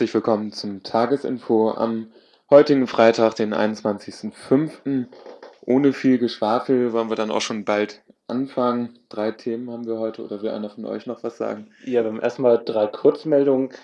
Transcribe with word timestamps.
Herzlich 0.00 0.14
willkommen 0.14 0.50
zum 0.50 0.82
Tagesinfo 0.82 1.72
am 1.72 2.10
heutigen 2.48 2.86
Freitag, 2.86 3.34
den 3.34 3.52
21.05. 3.52 5.04
Ohne 5.66 5.92
viel 5.92 6.16
Geschwafel 6.16 6.94
wollen 6.94 7.10
wir 7.10 7.16
dann 7.16 7.30
auch 7.30 7.42
schon 7.42 7.66
bald 7.66 8.00
anfangen. 8.26 8.98
Drei 9.10 9.30
Themen 9.32 9.70
haben 9.70 9.86
wir 9.86 9.98
heute 9.98 10.24
oder 10.24 10.40
will 10.40 10.48
einer 10.48 10.70
von 10.70 10.86
euch 10.86 11.04
noch 11.04 11.22
was 11.22 11.36
sagen? 11.36 11.70
Ja, 11.84 12.02
wir 12.02 12.04
haben 12.12 12.18
erstmal 12.18 12.64
drei 12.64 12.86
Kurzmeldungen. 12.86 13.74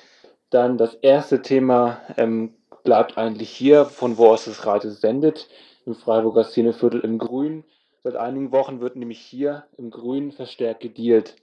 Dann 0.49 0.79
das 0.79 0.95
erste 0.95 1.43
Thema 1.43 2.01
ähm, 2.17 2.55
bleibt 2.83 3.19
eigentlich 3.19 3.51
hier, 3.51 3.85
von 3.85 4.17
wo 4.17 4.29
aus 4.29 4.47
das 4.47 4.65
Radio 4.65 4.89
sendet, 4.93 5.51
im 5.85 5.95
Freiburger 5.95 6.45
Szeneviertel 6.45 7.01
im 7.01 7.19
Grün. 7.19 7.63
Seit 8.03 8.17
einigen 8.17 8.53
Wochen 8.53 8.81
wird 8.81 8.97
nämlich 8.97 9.21
hier 9.21 9.65
im 9.77 9.91
Grün 9.91 10.33
verstärkt 10.33 10.81
gedealt. 10.81 11.37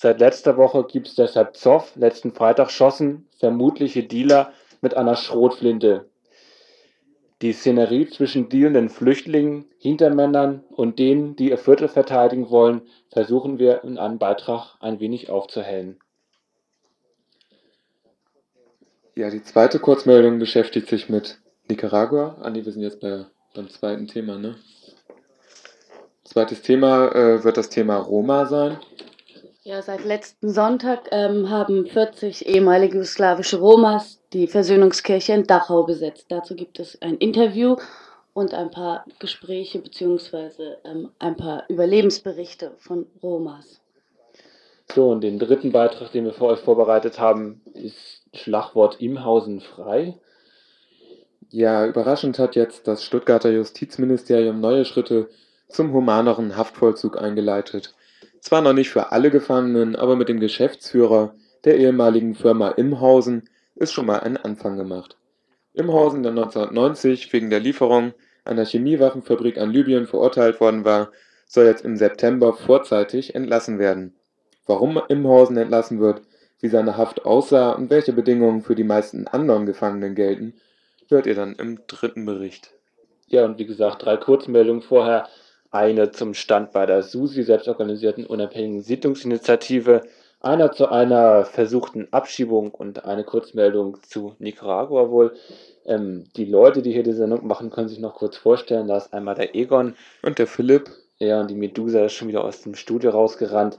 Seit 0.00 0.20
letzter 0.20 0.56
Woche 0.56 0.84
gibt 0.84 1.08
es 1.08 1.16
deshalb 1.16 1.56
Zoff. 1.56 1.96
Letzten 1.96 2.32
Freitag 2.32 2.70
schossen 2.70 3.26
vermutliche 3.36 4.04
Dealer 4.04 4.52
mit 4.80 4.96
einer 4.96 5.16
Schrotflinte. 5.16 6.08
Die 7.42 7.52
Szenerie 7.52 8.08
zwischen 8.08 8.48
dealenden 8.48 8.90
Flüchtlingen, 8.90 9.64
Hintermännern 9.78 10.62
und 10.70 11.00
denen, 11.00 11.34
die 11.34 11.50
ihr 11.50 11.58
Viertel 11.58 11.88
verteidigen 11.88 12.48
wollen, 12.48 12.82
versuchen 13.10 13.58
wir 13.58 13.82
in 13.82 13.98
einem 13.98 14.18
Beitrag 14.18 14.76
ein 14.78 15.00
wenig 15.00 15.30
aufzuhellen. 15.30 15.98
Ja, 19.16 19.30
die 19.30 19.42
zweite 19.42 19.80
Kurzmeldung 19.80 20.38
beschäftigt 20.38 20.88
sich 20.88 21.08
mit 21.08 21.40
Nicaragua. 21.68 22.36
Andi, 22.40 22.64
wir 22.64 22.70
sind 22.70 22.82
jetzt 22.82 23.00
bei, 23.00 23.26
beim 23.52 23.68
zweiten 23.68 24.06
Thema, 24.06 24.38
ne? 24.38 24.54
Zweites 26.22 26.62
Thema 26.62 27.08
äh, 27.12 27.42
wird 27.42 27.56
das 27.56 27.68
Thema 27.68 27.96
Roma 27.96 28.46
sein. 28.46 28.78
Ja, 29.68 29.82
seit 29.82 30.02
letzten 30.02 30.48
Sonntag 30.48 31.10
ähm, 31.10 31.50
haben 31.50 31.86
40 31.86 32.46
ehemalige 32.46 32.94
jugoslawische 32.94 33.58
Romas 33.58 34.18
die 34.32 34.46
Versöhnungskirche 34.46 35.34
in 35.34 35.46
Dachau 35.46 35.82
besetzt. 35.82 36.24
Dazu 36.30 36.56
gibt 36.56 36.80
es 36.80 37.02
ein 37.02 37.18
Interview 37.18 37.76
und 38.32 38.54
ein 38.54 38.70
paar 38.70 39.04
Gespräche 39.18 39.78
bzw. 39.80 40.76
Ähm, 40.84 41.10
ein 41.18 41.36
paar 41.36 41.64
Überlebensberichte 41.68 42.72
von 42.78 43.08
Romas. 43.22 43.82
So, 44.90 45.10
und 45.10 45.20
den 45.20 45.38
dritten 45.38 45.70
Beitrag, 45.70 46.12
den 46.12 46.24
wir 46.24 46.32
für 46.32 46.46
euch 46.46 46.60
vorbereitet 46.60 47.18
haben, 47.18 47.60
ist 47.74 48.22
Schlagwort 48.32 49.02
Imhausen 49.02 49.60
frei. 49.60 50.18
Ja, 51.50 51.84
überraschend 51.84 52.38
hat 52.38 52.56
jetzt 52.56 52.88
das 52.88 53.04
Stuttgarter 53.04 53.50
Justizministerium 53.50 54.62
neue 54.62 54.86
Schritte 54.86 55.28
zum 55.68 55.92
humaneren 55.92 56.56
Haftvollzug 56.56 57.20
eingeleitet. 57.20 57.92
Zwar 58.40 58.62
noch 58.62 58.72
nicht 58.72 58.90
für 58.90 59.12
alle 59.12 59.30
Gefangenen, 59.30 59.96
aber 59.96 60.16
mit 60.16 60.28
dem 60.28 60.40
Geschäftsführer 60.40 61.34
der 61.64 61.78
ehemaligen 61.78 62.34
Firma 62.34 62.70
Imhausen 62.70 63.48
ist 63.74 63.92
schon 63.92 64.06
mal 64.06 64.20
ein 64.20 64.36
Anfang 64.36 64.76
gemacht. 64.76 65.16
Imhausen, 65.74 66.22
der 66.22 66.32
1990 66.32 67.32
wegen 67.32 67.50
der 67.50 67.60
Lieferung 67.60 68.12
einer 68.44 68.64
Chemiewaffenfabrik 68.64 69.58
an 69.58 69.70
Libyen 69.70 70.06
verurteilt 70.06 70.60
worden 70.60 70.84
war, 70.84 71.10
soll 71.46 71.66
jetzt 71.66 71.84
im 71.84 71.96
September 71.96 72.52
vorzeitig 72.52 73.34
entlassen 73.34 73.78
werden. 73.78 74.14
Warum 74.66 75.00
Imhausen 75.08 75.56
entlassen 75.56 76.00
wird, 76.00 76.22
wie 76.60 76.68
seine 76.68 76.96
Haft 76.96 77.24
aussah 77.24 77.72
und 77.72 77.90
welche 77.90 78.12
Bedingungen 78.12 78.62
für 78.62 78.74
die 78.74 78.84
meisten 78.84 79.26
anderen 79.28 79.66
Gefangenen 79.66 80.14
gelten, 80.14 80.54
hört 81.08 81.26
ihr 81.26 81.34
dann 81.34 81.54
im 81.54 81.80
dritten 81.86 82.24
Bericht. 82.24 82.74
Ja, 83.28 83.44
und 83.44 83.58
wie 83.58 83.66
gesagt, 83.66 84.04
drei 84.04 84.16
Kurzmeldungen 84.16 84.82
vorher 84.82 85.28
eine 85.70 86.10
zum 86.10 86.34
Stand 86.34 86.72
bei 86.72 86.86
der 86.86 87.02
SUSI, 87.02 87.42
selbstorganisierten 87.42 88.26
unabhängigen 88.26 88.82
Siedlungsinitiative, 88.82 90.02
einer 90.40 90.72
zu 90.72 90.88
einer 90.88 91.44
versuchten 91.44 92.08
Abschiebung 92.12 92.70
und 92.70 93.04
eine 93.04 93.24
Kurzmeldung 93.24 93.98
zu 94.02 94.34
Nicaragua 94.38 95.10
wohl. 95.10 95.34
Ähm, 95.84 96.24
die 96.36 96.44
Leute, 96.44 96.82
die 96.82 96.92
hier 96.92 97.02
die 97.02 97.12
Sendung 97.12 97.46
machen, 97.46 97.70
können 97.70 97.88
sich 97.88 97.98
noch 97.98 98.14
kurz 98.14 98.36
vorstellen. 98.36 98.86
Da 98.86 98.96
ist 98.98 99.12
einmal 99.12 99.34
der 99.34 99.54
Egon. 99.54 99.94
Und 100.22 100.38
der 100.38 100.46
Philipp. 100.46 100.90
Ja, 101.18 101.40
und 101.40 101.50
die 101.50 101.56
Medusa 101.56 102.04
ist 102.04 102.12
schon 102.12 102.28
wieder 102.28 102.44
aus 102.44 102.62
dem 102.62 102.74
Studio 102.74 103.10
rausgerannt. 103.10 103.78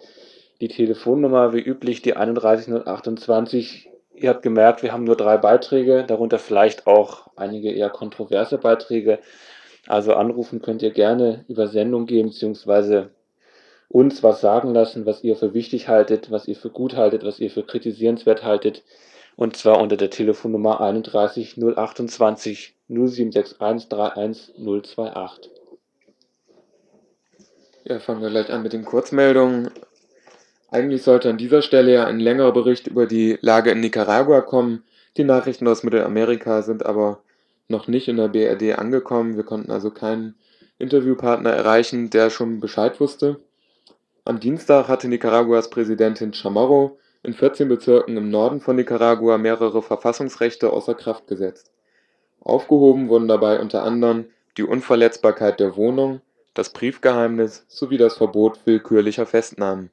Die 0.60 0.68
Telefonnummer, 0.68 1.54
wie 1.54 1.62
üblich, 1.62 2.02
die 2.02 2.16
31028. 2.16 3.90
Ihr 4.14 4.30
habt 4.30 4.42
gemerkt, 4.42 4.84
wir 4.84 4.92
haben 4.92 5.06
nur 5.06 5.16
drei 5.16 5.38
Beiträge, 5.38 6.04
darunter 6.06 6.40
vielleicht 6.40 6.88
auch 6.88 7.28
einige 7.38 7.72
eher 7.72 7.90
kontroverse 7.90 8.58
Beiträge. 8.58 9.20
Also 9.90 10.14
anrufen 10.14 10.62
könnt 10.62 10.84
ihr 10.84 10.92
gerne 10.92 11.46
über 11.48 11.68
Sendung 11.68 12.06
gehen, 12.06 12.28
beziehungsweise 12.28 13.10
uns 13.88 14.22
was 14.22 14.40
sagen 14.40 14.72
lassen, 14.72 15.08
was 15.08 15.24
ihr 15.24 15.36
für 15.36 15.56
wichtig 15.56 15.88
haltet, 15.88 16.30
was 16.30 16.48
ihr 16.48 16.56
für 16.56 16.70
gut 16.70 16.96
haltet, 16.96 17.24
was 17.24 17.40
ihr 17.40 17.50
für 17.50 17.64
kritisierenswert 17.64 18.44
haltet. 18.44 18.84
Und 19.36 19.58
zwar 19.58 19.82
unter 19.82 19.98
der 19.98 20.12
Telefonnummer 20.12 20.80
31 20.80 21.58
028 21.58 22.76
0761 22.88 23.60
31 23.60 24.54
028. 24.60 25.52
Ja, 27.86 27.98
fangen 27.98 28.22
wir 28.22 28.30
gleich 28.30 28.52
an 28.52 28.62
mit 28.62 28.74
den 28.74 28.86
Kurzmeldungen. 28.86 29.72
Eigentlich 30.70 31.02
sollte 31.02 31.32
an 31.32 31.40
dieser 31.40 31.64
Stelle 31.64 31.94
ja 31.94 32.06
ein 32.06 32.20
längerer 32.20 32.54
Bericht 32.54 32.86
über 32.86 33.08
die 33.08 33.40
Lage 33.42 33.72
in 33.72 33.80
Nicaragua 33.80 34.42
kommen. 34.42 34.84
Die 35.18 35.24
Nachrichten 35.24 35.68
aus 35.68 35.82
Mittelamerika 35.82 36.62
sind 36.62 36.86
aber 36.86 37.24
noch 37.70 37.88
nicht 37.88 38.08
in 38.08 38.18
der 38.18 38.28
BRD 38.28 38.78
angekommen. 38.78 39.36
Wir 39.36 39.44
konnten 39.44 39.72
also 39.72 39.92
keinen 39.92 40.36
Interviewpartner 40.80 41.52
erreichen, 41.52 42.10
der 42.10 42.30
schon 42.30 42.60
Bescheid 42.60 43.00
wusste. 43.00 43.40
Am 44.26 44.40
Dienstag 44.40 44.88
hatte 44.88 45.08
Nicaraguas 45.08 45.70
Präsidentin 45.70 46.34
Chamorro 46.34 46.98
in 47.24 47.34
14 47.34 47.68
Bezirken 47.68 48.18
im 48.18 48.30
Norden 48.30 48.60
von 48.60 48.76
Nicaragua 48.76 49.38
mehrere 49.38 49.82
Verfassungsrechte 49.82 50.72
außer 50.72 50.96
Kraft 50.96 51.28
gesetzt. 51.28 51.72
Aufgehoben 52.42 53.10
wurden 53.10 53.28
dabei 53.28 53.60
unter 53.60 53.84
anderem 53.84 54.26
die 54.58 54.64
Unverletzbarkeit 54.64 55.60
der 55.60 55.76
Wohnung, 55.76 56.22
das 56.54 56.72
Briefgeheimnis 56.72 57.66
sowie 57.68 57.98
das 57.98 58.18
Verbot 58.18 58.60
willkürlicher 58.66 59.26
Festnahmen. 59.26 59.92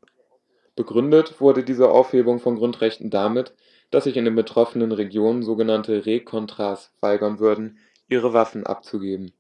Begründet 0.77 1.41
wurde 1.41 1.63
diese 1.63 1.91
Aufhebung 1.91 2.39
von 2.39 2.57
Grundrechten 2.57 3.11
damit, 3.11 3.55
dass 3.91 4.05
sich 4.05 4.17
in 4.17 4.25
den 4.25 4.35
betroffenen 4.35 4.93
Regionen 4.93 5.43
sogenannte 5.43 6.07
Recontras 6.07 6.93
weigern 7.01 7.39
würden, 7.39 7.79
ihre 8.09 8.33
Waffen 8.33 8.67
abzugeben. 8.67 9.33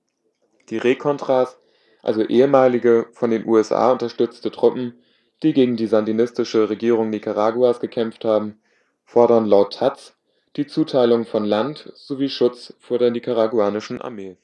Die 0.70 0.78
Recontras, 0.78 1.58
also 2.02 2.22
ehemalige 2.22 3.06
von 3.12 3.30
den 3.30 3.46
USA 3.46 3.92
unterstützte 3.92 4.50
Truppen, 4.50 5.00
die 5.42 5.52
gegen 5.52 5.76
die 5.76 5.86
sandinistische 5.86 6.70
Regierung 6.70 7.10
Nicaraguas 7.10 7.80
gekämpft 7.80 8.24
haben, 8.24 8.60
fordern 9.04 9.46
laut 9.46 9.74
taz 9.74 10.16
die 10.56 10.66
Zuteilung 10.66 11.26
von 11.26 11.44
Land 11.44 11.92
sowie 11.94 12.30
Schutz 12.30 12.74
vor 12.80 12.98
der 12.98 13.10
nicaraguanischen 13.10 14.00
Armee. 14.00 14.38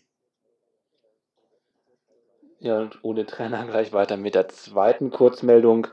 Ja, 2.59 2.81
und 2.81 2.99
ohne 3.03 3.25
Trainer 3.25 3.65
gleich 3.67 3.93
weiter 3.93 4.19
mit 4.19 4.35
der 4.35 4.49
zweiten 4.49 5.11
Kurzmeldung. 5.11 5.89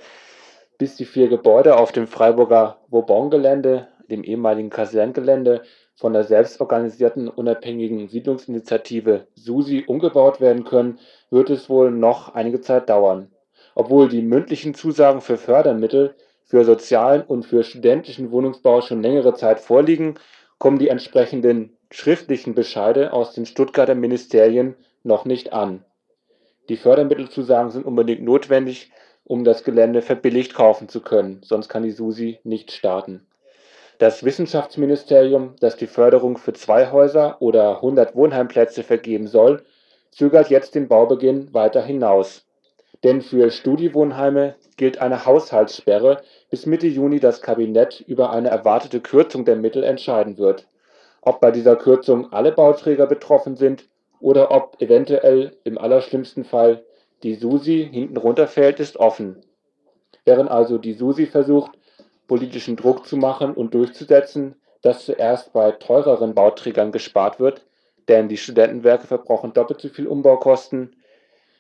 Bis 0.78 0.96
die 0.96 1.06
vier 1.06 1.30
Gebäude 1.30 1.78
auf 1.78 1.92
dem 1.92 2.06
Freiburger 2.06 2.80
Vauban-Gelände 2.90 3.88
dem 4.10 4.24
ehemaligen 4.24 4.70
Kaserngelände 4.70 5.64
von 5.96 6.14
der 6.14 6.24
selbstorganisierten 6.24 7.28
unabhängigen 7.28 8.08
Siedlungsinitiative 8.08 9.28
SUSI 9.36 9.84
umgebaut 9.86 10.40
werden 10.40 10.64
können, 10.64 11.00
wird 11.30 11.50
es 11.50 11.70
wohl 11.70 11.92
noch 11.92 12.36
einige 12.36 12.62
Zeit 12.62 12.90
dauern. 12.90 13.32
Obwohl 13.76 14.10
die 14.10 14.22
mündlichen 14.22 14.74
Zusagen 14.74 15.22
für 15.22 15.38
Fördermittel 15.38 16.16
für 16.44 16.66
sozialen 16.66 17.22
und 17.22 17.46
für 17.46 17.64
studentischen 17.64 18.32
Wohnungsbau 18.32 18.82
schon 18.82 19.04
längere 19.04 19.36
Zeit 19.36 19.60
vorliegen, 19.60 20.16
kommen 20.58 20.80
die 20.80 20.88
entsprechenden 20.88 21.78
schriftlichen 21.92 22.56
Bescheide 22.56 23.14
aus 23.14 23.34
den 23.34 23.46
Stuttgarter 23.46 23.96
Ministerien 23.96 24.76
noch 25.04 25.26
nicht 25.26 25.54
an. 25.54 25.86
Die 26.70 26.78
Fördermittelzusagen 26.78 27.72
sind 27.72 27.86
unbedingt 27.86 28.24
notwendig, 28.24 28.92
um 29.26 29.44
das 29.44 29.64
Gelände 29.64 30.02
verbilligt 30.02 30.56
kaufen 30.56 30.90
zu 30.90 31.02
können, 31.02 31.42
sonst 31.44 31.70
kann 31.70 31.84
die 31.84 31.92
SUSI 31.92 32.40
nicht 32.44 32.72
starten 32.72 33.29
Das 34.00 34.24
Wissenschaftsministerium, 34.24 35.58
das 35.60 35.76
die 35.76 35.86
Förderung 35.86 36.38
für 36.38 36.54
zwei 36.54 36.90
Häuser 36.90 37.36
oder 37.42 37.76
100 37.76 38.16
Wohnheimplätze 38.16 38.82
vergeben 38.82 39.28
soll, 39.28 39.62
zögert 40.10 40.50
jetzt 40.50 40.74
den 40.74 40.88
Baubeginn 40.88 41.54
weiter 41.54 41.84
hinaus. 41.84 42.46
Denn 43.04 43.22
für 43.22 43.52
Studiewohnheime 43.52 44.56
gilt 44.78 45.02
eine 45.02 45.26
Haushaltssperre, 45.26 46.22
bis 46.50 46.66
Mitte 46.66 46.88
Juni 46.88 47.20
das 47.20 47.42
Kabinett 47.42 48.00
über 48.00 48.30
eine 48.30 48.48
erwartete 48.48 49.02
Kürzung 49.02 49.44
der 49.44 49.58
Mittel 49.58 49.84
entscheiden 49.84 50.38
wird. 50.38 50.66
Ob 51.20 51.42
bei 51.42 51.52
dieser 51.52 51.76
Kürzung 51.76 52.32
alle 52.32 52.54
Bauträger 52.54 53.06
betroffen 53.06 53.58
sind 53.58 53.84
oder 54.22 54.52
ob 54.52 54.82
eventuell 54.82 55.58
im 55.66 55.78
allerschlimmsten 55.78 56.46
Fall 56.46 56.86
die 57.24 57.36
SUSI 57.36 57.90
hinten 57.92 58.16
runterfällt, 58.16 58.80
ist 58.80 58.96
offen. 58.96 59.42
Während 60.24 60.50
also 60.50 60.78
die 60.78 60.94
SUSI 60.94 61.26
versucht, 61.26 61.72
politischen 62.30 62.78
Druck 62.78 63.06
zu 63.06 63.18
machen 63.18 63.54
und 63.54 63.74
durchzusetzen, 63.74 64.56
dass 64.82 65.06
zuerst 65.06 65.52
bei 65.52 65.72
teureren 65.72 66.34
Bauträgern 66.34 66.94
gespart 66.94 67.42
wird, 67.42 67.66
denn 68.08 68.30
die 68.30 68.38
Studentenwerke 68.38 69.08
verbrauchen 69.08 69.52
doppelt 69.52 69.82
so 69.82 69.90
viel 69.90 70.08
Umbaukosten, 70.08 70.96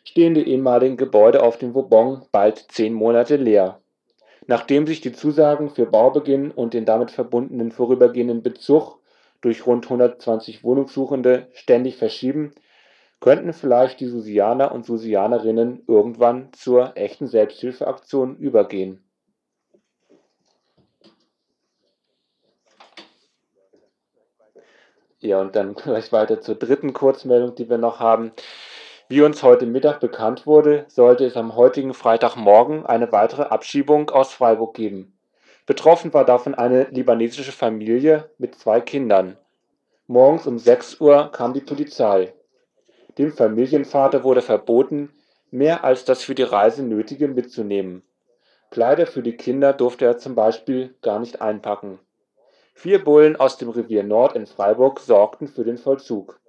stehen 0.06 0.36
die 0.36 0.48
ehemaligen 0.48 0.96
Gebäude 0.96 1.44
auf 1.44 1.58
dem 1.58 1.74
Vauban 1.74 2.26
bald 2.32 2.66
zehn 2.70 2.94
Monate 2.94 3.36
leer. 3.36 3.82
Nachdem 4.48 4.88
sich 4.88 5.02
die 5.02 5.12
Zusagen 5.12 5.70
für 5.72 5.86
Baubeginn 5.86 6.52
und 6.52 6.74
den 6.74 6.86
damit 6.86 7.12
verbundenen 7.12 7.72
vorübergehenden 7.72 8.42
Bezug 8.42 9.00
durch 9.42 9.66
rund 9.66 9.86
120 9.86 10.64
Wohnungssuchende 10.64 11.48
ständig 11.54 11.98
verschieben, 11.98 12.52
könnten 13.20 13.54
vielleicht 13.54 14.00
die 14.00 14.08
Susianer 14.08 14.72
und 14.72 14.86
Susianerinnen 14.86 15.84
irgendwann 15.88 16.50
zur 16.54 16.96
echten 16.96 17.28
Selbsthilfeaktion 17.28 18.38
übergehen. 18.38 19.09
Ja, 25.20 25.40
und 25.42 25.56
dann 25.56 25.74
gleich 25.76 26.12
weiter 26.12 26.42
zur 26.42 26.56
dritten 26.56 26.94
Kurzmeldung, 26.94 27.56
die 27.56 27.70
wir 27.70 27.78
noch 27.78 28.00
haben. 28.00 28.32
Wie 29.08 29.22
uns 29.22 29.42
heute 29.42 29.66
Mittag 29.66 30.00
bekannt 30.00 30.46
wurde, 30.46 30.86
sollte 30.88 31.26
es 31.26 31.36
am 31.36 31.56
heutigen 31.56 31.94
Freitagmorgen 31.94 32.86
eine 32.86 33.12
weitere 33.12 33.44
Abschiebung 33.44 34.10
aus 34.12 34.32
Freiburg 34.32 34.76
geben. 34.76 35.18
Betroffen 35.66 36.14
war 36.14 36.26
davon 36.26 36.56
eine 36.56 36.86
libanesische 36.92 37.52
Familie 37.52 38.30
mit 38.38 38.56
zwei 38.56 38.82
Kindern. 38.82 39.38
Morgens 40.08 40.48
um 40.48 40.58
6 40.58 41.00
Uhr 41.02 41.32
kam 41.32 41.54
die 41.54 41.62
Polizei. 41.62 42.34
Dem 43.18 43.32
Familienvater 43.32 44.24
wurde 44.24 44.42
verboten, 44.42 45.12
mehr 45.52 45.84
als 45.84 46.06
das 46.06 46.24
für 46.24 46.36
die 46.36 46.44
Reise 46.44 46.84
Nötige 46.84 47.28
mitzunehmen. 47.28 48.04
Kleider 48.72 49.08
für 49.08 49.24
die 49.24 49.36
Kinder 49.36 49.74
durfte 49.74 50.06
er 50.06 50.18
zum 50.18 50.36
Beispiel 50.36 50.96
gar 51.02 51.20
nicht 51.20 51.42
einpacken. 51.42 52.00
Vier 52.82 53.04
Bullen 53.04 53.36
aus 53.36 53.58
dem 53.58 53.72
Revier 53.72 54.04
Nord 54.04 54.38
in 54.38 54.48
Freiburg 54.48 55.02
sorgten 55.02 55.50
für 55.50 55.66
den 55.66 55.78
Vollzug. 55.78 56.40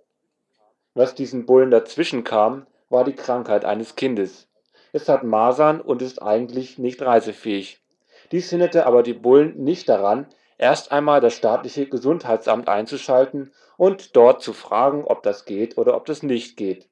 Was 0.95 1.17
diesen 1.17 1.45
Bullen 1.45 1.73
dazwischen 1.73 2.23
kam, 2.23 2.69
war 2.89 3.03
die 3.03 3.17
Krankheit 3.17 3.65
eines 3.65 3.97
Kindes. 3.97 4.47
Es 4.93 5.09
hat 5.09 5.25
Masern 5.25 5.81
und 5.81 6.03
ist 6.03 6.23
eigentlich 6.23 6.79
nicht 6.79 7.03
reisefähig. 7.03 7.83
Dies 8.31 8.49
hinderte 8.49 8.87
aber 8.87 9.03
die 9.03 9.13
Bullen 9.13 9.57
nicht 9.57 9.89
daran, 9.89 10.29
erst 10.57 10.93
einmal 10.93 11.21
das 11.21 11.35
staatliche 11.35 11.89
Gesundheitsamt 11.89 12.69
einzuschalten 12.69 13.53
und 13.77 14.15
dort 14.15 14.41
zu 14.41 14.53
fragen, 14.53 15.03
ob 15.05 15.25
das 15.25 15.47
geht 15.47 15.79
oder 15.79 15.97
ob 15.97 16.07
das 16.07 16.23
nicht 16.23 16.57
geht. 16.57 16.89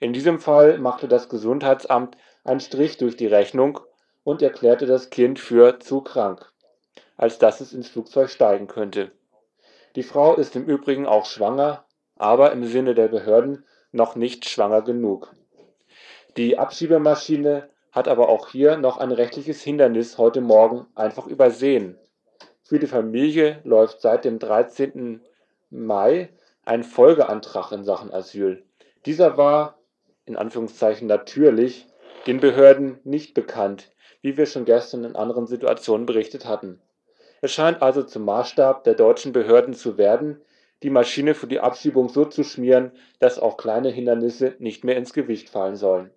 In 0.00 0.12
diesem 0.12 0.40
Fall 0.40 0.78
machte 0.78 1.06
das 1.06 1.28
Gesundheitsamt 1.28 2.16
einen 2.42 2.58
Strich 2.58 2.98
durch 2.98 3.16
die 3.16 3.28
Rechnung 3.28 3.78
und 4.24 4.42
erklärte 4.42 4.86
das 4.86 5.10
Kind 5.10 5.38
für 5.38 5.78
zu 5.78 6.00
krank 6.00 6.51
als 7.22 7.38
dass 7.38 7.60
es 7.60 7.72
ins 7.72 7.88
Flugzeug 7.88 8.30
steigen 8.30 8.66
könnte. 8.66 9.12
Die 9.94 10.02
Frau 10.02 10.34
ist 10.34 10.56
im 10.56 10.64
Übrigen 10.64 11.06
auch 11.06 11.24
schwanger, 11.24 11.84
aber 12.16 12.50
im 12.50 12.64
Sinne 12.64 12.96
der 12.96 13.06
Behörden 13.06 13.64
noch 13.92 14.16
nicht 14.16 14.48
schwanger 14.48 14.82
genug. 14.82 15.32
Die 16.36 16.58
Abschiebemaschine 16.58 17.68
hat 17.92 18.08
aber 18.08 18.28
auch 18.28 18.48
hier 18.48 18.76
noch 18.76 18.96
ein 18.96 19.12
rechtliches 19.12 19.62
Hindernis 19.62 20.18
heute 20.18 20.40
Morgen 20.40 20.88
einfach 20.96 21.28
übersehen. 21.28 21.96
Für 22.64 22.80
die 22.80 22.88
Familie 22.88 23.60
läuft 23.62 24.00
seit 24.00 24.24
dem 24.24 24.40
13. 24.40 25.20
Mai 25.70 26.28
ein 26.64 26.82
Folgeantrag 26.82 27.70
in 27.70 27.84
Sachen 27.84 28.12
Asyl. 28.12 28.64
Dieser 29.06 29.36
war 29.36 29.78
in 30.24 30.34
Anführungszeichen 30.34 31.06
natürlich 31.06 31.86
den 32.26 32.40
Behörden 32.40 32.98
nicht 33.04 33.32
bekannt, 33.32 33.92
wie 34.22 34.36
wir 34.36 34.46
schon 34.46 34.64
gestern 34.64 35.04
in 35.04 35.14
anderen 35.14 35.46
Situationen 35.46 36.04
berichtet 36.04 36.46
hatten 36.46 36.80
es 37.42 37.52
scheint 37.52 37.82
also 37.82 38.02
zum 38.02 38.24
Maßstab 38.24 38.84
der 38.84 38.94
deutschen 38.94 39.32
Behörden 39.32 39.74
zu 39.74 39.98
werden, 39.98 40.40
die 40.82 40.90
Maschine 40.90 41.34
für 41.34 41.46
die 41.46 41.60
Abschiebung 41.60 42.08
so 42.08 42.24
zu 42.24 42.44
schmieren, 42.44 42.92
dass 43.18 43.38
auch 43.38 43.56
kleine 43.58 43.90
Hindernisse 43.90 44.54
nicht 44.58 44.84
mehr 44.84 44.96
ins 44.96 45.12
Gewicht 45.12 45.50
fallen 45.50 45.76
sollen 45.76 46.10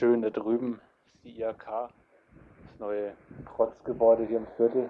schön 0.00 0.22
da 0.22 0.30
drüben, 0.30 0.80
ist 1.04 1.22
die 1.24 1.40
IAK, 1.40 1.66
das 1.66 2.78
neue 2.78 3.14
Protzgebäude 3.44 4.24
hier 4.24 4.38
im 4.38 4.46
Viertel. 4.56 4.88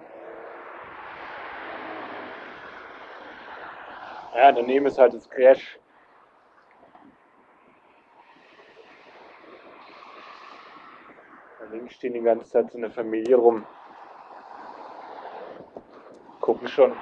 Ja, 4.33 4.53
daneben 4.53 4.85
ist 4.85 4.97
halt 4.97 5.13
das 5.13 5.29
Crash. 5.29 5.77
Da 11.59 11.65
links 11.71 11.95
stehen 11.95 12.13
die 12.13 12.21
ganze 12.21 12.49
Zeit 12.49 12.71
so 12.71 12.77
eine 12.77 12.89
Familie 12.89 13.35
rum. 13.35 13.65
Gucken 16.39 16.69
schon. 16.69 16.93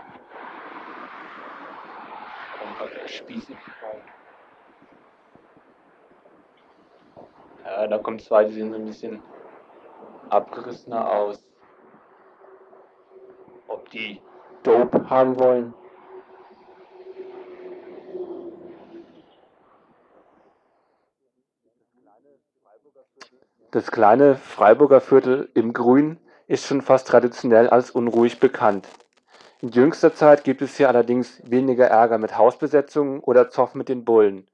Kommt 2.57 2.79
halt 2.79 3.03
der 3.03 3.07
Spieß 3.07 3.49
Ja, 7.65 7.87
da 7.87 7.97
kommen 7.97 8.19
zwei, 8.19 8.45
die 8.45 8.53
sehen 8.53 8.71
so 8.71 8.75
ein 8.77 8.85
bisschen 8.85 9.21
abgerissener 10.29 11.11
aus. 11.11 11.43
Ob 13.67 13.89
die 13.91 14.21
Dope 14.63 15.09
haben 15.09 15.39
wollen? 15.39 15.73
Das 23.71 23.91
kleine 23.91 24.35
Freiburger 24.35 24.99
Viertel 24.99 25.49
im 25.53 25.73
Grün 25.73 26.17
ist 26.47 26.65
schon 26.65 26.81
fast 26.81 27.07
traditionell 27.07 27.69
als 27.69 27.91
unruhig 27.91 28.39
bekannt. 28.39 28.87
In 29.61 29.69
jüngster 29.69 30.15
Zeit 30.15 30.43
gibt 30.43 30.63
es 30.63 30.77
hier 30.77 30.87
allerdings 30.87 31.39
weniger 31.45 31.85
Ärger 31.85 32.17
mit 32.17 32.35
Hausbesetzungen 32.35 33.19
oder 33.19 33.49
Zoff 33.49 33.75
mit 33.75 33.87
den 33.87 34.05
Bullen. 34.05 34.47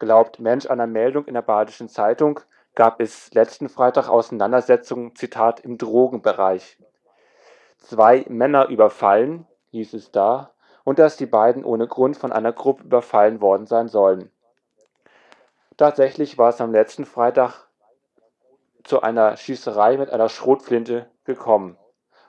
Glaubt 0.00 0.40
Mensch 0.40 0.64
einer 0.64 0.86
Meldung 0.86 1.26
in 1.26 1.34
der 1.34 1.42
Badischen 1.42 1.90
Zeitung, 1.90 2.40
gab 2.74 3.02
es 3.02 3.34
letzten 3.34 3.68
Freitag 3.68 4.08
Auseinandersetzungen, 4.08 5.14
Zitat, 5.14 5.60
im 5.60 5.76
Drogenbereich. 5.76 6.78
Zwei 7.76 8.24
Männer 8.30 8.68
überfallen, 8.68 9.46
hieß 9.72 9.92
es 9.92 10.10
da, 10.10 10.54
und 10.84 10.98
dass 10.98 11.18
die 11.18 11.26
beiden 11.26 11.66
ohne 11.66 11.86
Grund 11.86 12.16
von 12.16 12.32
einer 12.32 12.54
Gruppe 12.54 12.84
überfallen 12.84 13.42
worden 13.42 13.66
sein 13.66 13.88
sollen. 13.88 14.30
Tatsächlich 15.76 16.38
war 16.38 16.48
es 16.48 16.62
am 16.62 16.72
letzten 16.72 17.04
Freitag 17.04 17.68
zu 18.84 19.02
einer 19.02 19.36
Schießerei 19.36 19.98
mit 19.98 20.08
einer 20.08 20.30
Schrotflinte 20.30 21.10
gekommen, 21.24 21.76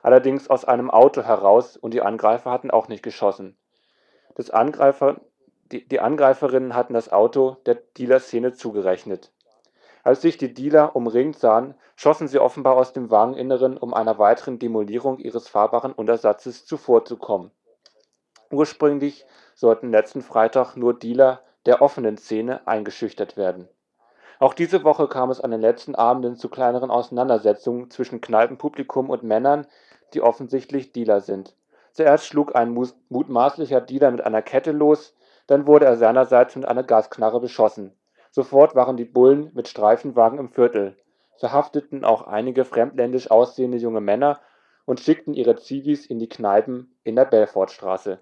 allerdings 0.01 0.49
aus 0.49 0.65
einem 0.65 0.91
Auto 0.91 1.21
heraus 1.21 1.77
und 1.77 1.93
die 1.93 2.01
Angreifer 2.01 2.51
hatten 2.51 2.69
auch 2.69 2.89
nicht 2.89 3.01
geschossen. 3.01 3.57
Das 4.35 4.49
Angreifer, 4.49 5.21
die, 5.71 5.87
die 5.87 5.99
Angreiferinnen 5.99 6.75
hatten 6.75 6.93
das 6.93 7.11
Auto 7.11 7.57
der 7.65 7.75
Dealer-Szene 7.75 8.53
zugerechnet. 8.53 9.31
Als 10.03 10.21
sich 10.21 10.37
die 10.37 10.53
Dealer 10.53 10.95
umringt 10.95 11.37
sahen, 11.37 11.75
schossen 11.95 12.27
sie 12.27 12.39
offenbar 12.39 12.75
aus 12.75 12.93
dem 12.93 13.11
Wageninneren, 13.11 13.77
um 13.77 13.93
einer 13.93 14.17
weiteren 14.17 14.59
Demolierung 14.59 15.19
ihres 15.19 15.47
fahrbaren 15.47 15.93
Untersatzes 15.93 16.65
zuvorzukommen. 16.65 17.51
Ursprünglich 18.49 19.25
sollten 19.53 19.91
letzten 19.91 20.21
Freitag 20.21 20.75
nur 20.75 20.97
Dealer 20.97 21.41
der 21.65 21.81
offenen 21.81 22.17
Szene 22.17 22.65
eingeschüchtert 22.67 23.37
werden 23.37 23.69
auch 24.41 24.55
diese 24.55 24.83
Woche 24.83 25.07
kam 25.07 25.29
es 25.29 25.39
an 25.39 25.51
den 25.51 25.61
letzten 25.61 25.93
Abenden 25.93 26.35
zu 26.35 26.49
kleineren 26.49 26.89
Auseinandersetzungen 26.89 27.91
zwischen 27.91 28.21
Kneipenpublikum 28.21 29.11
und 29.11 29.21
Männern, 29.21 29.67
die 30.15 30.21
offensichtlich 30.21 30.91
Dealer 30.91 31.21
sind. 31.21 31.55
Zuerst 31.91 32.25
schlug 32.25 32.55
ein 32.55 32.75
mutmaßlicher 33.09 33.81
Dealer 33.81 34.09
mit 34.09 34.21
einer 34.21 34.41
Kette 34.41 34.71
los, 34.71 35.13
dann 35.51 35.67
wurde 35.67 35.83
er 35.85 35.97
seinerseits 35.97 36.55
mit 36.55 36.63
einer 36.65 36.81
Gasknarre 36.81 37.41
beschossen. 37.41 37.91
Sofort 38.29 38.73
waren 38.73 38.95
die 38.95 39.03
Bullen 39.03 39.51
mit 39.53 39.67
Streifenwagen 39.67 40.39
im 40.39 40.47
Viertel, 40.47 40.95
verhafteten 41.39 42.05
auch 42.05 42.21
einige 42.21 42.63
fremdländisch 42.63 43.29
aussehende 43.29 43.77
junge 43.77 43.99
Männer 43.99 44.39
und 44.85 45.01
schickten 45.01 45.33
ihre 45.33 45.57
Zivis 45.57 46.05
in 46.05 46.19
die 46.19 46.29
Kneipen 46.29 46.95
in 47.03 47.17
der 47.17 47.25
Belfortstraße 47.25 48.19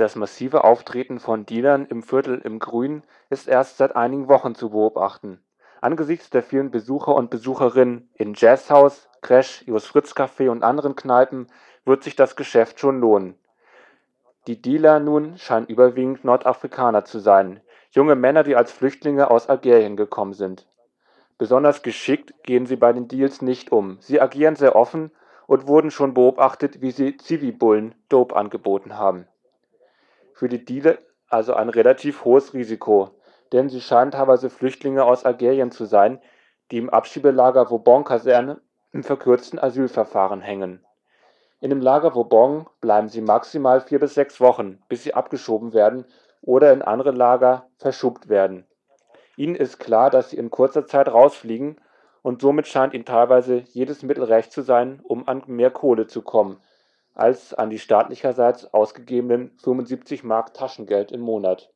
Das 0.00 0.16
massive 0.16 0.64
Auftreten 0.64 1.20
von 1.20 1.44
Dealern 1.44 1.84
im 1.84 2.02
Viertel 2.02 2.40
im 2.42 2.58
Grün 2.58 3.02
ist 3.28 3.46
erst 3.46 3.76
seit 3.76 3.96
einigen 3.96 4.28
Wochen 4.28 4.54
zu 4.54 4.70
beobachten. 4.70 5.42
Angesichts 5.82 6.30
der 6.30 6.42
vielen 6.42 6.70
Besucher 6.70 7.14
und 7.14 7.28
Besucherinnen 7.28 8.08
in 8.14 8.32
Jazzhaus, 8.34 9.10
Crash, 9.20 9.62
Jos 9.66 9.84
Fritz 9.84 10.12
Café 10.12 10.48
und 10.48 10.62
anderen 10.62 10.96
Kneipen 10.96 11.48
wird 11.84 12.02
sich 12.02 12.16
das 12.16 12.34
Geschäft 12.34 12.80
schon 12.80 12.98
lohnen. 12.98 13.34
Die 14.46 14.62
Dealer 14.62 15.00
nun 15.00 15.36
scheinen 15.36 15.66
überwiegend 15.66 16.24
Nordafrikaner 16.24 17.04
zu 17.04 17.18
sein, 17.18 17.60
junge 17.90 18.14
Männer, 18.14 18.42
die 18.42 18.56
als 18.56 18.72
Flüchtlinge 18.72 19.30
aus 19.30 19.50
Algerien 19.50 19.98
gekommen 19.98 20.32
sind. 20.32 20.66
Besonders 21.36 21.82
geschickt 21.82 22.32
gehen 22.42 22.64
sie 22.64 22.76
bei 22.76 22.94
den 22.94 23.06
Deals 23.06 23.42
nicht 23.42 23.70
um. 23.70 23.98
Sie 24.00 24.18
agieren 24.18 24.56
sehr 24.56 24.76
offen 24.76 25.10
und 25.46 25.66
wurden 25.66 25.90
schon 25.90 26.14
beobachtet, 26.14 26.80
wie 26.80 26.90
sie 26.90 27.18
Zivi-Bullen 27.18 27.94
Dope 28.08 28.34
angeboten 28.34 28.96
haben 28.96 29.26
für 30.40 30.48
die 30.48 30.64
Dealer 30.64 30.96
also 31.28 31.52
ein 31.52 31.68
relativ 31.68 32.24
hohes 32.24 32.54
Risiko, 32.54 33.10
denn 33.52 33.68
sie 33.68 33.82
scheinen 33.82 34.10
teilweise 34.10 34.48
Flüchtlinge 34.48 35.04
aus 35.04 35.26
Algerien 35.26 35.70
zu 35.70 35.84
sein, 35.84 36.18
die 36.70 36.78
im 36.78 36.88
Abschiebelager 36.88 37.68
Vauban-Kaserne 37.70 38.58
im 38.90 39.04
verkürzten 39.04 39.58
Asylverfahren 39.58 40.40
hängen. 40.40 40.82
In 41.60 41.68
dem 41.68 41.82
Lager 41.82 42.14
Vauban 42.14 42.66
bleiben 42.80 43.08
sie 43.08 43.20
maximal 43.20 43.82
vier 43.82 44.00
bis 44.00 44.14
sechs 44.14 44.40
Wochen, 44.40 44.80
bis 44.88 45.02
sie 45.02 45.12
abgeschoben 45.12 45.74
werden 45.74 46.06
oder 46.40 46.72
in 46.72 46.80
andere 46.80 47.10
Lager 47.10 47.66
verschubt 47.76 48.30
werden. 48.30 48.66
Ihnen 49.36 49.56
ist 49.56 49.78
klar, 49.78 50.08
dass 50.08 50.30
sie 50.30 50.38
in 50.38 50.48
kurzer 50.48 50.86
Zeit 50.86 51.08
rausfliegen 51.08 51.78
und 52.22 52.40
somit 52.40 52.66
scheint 52.66 52.94
ihnen 52.94 53.04
teilweise 53.04 53.56
jedes 53.74 54.02
Mittel 54.02 54.24
recht 54.24 54.52
zu 54.52 54.62
sein, 54.62 55.00
um 55.02 55.28
an 55.28 55.42
mehr 55.48 55.70
Kohle 55.70 56.06
zu 56.06 56.22
kommen 56.22 56.62
als 57.14 57.54
an 57.54 57.70
die 57.70 57.78
staatlicherseits 57.78 58.72
ausgegebenen 58.72 59.52
75 59.62 60.24
Mark 60.24 60.54
Taschengeld 60.54 61.12
im 61.12 61.20
Monat. 61.20 61.72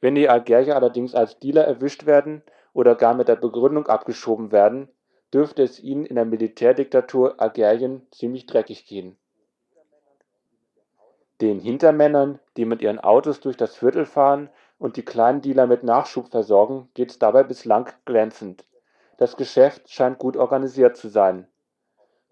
Wenn 0.00 0.14
die 0.14 0.28
Algerier 0.28 0.76
allerdings 0.76 1.14
als 1.14 1.38
Dealer 1.38 1.64
erwischt 1.64 2.06
werden 2.06 2.42
oder 2.72 2.94
gar 2.94 3.14
mit 3.14 3.28
der 3.28 3.36
Begründung 3.36 3.86
abgeschoben 3.86 4.52
werden, 4.52 4.88
dürfte 5.32 5.62
es 5.62 5.80
ihnen 5.80 6.04
in 6.04 6.16
der 6.16 6.24
Militärdiktatur 6.24 7.40
Algerien 7.40 8.06
ziemlich 8.10 8.46
dreckig 8.46 8.86
gehen. 8.86 9.16
Den 11.40 11.60
Hintermännern, 11.60 12.38
die 12.56 12.64
mit 12.64 12.80
ihren 12.80 12.98
Autos 12.98 13.40
durch 13.40 13.56
das 13.56 13.76
Viertel 13.76 14.06
fahren 14.06 14.48
und 14.78 14.96
die 14.96 15.04
kleinen 15.04 15.42
Dealer 15.42 15.66
mit 15.66 15.82
Nachschub 15.82 16.28
versorgen, 16.30 16.88
geht 16.94 17.10
es 17.10 17.18
dabei 17.18 17.42
bislang 17.42 17.90
glänzend. 18.04 18.64
Das 19.18 19.36
Geschäft 19.36 19.90
scheint 19.90 20.18
gut 20.18 20.36
organisiert 20.36 20.96
zu 20.96 21.08
sein 21.08 21.46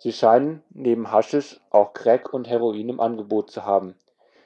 Sie 0.04 0.12
scheinen 0.12 0.62
neben 0.68 1.10
Haschisch 1.10 1.62
auch 1.70 1.94
Crack 1.94 2.34
und 2.34 2.46
Heroin 2.46 2.90
im 2.90 3.00
Angebot 3.00 3.50
zu 3.50 3.64
haben. 3.64 3.94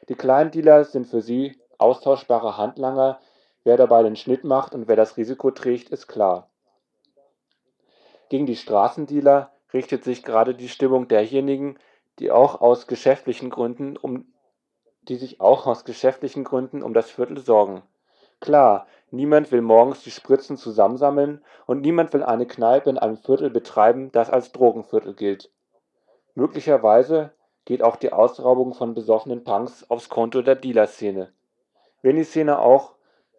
Die 0.09 0.15
kleinen 0.15 0.53
Dealer 0.53 0.85
sind 0.85 1.09
für 1.09 1.21
sie 1.21 1.61
austauschbare 1.79 2.57
Handlanger, 2.57 3.19
wer 3.65 3.77
dabei 3.77 4.05
den 4.05 4.15
Schnitt 4.15 4.45
macht 4.45 4.73
und 4.73 4.87
wer 4.87 4.95
das 4.95 5.17
Risiko 5.17 5.51
trägt, 5.51 5.89
ist 5.89 6.07
klar. 6.07 6.49
Gegen 8.29 8.47
die 8.47 8.55
Straßendealer 8.55 9.51
richtet 9.73 10.05
sich 10.05 10.23
gerade 10.23 10.55
die 10.55 10.69
Stimmung 10.69 11.09
derjenigen, 11.09 11.77
die 12.21 12.31
auch 12.31 12.61
aus 12.61 12.87
geschäftlichen 12.87 13.51
Gründen 13.51 13.97
um 13.97 14.33
die 15.09 15.17
sich 15.17 15.41
auch 15.41 15.67
aus 15.67 15.85
geschäftlichen 15.85 16.45
Gründen 16.45 16.85
um 16.85 16.95
das 16.95 17.11
Viertel 17.11 17.39
sorgen. 17.39 17.83
Klar, 18.39 18.87
niemand 19.11 19.51
will 19.53 19.63
morgens 19.63 20.03
die 20.03 20.11
Spritzen 20.11 20.57
zusammensammeln 20.57 21.43
und 21.67 21.81
niemand 21.81 22.13
will 22.13 22.23
eine 22.23 22.47
Kneipe 22.47 22.91
in 22.91 22.99
einem 22.99 23.17
Viertel 23.17 23.51
betreiben, 23.51 24.13
das 24.13 24.31
als 24.31 24.53
Drogenviertel 24.53 25.15
gilt. 25.15 25.51
Möglicherweise 26.35 27.33
geht 27.65 27.83
auch 27.83 27.97
die 27.97 28.13
Ausraubung 28.13 28.75
von 28.75 28.95
besoffenen 28.95 29.45
Punks 29.45 29.91
aufs 29.91 30.09
Konto 30.09 30.43
der 30.43 30.55
Dealerszene. 30.55 31.33
Wenn 32.03 32.17
die 32.17 32.25
Szene 32.25 32.59
auch 32.61 32.95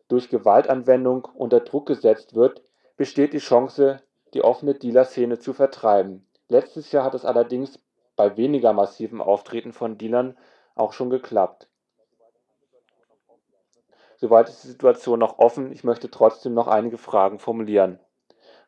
durch 0.08 0.30
Gewaltanwendung 0.30 1.26
unter 1.34 1.62
Druck 1.62 1.86
gesetzt 1.86 2.36
wird, 2.36 2.62
besteht 2.98 3.34
die 3.34 3.40
Chance, 3.40 4.02
die 4.34 4.44
offene 4.44 4.76
Dealerszene 4.76 5.40
zu 5.40 5.54
vertreiben. 5.54 6.28
Letztes 6.50 6.92
Jahr 6.92 7.06
hat 7.06 7.14
es 7.14 7.26
allerdings 7.26 7.80
bei 8.16 8.36
weniger 8.36 8.74
massivem 8.74 9.22
Auftreten 9.22 9.72
von 9.72 9.98
Dealern 9.98 10.38
auch 10.76 10.94
schon 10.94 11.10
geklappt 11.10 11.69
Soweit 14.22 14.50
ist 14.50 14.66
die 14.66 14.68
Situation 14.68 15.18
noch 15.18 15.40
offen. 15.40 15.72
Ich 15.72 15.86
möchte 15.86 16.12
trotzdem 16.12 16.54
noch 16.54 16.68
einige 16.68 16.98
Fragen 16.98 17.40
formulieren. 17.40 18.00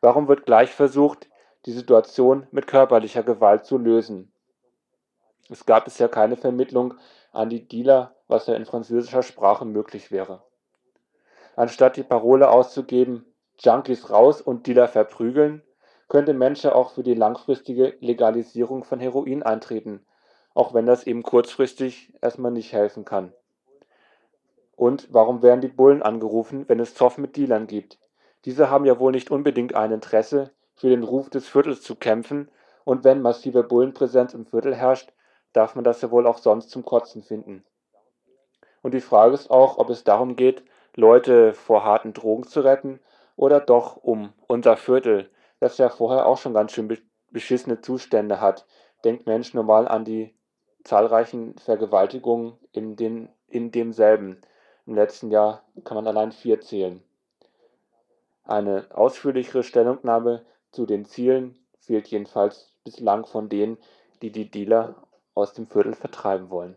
Warum 0.00 0.26
wird 0.26 0.46
gleich 0.46 0.70
versucht, 0.70 1.28
die 1.66 1.72
Situation 1.72 2.46
mit 2.52 2.66
körperlicher 2.66 3.22
Gewalt 3.22 3.66
zu 3.66 3.76
lösen? 3.76 4.32
Es 5.50 5.66
gab 5.66 5.84
bisher 5.84 6.08
keine 6.08 6.38
Vermittlung 6.38 6.94
an 7.32 7.50
die 7.50 7.68
Dealer, 7.68 8.16
was 8.28 8.46
ja 8.46 8.54
in 8.54 8.64
französischer 8.64 9.22
Sprache 9.22 9.66
möglich 9.66 10.10
wäre. 10.10 10.42
Anstatt 11.54 11.98
die 11.98 12.02
Parole 12.02 12.48
auszugeben, 12.48 13.26
Junkies 13.58 14.08
raus 14.08 14.40
und 14.40 14.66
Dealer 14.66 14.88
verprügeln, 14.88 15.62
könnte 16.08 16.32
Mensch 16.32 16.64
auch 16.64 16.92
für 16.92 17.02
die 17.02 17.14
langfristige 17.14 17.98
Legalisierung 18.00 18.84
von 18.84 19.00
Heroin 19.00 19.42
eintreten, 19.42 20.06
auch 20.54 20.72
wenn 20.72 20.86
das 20.86 21.06
eben 21.06 21.22
kurzfristig 21.22 22.14
erstmal 22.22 22.52
nicht 22.52 22.72
helfen 22.72 23.04
kann. 23.04 23.34
Und 24.76 25.08
warum 25.12 25.42
werden 25.42 25.60
die 25.60 25.68
Bullen 25.68 26.02
angerufen, 26.02 26.68
wenn 26.68 26.80
es 26.80 26.94
Zoff 26.94 27.18
mit 27.18 27.36
Dealern 27.36 27.66
gibt? 27.66 27.98
Diese 28.44 28.70
haben 28.70 28.84
ja 28.84 28.98
wohl 28.98 29.12
nicht 29.12 29.30
unbedingt 29.30 29.74
ein 29.74 29.92
Interesse, 29.92 30.50
für 30.74 30.88
den 30.88 31.02
Ruf 31.04 31.30
des 31.30 31.48
Viertels 31.48 31.82
zu 31.82 31.94
kämpfen, 31.94 32.50
und 32.84 33.04
wenn 33.04 33.22
massive 33.22 33.62
Bullenpräsenz 33.62 34.34
im 34.34 34.46
Viertel 34.46 34.74
herrscht, 34.74 35.12
darf 35.52 35.74
man 35.74 35.84
das 35.84 36.00
ja 36.00 36.10
wohl 36.10 36.26
auch 36.26 36.38
sonst 36.38 36.70
zum 36.70 36.84
Kotzen 36.84 37.22
finden. 37.22 37.64
Und 38.82 38.94
die 38.94 39.00
Frage 39.00 39.34
ist 39.34 39.50
auch, 39.50 39.78
ob 39.78 39.90
es 39.90 40.02
darum 40.02 40.34
geht, 40.34 40.64
Leute 40.94 41.54
vor 41.54 41.84
harten 41.84 42.12
Drogen 42.12 42.44
zu 42.44 42.60
retten 42.60 43.00
oder 43.36 43.60
doch 43.60 43.96
um 43.96 44.32
unser 44.46 44.76
Viertel, 44.76 45.30
das 45.60 45.78
ja 45.78 45.88
vorher 45.88 46.26
auch 46.26 46.38
schon 46.38 46.54
ganz 46.54 46.72
schön 46.72 46.98
beschissene 47.30 47.80
Zustände 47.80 48.40
hat. 48.40 48.66
Denkt 49.04 49.26
Mensch 49.26 49.54
normal 49.54 49.88
an 49.88 50.04
die 50.04 50.34
zahlreichen 50.84 51.56
Vergewaltigungen 51.58 52.58
in, 52.72 52.96
den, 52.96 53.28
in 53.48 53.70
demselben. 53.70 54.40
Im 54.86 54.94
letzten 54.94 55.30
Jahr 55.30 55.62
kann 55.84 55.96
man 55.96 56.06
allein 56.06 56.32
vier 56.32 56.60
zählen. 56.60 57.02
Eine 58.44 58.86
ausführlichere 58.90 59.62
Stellungnahme 59.62 60.44
zu 60.72 60.86
den 60.86 61.04
Zielen 61.04 61.56
fehlt 61.78 62.08
jedenfalls 62.08 62.72
bislang 62.84 63.24
von 63.24 63.48
denen, 63.48 63.78
die 64.22 64.32
die 64.32 64.50
Dealer 64.50 64.96
aus 65.34 65.52
dem 65.52 65.66
Viertel 65.66 65.94
vertreiben 65.94 66.50
wollen. 66.50 66.76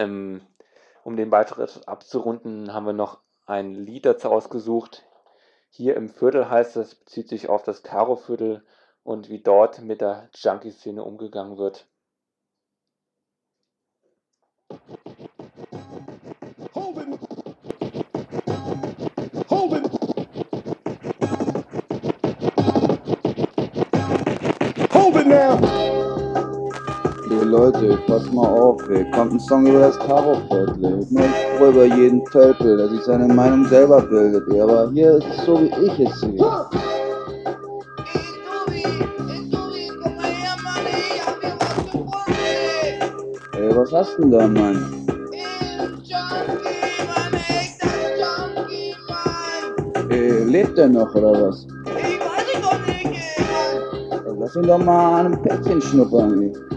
Ähm, 0.00 0.40
um 1.04 1.16
den 1.16 1.30
Beitrag 1.30 1.68
abzurunden, 1.86 2.72
haben 2.72 2.86
wir 2.86 2.92
noch 2.92 3.20
ein 3.46 3.74
Lied 3.74 4.06
dazu 4.06 4.30
ausgesucht. 4.30 5.04
Hier 5.68 5.96
im 5.96 6.08
Viertel 6.08 6.50
heißt 6.50 6.76
es, 6.76 6.94
bezieht 6.94 7.28
sich 7.28 7.48
auf 7.48 7.62
das 7.62 7.82
Karo-Viertel 7.82 8.64
und 9.02 9.28
wie 9.28 9.40
dort 9.40 9.82
mit 9.82 10.00
der 10.00 10.28
Junkie-Szene 10.34 11.04
umgegangen 11.04 11.58
wird. 11.58 11.86
Hoben! 16.74 17.18
Hoben! 19.48 19.90
Hoben 24.92 25.28
now! 25.28 25.99
Leute, 27.50 27.98
pass 28.06 28.30
mal 28.30 28.46
auf, 28.46 28.88
ey. 28.90 29.04
Kommt 29.10 29.32
ein 29.32 29.40
Song 29.40 29.66
über 29.66 29.80
das 29.80 29.98
Karo-Viertel. 29.98 31.00
Ich 31.02 31.10
möchte 31.10 31.30
froh 31.58 31.70
über 31.70 31.84
jeden 31.84 32.24
Tölpel, 32.26 32.76
der 32.76 32.88
sich 32.90 33.02
seine 33.02 33.26
Meinung 33.26 33.64
selber 33.66 34.00
bildet, 34.02 34.44
ey. 34.52 34.60
Aber 34.60 34.88
hier 34.92 35.16
ist 35.16 35.26
es 35.26 35.44
so, 35.46 35.60
wie 35.60 35.66
ich 35.84 35.98
es 35.98 36.20
sehe. 36.20 36.38
Ey, 43.54 43.76
was 43.76 43.92
hast 43.92 44.16
denn 44.18 44.30
da, 44.30 44.46
Mann? 44.46 45.06
Ey, 50.08 50.44
lebt 50.44 50.78
der 50.78 50.88
noch, 50.88 51.12
oder 51.16 51.48
was? 51.48 51.66
Ich 51.84 52.20
weiß 52.20 52.62
doch 52.62 52.86
nicht. 52.86 53.40
Ey, 54.12 54.36
lass 54.38 54.54
ihn 54.54 54.62
doch 54.62 54.78
mal 54.78 55.20
an 55.20 55.26
einem 55.26 55.42
Päckchen 55.42 55.82
schnuppern, 55.82 56.42
ey. 56.42 56.69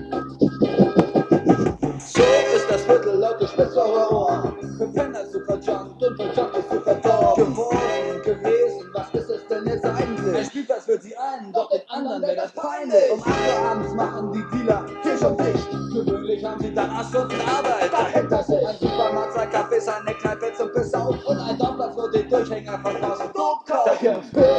Dope 24.04 24.53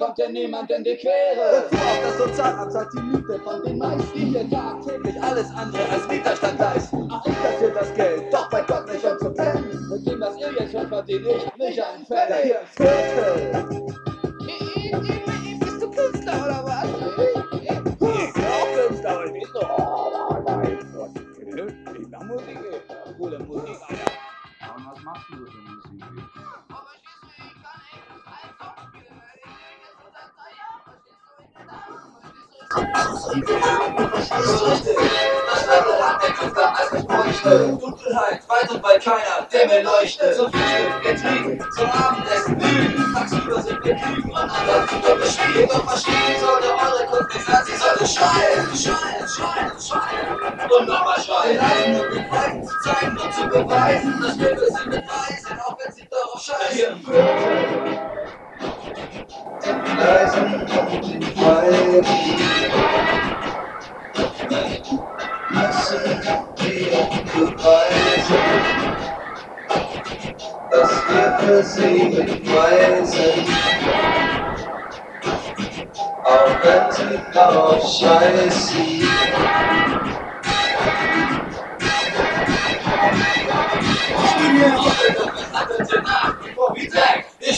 kommt 0.00 0.18
ja 0.18 0.28
niemand 0.28 0.70
in 0.70 0.82
die 0.82 0.96
Quere. 0.96 1.68
Das 1.70 2.16
Sozialamt 2.16 2.72
zahlt 2.72 2.88
die 2.94 3.09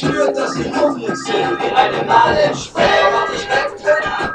spürt, 0.03 0.37
dass 0.37 0.53
sie 0.53 0.65
hungrig 0.65 1.17
sind, 1.17 1.63
wie 1.63 1.73
eine 1.75 2.03
Male 2.05 2.55
Späh 2.55 2.83
und 2.83 3.35
ich 3.35 3.49
wette. 3.49 4.35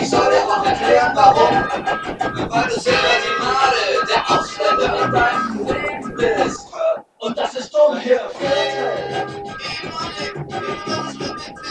Ich 0.00 0.10
soll 0.10 0.30
dir 0.30 0.44
auch 0.44 0.64
erklären, 0.64 1.12
warum. 1.14 2.50
Weil 2.50 2.68
du 2.68 2.80
selber 2.80 3.14
die 3.24 3.34
Male 3.42 3.82
der 4.08 4.22
Ausländer 4.38 5.04
in 5.04 5.12
deinem 5.12 5.66
Leben 5.66 6.14
bist. 6.16 6.66
Und 7.18 7.38
das 7.38 7.54
ist 7.54 7.74
dumm 7.74 7.98
hier. 7.98 8.20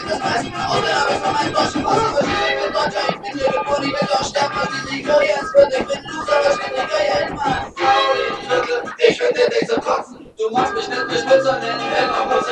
Das 0.08 0.22
weiß 0.22 0.42
ich 0.42 0.50
mir 0.50 0.58
auch, 0.58 0.76
aber 0.76 1.10
ich 1.10 1.22
war 1.22 1.32
mein 1.32 1.52
deutschen 1.52 1.84
Wasser 1.84 2.10
verstehen. 2.14 2.56
Ich 2.56 2.64
bin 2.64 2.72
Deutscher, 2.72 3.08
ich 3.08 3.16
bin 3.16 3.32
hier 3.38 3.52
geboren, 3.52 3.82
ich 3.82 3.92
will 3.92 4.08
doch 4.08 4.24
sterben, 4.24 4.54
was 4.56 4.68
ich 4.84 4.90
nicht 4.92 5.06
höre. 5.06 5.22
Jetzt 5.22 5.54
wird, 5.54 5.72
ich 5.72 5.86
bin 5.86 6.02
Loser, 6.10 6.38
was 6.44 6.54
ich 6.54 6.70
nicht 6.70 6.88
höre. 6.90 7.04
Ich 7.20 7.26
bin 7.26 7.38
Faul, 7.38 8.16
ich 8.28 8.48
Drittel, 8.48 8.78
ich 9.08 9.18
finde 9.18 9.42
dich 9.50 9.68
zum 9.68 9.80
Kotzen. 9.80 10.30
Du 10.38 10.50
machst 10.50 10.74
mich 10.74 10.88
nicht 10.88 11.06
mit 11.08 11.18
Spitzer 11.18 11.58
nennen 11.58 11.87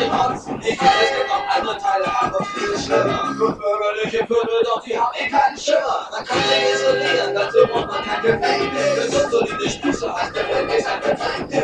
immer 0.01 0.29
muss 0.31 0.47
ich 0.47 0.53
motzen. 0.53 0.61
Ich 0.63 0.81
weiß, 0.81 0.89
es 1.03 1.17
gibt 1.17 1.29
noch 1.29 1.57
andere 1.57 1.79
Teile, 1.79 2.07
aber 2.21 2.45
viel 2.45 2.79
schlimmer. 2.79 3.35
Fünf 3.39 3.59
bürgerliche 3.59 4.27
Viertel, 4.27 4.63
doch 4.65 4.83
die 4.83 4.99
haben 4.99 5.15
eh 5.19 5.29
keinen 5.29 5.59
Schimmer. 5.59 6.09
Man 6.11 6.25
kann 6.25 6.39
sich 6.39 6.75
isolieren, 6.75 7.35
dazu 7.35 7.59
braucht 7.69 7.87
man 7.89 8.05
kein 8.05 8.23
Gefängnis. 8.23 8.95
Gesund 8.95 9.31
solide 9.31 9.71
Spieße 9.71 10.15
heißt 10.15 10.37
der 10.37 10.49
Welt 10.49 10.79
ist 10.79 10.87
ein 10.87 11.01
Gefängnis. 11.01 11.51
Der 11.51 11.63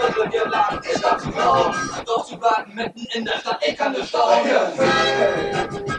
Viertel, 0.00 0.32
wir 0.32 0.46
lagen, 0.48 0.80
ich 0.82 1.00
glaub 1.00 1.20
zu 1.20 1.30
glauben. 1.30 1.74
Doch 2.06 2.26
zu 2.26 2.40
warten 2.40 2.74
mitten 2.74 3.06
in 3.14 3.24
der 3.24 3.38
Stadt, 3.38 3.60
ich 3.66 3.76
kann 3.76 3.92
nicht 3.92 4.08
stauben. 4.08 4.48
Meine 4.76 5.97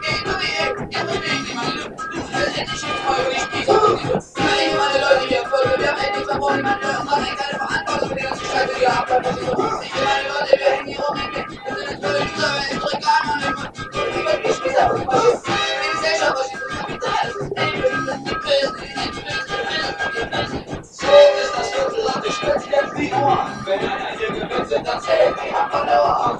zählt, 25.10 25.36
die 25.44 25.54
haben 25.54 25.70
verloren. 25.70 26.38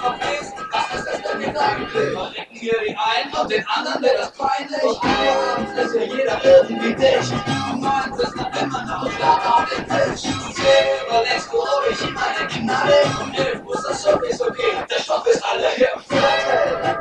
Verpiss, 0.00 0.52
was 0.72 1.00
ist 1.00 1.06
das 1.06 1.22
denn 1.22 1.56
eigentlich? 1.56 2.12
Verrecken 2.12 2.56
hier 2.56 2.80
die 2.86 2.96
einen 2.96 3.32
und 3.32 3.50
den 3.50 3.66
anderen 3.68 4.02
wird 4.02 4.18
das 4.18 4.32
peinlich. 4.32 5.02
Abends 5.02 5.72
ist 5.80 5.92
hier 5.92 6.06
jeder 6.06 6.44
irgendwie 6.44 6.94
dich. 6.94 7.30
Du 7.30 7.76
meinst 7.76 8.20
es 8.20 8.34
noch 8.34 8.50
immer 8.60 8.82
noch 8.84 9.16
klar 9.16 9.40
auf 9.56 9.68
den 9.70 9.84
Tisch. 9.86 10.22
Deswegen 10.22 11.06
überlegst 11.06 11.52
du, 11.52 11.58
ob 11.58 11.90
ich 11.90 12.00
ihm 12.02 12.16
eine 12.16 12.46
Gnade 12.48 12.98
und 13.22 13.32
hilf, 13.32 13.62
muss 13.62 13.82
das 13.82 14.02
sowieso 14.02 14.46
gehen. 14.52 14.84
Der 14.90 15.00
Stoff 15.02 15.26
ist 15.26 15.44
alle 15.44 15.68
hier 15.76 15.92
im 15.94 16.00
Viertel. 16.00 16.98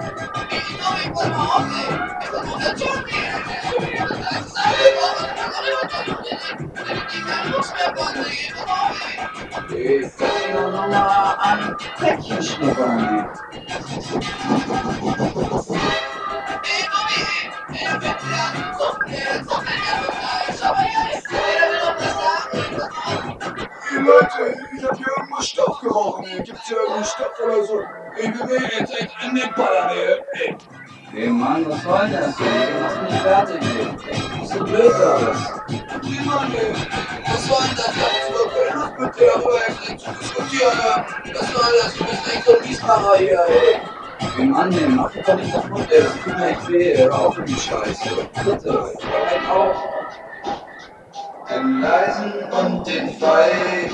Ich 0.50 0.78
glaube, 0.78 1.00
ich 1.04 1.16
wollte 1.16 1.30
mal 1.30 1.48
aufnehmen. 1.48 2.12
Ich 2.24 2.30
bin 2.32 2.50
nur 2.50 2.60
der 2.60 2.74
Johnny. 2.76 3.14
Das 4.00 4.46
ist 4.46 4.58
alle 4.58 4.88
Wochen. 5.00 5.28
Ich 7.14 7.26
kann 7.26 7.52
Lust 7.52 7.74
mehr 7.74 7.96
von 7.96 8.14
dir. 8.14 8.28
Ich 8.30 8.54
fange 8.54 9.24
noch 9.24 9.33
mal 9.84 11.36
an, 11.40 11.78
Päckchen 12.00 12.42
schnuppern. 12.42 13.30
Hey 23.90 24.02
Leute, 24.02 24.58
ich 24.76 24.84
hab 24.84 24.98
hier 24.98 25.08
irgendwo 25.18 25.42
Stoff 25.42 25.80
gerochen. 25.82 26.26
Gibt's 26.44 26.68
hier 26.68 26.78
irgendwo 26.78 27.04
Stoff 27.04 27.40
oder 27.44 27.64
so? 27.64 27.82
Ich 28.18 28.30
mir 28.30 28.62
jetzt 28.80 29.00
echt 29.00 29.16
in 29.24 29.36
den 29.36 29.54
Ballernähe. 29.56 30.26
Ey. 30.34 30.58
Hey 31.16 31.30
Mann, 31.30 31.70
was 31.70 31.84
soll 31.84 32.10
das? 32.10 32.36
Du 32.38 32.44
machst 32.82 33.02
mich 33.04 33.22
fertig. 33.22 33.62
Bist 34.40 34.56
du 34.56 34.64
blöd 34.64 34.94
alles? 34.96 35.38
Hey 35.70 36.26
Mann, 36.26 36.52
ey. 36.56 36.74
Was 37.28 37.46
soll 37.46 37.58
denn 37.68 37.78
das 37.78 37.94
jetzt 37.96 38.34
wirklich? 38.34 38.74
Lust 38.74 39.00
mit 39.00 39.16
dir 39.16 39.28
darüber 39.36 39.60
endlich 39.68 40.04
zu 40.04 40.12
diskutieren. 40.12 40.80
Was 41.36 41.52
soll 41.54 41.72
das? 41.84 41.94
Du 41.94 42.04
bist 42.06 42.34
echt 42.34 42.46
so 42.46 42.58
ein 42.58 42.68
Miesmacher 42.68 43.18
hier, 43.20 43.46
ey. 43.48 43.80
Hey 44.36 44.46
Mann, 44.48 44.74
ey, 44.74 44.90
mach 44.90 45.12
dich 45.12 45.24
doch 45.24 45.36
nicht 45.36 45.54
kaputt, 45.54 45.92
ey. 45.92 46.02
Das 46.02 46.14
tut 46.24 46.36
mir 46.36 46.48
echt 46.48 46.70
weh. 46.70 46.98
Hör 46.98 47.20
auf 47.20 47.38
mit 47.38 47.48
die 47.48 47.54
Scheiße. 47.54 48.10
Bitte. 48.44 48.94
Halt 49.30 49.50
auf. 49.52 49.78
Den 51.48 51.82
Leisen 51.82 52.34
und 52.52 52.88
den 52.88 53.10
Feigen. 53.20 53.92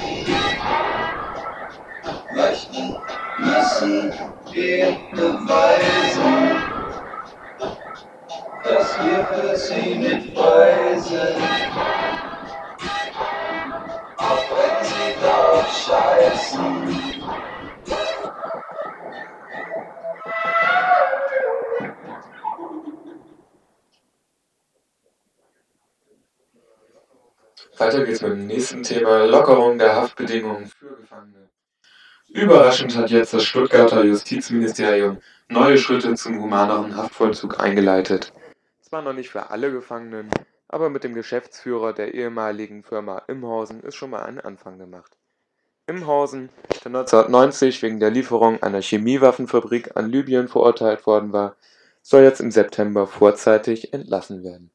Rechten 2.34 2.96
müssen 3.40 4.14
wir 4.54 4.98
beweisen, 5.12 6.79
dass 8.64 8.98
wir 9.00 9.26
für 9.26 9.56
sie 9.56 9.96
nicht 9.96 10.38
frei 10.38 10.98
sind. 11.00 11.38
Auch 14.18 14.46
wenn 14.52 14.86
sie 14.86 15.16
darauf 15.22 15.68
scheißen. 15.86 17.20
Weiter 27.78 28.04
geht's 28.04 28.22
mit 28.22 28.32
dem 28.34 28.48
nächsten 28.48 28.84
Thema 28.84 29.26
Lockerung 29.26 29.78
der 29.78 29.96
Haftbedingungen 29.96 30.68
für 30.68 30.98
Gefangene. 30.98 31.50
Überraschend 32.28 32.96
hat 32.98 33.10
jetzt 33.10 33.34
das 33.34 33.46
Stuttgarter 33.46 34.04
Justizministerium 34.04 35.20
neue 35.48 35.78
Schritte 35.78 36.14
zum 36.16 36.42
humaneren 36.42 36.96
Haftvollzug 36.98 37.60
eingeleitet. 37.60 38.34
Zwar 38.90 39.04
noch 39.04 39.14
nicht 39.14 39.30
für 39.30 39.52
alle 39.52 39.72
Gefangenen, 39.72 40.32
aber 40.68 40.90
mit 40.90 41.04
dem 41.04 41.14
Geschäftsführer 41.14 41.94
der 41.94 42.16
ehemaligen 42.16 42.82
Firma 42.82 43.20
Imhausen 43.28 43.82
ist 43.82 43.96
schon 43.96 44.10
mal 44.10 44.24
ein 44.24 44.40
Anfang 44.40 44.80
gemacht. 44.80 45.16
Imhausen, 45.86 46.50
der 46.84 46.88
1990 46.88 47.84
wegen 47.84 48.00
der 48.00 48.10
Lieferung 48.10 48.64
einer 48.64 48.82
Chemiewaffenfabrik 48.82 49.96
an 49.96 50.10
Libyen 50.10 50.48
verurteilt 50.48 51.06
worden 51.06 51.32
war, 51.34 51.56
soll 52.02 52.24
jetzt 52.24 52.42
im 52.42 52.50
September 52.50 53.06
vorzeitig 53.06 53.94
entlassen 53.94 54.44
werden. 54.44 54.72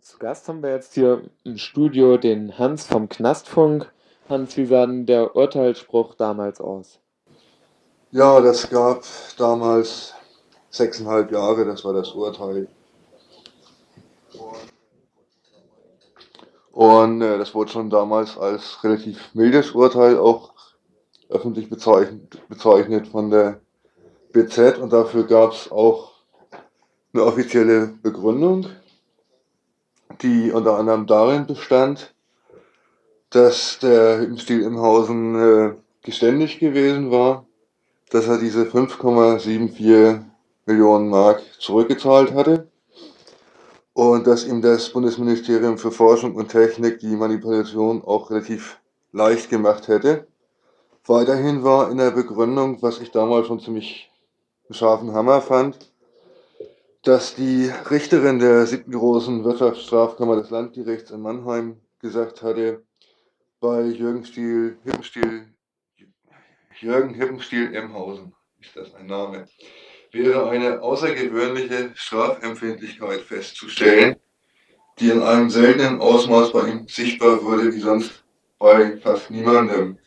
Zu 0.00 0.18
Gast 0.18 0.48
haben 0.48 0.62
wir 0.62 0.70
jetzt 0.70 0.94
hier 0.94 1.22
im 1.44 1.58
Studio 1.58 2.16
den 2.16 2.56
Hans 2.58 2.86
vom 2.86 3.10
Knastfunk. 3.10 3.92
Hans, 4.30 4.56
wie 4.56 4.64
sah 4.64 4.86
denn 4.86 5.04
der 5.04 5.36
Urteilsspruch 5.36 6.14
damals 6.14 6.62
aus? 6.62 6.98
Ja, 8.10 8.40
das 8.40 8.70
gab 8.70 9.04
damals 9.36 10.14
sechseinhalb 10.70 11.32
Jahre, 11.32 11.64
das 11.64 11.84
war 11.84 11.92
das 11.92 12.12
Urteil. 12.12 12.68
Und 16.72 17.22
äh, 17.22 17.38
das 17.38 17.54
wurde 17.54 17.72
schon 17.72 17.90
damals 17.90 18.38
als 18.38 18.82
relativ 18.84 19.34
mildes 19.34 19.72
Urteil 19.72 20.16
auch 20.16 20.52
öffentlich 21.28 21.68
bezeichnet, 21.68 22.40
bezeichnet 22.48 23.08
von 23.08 23.30
der 23.30 23.60
BZ 24.32 24.78
und 24.78 24.92
dafür 24.92 25.26
gab 25.26 25.52
es 25.52 25.70
auch 25.72 26.12
eine 27.12 27.24
offizielle 27.24 27.88
Begründung, 28.02 28.66
die 30.22 30.52
unter 30.52 30.78
anderem 30.78 31.06
darin 31.06 31.46
bestand, 31.46 32.14
dass 33.30 33.78
der 33.80 34.20
Hüttenstiel 34.20 34.62
Imhausen 34.62 35.34
äh, 35.34 35.74
geständig 36.02 36.58
gewesen 36.58 37.10
war, 37.10 37.46
dass 38.10 38.26
er 38.26 38.38
diese 38.38 38.64
5,74 38.64 40.20
Millionen 40.68 41.08
Mark 41.08 41.42
zurückgezahlt 41.58 42.34
hatte 42.34 42.68
und 43.94 44.26
dass 44.26 44.46
ihm 44.46 44.60
das 44.60 44.90
Bundesministerium 44.90 45.78
für 45.78 45.90
Forschung 45.90 46.34
und 46.34 46.50
Technik 46.50 46.98
die 46.98 47.16
Manipulation 47.16 48.04
auch 48.04 48.30
relativ 48.30 48.78
leicht 49.10 49.48
gemacht 49.48 49.88
hätte. 49.88 50.28
Weiterhin 51.06 51.64
war 51.64 51.90
in 51.90 51.96
der 51.96 52.10
Begründung, 52.10 52.82
was 52.82 53.00
ich 53.00 53.10
damals 53.10 53.46
schon 53.46 53.60
ziemlich 53.60 54.10
einen 54.68 54.74
scharfen 54.74 55.14
Hammer 55.14 55.40
fand, 55.40 55.90
dass 57.02 57.34
die 57.34 57.72
Richterin 57.90 58.38
der 58.38 58.66
siebten 58.66 58.92
großen 58.92 59.44
Wirtschaftsstrafkammer 59.44 60.36
des 60.36 60.50
Landgerichts 60.50 61.10
in 61.10 61.22
Mannheim 61.22 61.80
gesagt 62.00 62.42
hatte, 62.42 62.84
bei 63.58 63.84
Jürgen 63.84 64.26
Stiel, 64.26 64.76
Hippenstiel, 64.84 65.46
Jürgen 66.78 67.14
Hippenstiel 67.14 67.74
Emhausen, 67.74 68.34
ist 68.60 68.76
das 68.76 68.94
ein 68.94 69.06
Name, 69.06 69.48
wäre 70.12 70.48
eine 70.50 70.80
außergewöhnliche 70.80 71.90
Strafempfindlichkeit 71.94 73.20
festzustellen, 73.20 74.16
die 74.98 75.10
in 75.10 75.22
einem 75.22 75.50
seltenen 75.50 76.00
Ausmaß 76.00 76.52
bei 76.52 76.68
ihm 76.68 76.88
sichtbar 76.88 77.42
wurde, 77.42 77.72
wie 77.72 77.80
sonst 77.80 78.24
bei 78.58 78.96
fast 78.98 79.30
niemandem. 79.30 79.98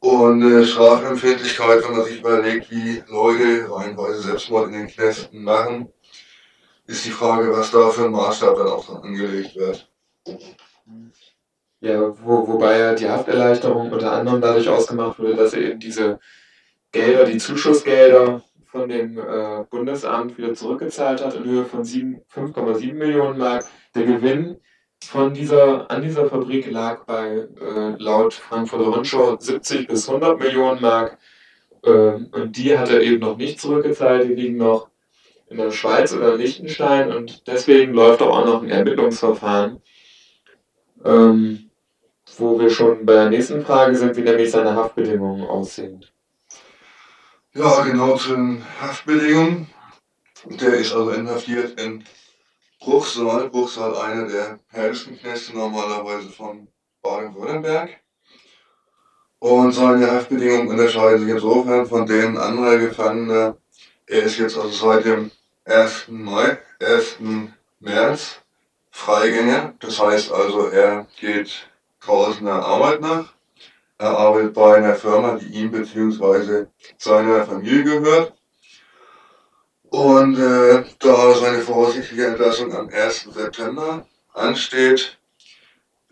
Und 0.00 0.42
äh, 0.42 0.64
Strafempfindlichkeit, 0.64 1.82
wenn 1.84 1.96
man 1.96 2.04
sich 2.04 2.20
überlegt, 2.20 2.70
wie 2.70 3.02
Leute 3.08 3.70
reihenweise 3.70 4.22
Selbstmord 4.22 4.68
in 4.68 4.72
den 4.74 4.86
Knästen 4.86 5.42
machen, 5.42 5.92
ist 6.86 7.04
die 7.04 7.10
Frage, 7.10 7.52
was 7.52 7.70
da 7.70 7.90
für 7.90 8.04
ein 8.04 8.12
Maßstab 8.12 8.56
dann 8.56 8.68
auch 8.68 8.86
dran 8.86 9.02
angelegt 9.02 9.56
wird. 9.56 9.90
Ja, 11.80 12.00
wo, 12.24 12.46
wobei 12.46 12.78
ja 12.78 12.94
die 12.94 13.08
Hafterleichterung 13.08 13.90
unter 13.90 14.12
anderem 14.12 14.40
dadurch 14.40 14.68
ausgemacht 14.68 15.18
wurde, 15.18 15.36
dass 15.36 15.52
er 15.52 15.62
eben 15.62 15.80
diese 15.80 16.18
Gelder, 16.90 17.24
die 17.24 17.38
Zuschussgelder 17.38 18.42
von 18.70 18.88
dem 18.88 19.18
äh, 19.18 19.64
Bundesamt 19.70 20.36
wieder 20.36 20.54
zurückgezahlt 20.54 21.24
hat 21.24 21.34
in 21.34 21.44
Höhe 21.44 21.64
von 21.64 21.82
5,7 21.82 22.94
Millionen 22.94 23.38
Mark. 23.38 23.64
Der 23.94 24.04
Gewinn 24.04 24.58
von 25.02 25.32
dieser, 25.32 25.90
an 25.90 26.02
dieser 26.02 26.28
Fabrik 26.28 26.70
lag 26.70 27.04
bei 27.04 27.46
äh, 27.60 27.96
laut 27.98 28.34
Frankfurter 28.34 28.88
Rundschau 28.88 29.36
70 29.38 29.88
bis 29.88 30.08
100 30.08 30.38
Millionen 30.38 30.82
Mark. 30.82 31.18
Äh, 31.82 31.90
und 31.90 32.56
die 32.56 32.76
hat 32.76 32.90
er 32.90 33.00
eben 33.00 33.20
noch 33.20 33.38
nicht 33.38 33.60
zurückgezahlt. 33.60 34.28
Die 34.28 34.34
liegen 34.34 34.58
noch 34.58 34.88
in 35.48 35.56
der 35.56 35.70
Schweiz 35.70 36.12
oder 36.14 36.36
Liechtenstein 36.36 37.10
und 37.10 37.46
deswegen 37.46 37.94
läuft 37.94 38.20
auch 38.20 38.44
noch 38.44 38.62
ein 38.62 38.68
Ermittlungsverfahren. 38.68 39.80
Ähm, 41.04 41.70
wo 42.36 42.60
wir 42.60 42.68
schon 42.68 43.06
bei 43.06 43.14
der 43.14 43.30
nächsten 43.30 43.62
Frage 43.62 43.96
sind, 43.96 44.16
wie 44.16 44.20
nämlich 44.20 44.50
seine 44.50 44.74
Haftbedingungen 44.74 45.46
aussehen. 45.46 46.04
Ja, 47.54 47.82
genau 47.82 48.14
zu 48.16 48.36
den 48.36 48.62
Haftbedingungen. 48.78 49.68
Der 50.44 50.74
ist 50.74 50.92
also 50.92 51.10
inhaftiert 51.12 51.80
in 51.80 52.04
Bruchsal. 52.78 53.48
Bruchsal, 53.48 53.96
einer 53.96 54.28
der 54.28 54.60
härtesten 54.68 55.18
Knäste 55.18 55.56
normalerweise 55.56 56.28
von 56.28 56.68
Baden-Württemberg. 57.00 58.00
Und 59.38 59.72
seine 59.72 60.10
Haftbedingungen 60.10 60.68
unterscheiden 60.68 61.20
sich 61.20 61.30
insofern 61.30 61.86
von 61.86 62.04
denen 62.04 62.36
anderer 62.36 62.76
Gefangener. 62.76 63.56
Er 64.06 64.22
ist 64.24 64.38
jetzt 64.38 64.58
also 64.58 64.68
seit 64.68 65.06
dem 65.06 65.30
1. 65.64 66.08
Mai, 66.08 66.58
1. 66.80 67.16
März 67.80 68.40
Freigänger. 68.90 69.72
Das 69.80 69.98
heißt 69.98 70.32
also, 70.32 70.66
er 70.66 71.06
geht 71.18 71.66
draußen 72.00 72.44
der 72.44 72.56
Arbeit 72.56 73.00
nach. 73.00 73.37
Er 74.00 74.16
arbeitet 74.16 74.54
bei 74.54 74.76
einer 74.76 74.94
Firma, 74.94 75.34
die 75.36 75.46
ihm 75.46 75.72
bzw. 75.72 76.66
seiner 76.96 77.44
Familie 77.44 77.82
gehört. 77.82 78.32
Und 79.90 80.38
äh, 80.38 80.84
da 81.00 81.34
seine 81.34 81.58
voraussichtliche 81.60 82.26
Entlassung 82.26 82.72
am 82.74 82.88
1. 82.88 83.28
September 83.34 84.06
ansteht, 84.34 85.18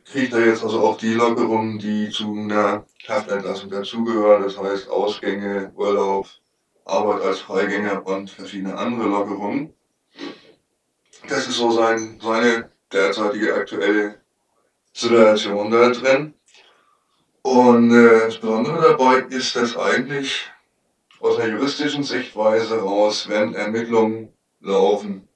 kriegt 0.05 0.33
er 0.33 0.47
jetzt 0.47 0.65
also 0.65 0.81
auch 0.81 0.99
die 0.99 1.15
Lockerungen, 1.15 1.79
die 1.79 2.11
zu 2.11 2.33
einer 2.33 2.87
Haftentlassung 3.07 3.71
dazugehören. 3.71 4.43
Das 4.43 4.59
heißt 4.59 4.89
Ausgänge, 4.89 5.73
Urlaub, 5.77 6.27
Arbeit 6.85 7.23
als 7.23 7.41
Freigänger 7.41 8.05
und 8.07 8.31
verschiedene 8.31 8.77
andere 8.77 9.09
Lockerungen. 9.09 9.75
Das 11.29 11.47
ist 11.47 11.57
so 11.57 11.71
sein, 11.71 12.19
seine 12.23 12.71
derzeitige 12.93 13.55
aktuelle 13.55 14.21
Situation 14.93 15.71
da 15.71 15.91
drin. 15.91 16.35
Und 17.47 17.93
äh, 17.93 18.27
das 18.27 18.39
Besondere 18.39 18.83
dabei 18.83 19.19
ist, 19.21 19.55
dass 19.55 19.77
eigentlich 19.77 20.51
aus 21.21 21.39
einer 21.39 21.53
juristischen 21.53 22.03
Sichtweise 22.03 22.81
raus, 22.81 23.29
wenn 23.29 23.55
Ermittlungen 23.55 24.33
laufen, 24.59 25.29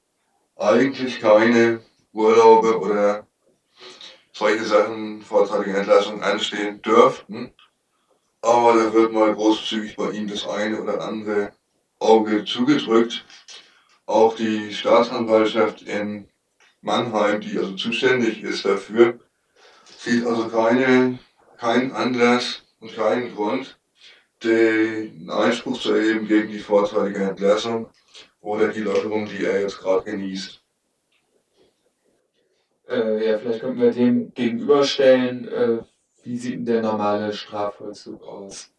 eigentlich 0.57 1.21
keine 1.21 1.83
Urlaube 2.13 2.81
oder 2.81 3.29
solche 4.33 4.65
Sachen, 4.65 5.23
vorzeitige 5.23 5.77
Entlassungen 5.77 6.25
anstehen 6.25 6.83
dürften. 6.83 7.53
Aber 8.43 8.75
da 8.75 8.93
wird 8.93 9.13
mal 9.13 9.33
großzügig 9.33 9.95
bei 9.95 10.11
ihm 10.11 10.27
das 10.27 10.49
eine 10.49 10.83
oder 10.83 11.03
andere 11.03 11.53
Auge 12.01 12.45
zugedrückt. 12.45 13.25
Auch 14.07 14.35
die 14.35 14.75
Staatsanwaltschaft 14.75 15.83
in 15.83 16.29
Mannheim, 16.81 17.41
die 17.41 17.57
also 17.57 17.77
zuständig 17.77 18.43
ist 18.43 18.65
dafür, 18.65 19.21
sieht 19.97 20.27
also 20.27 20.49
keine, 20.49 21.21
keinen 21.61 21.93
Anlass 21.93 22.63
und 22.81 22.95
keinen 22.95 23.35
Grund, 23.35 23.79
den 24.43 25.29
Einspruch 25.29 25.79
zu 25.79 25.93
erheben 25.93 26.27
gegen 26.27 26.51
die 26.51 26.59
vorzeitige 26.59 27.23
Entlassung 27.23 27.91
oder 28.41 28.69
die 28.69 28.81
Lockerung, 28.81 29.27
die 29.27 29.45
er 29.45 29.61
jetzt 29.61 29.79
gerade 29.79 30.11
genießt. 30.11 30.63
Äh, 32.89 33.29
ja, 33.29 33.39
vielleicht 33.39 33.61
könnten 33.61 33.81
wir 33.81 33.93
dem 33.93 34.33
gegenüberstellen, 34.33 35.49
äh, 35.49 35.79
wie 36.23 36.37
sieht 36.39 36.55
denn 36.55 36.65
der 36.65 36.83
normale 36.83 37.33
Strafvollzug 37.33 38.23
aus? 38.23 38.73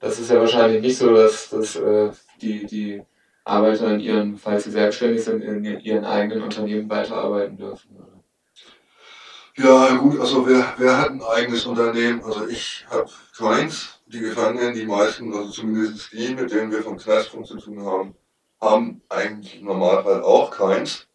Das 0.00 0.18
ist 0.18 0.30
ja 0.30 0.40
wahrscheinlich 0.40 0.80
nicht 0.80 0.96
so, 0.96 1.14
dass, 1.14 1.50
dass 1.50 1.76
äh, 1.76 2.10
die, 2.40 2.64
die 2.64 3.02
Arbeiter 3.44 3.92
in 3.92 4.00
ihren, 4.00 4.36
falls 4.36 4.64
sie 4.64 4.70
selbstständig 4.70 5.22
sind, 5.22 5.42
in 5.42 5.64
ihren 5.64 6.04
eigenen 6.04 6.42
Unternehmen 6.42 6.88
weiterarbeiten 6.88 7.58
dürfen. 7.58 7.96
Oder? 7.96 8.15
Ja, 9.58 9.94
gut, 9.96 10.20
also 10.20 10.46
wer, 10.46 10.74
wer 10.76 10.98
hat 10.98 11.10
ein 11.10 11.22
eigenes 11.22 11.64
Unternehmen? 11.64 12.22
Also 12.22 12.46
ich 12.46 12.84
habe 12.90 13.10
keins. 13.36 14.00
Die 14.06 14.20
Gefangenen, 14.20 14.74
die 14.74 14.84
meisten, 14.84 15.34
also 15.34 15.50
zumindest 15.50 16.12
die, 16.12 16.34
mit 16.34 16.52
denen 16.52 16.70
wir 16.70 16.82
vom 16.82 16.98
Knastpunkt 16.98 17.48
zu 17.48 17.56
tun 17.56 17.84
haben, 17.84 18.14
haben 18.60 19.02
eigentlich 19.08 19.58
im 19.58 19.64
Normalfall 19.64 20.22
auch 20.22 20.50
keins. 20.50 21.06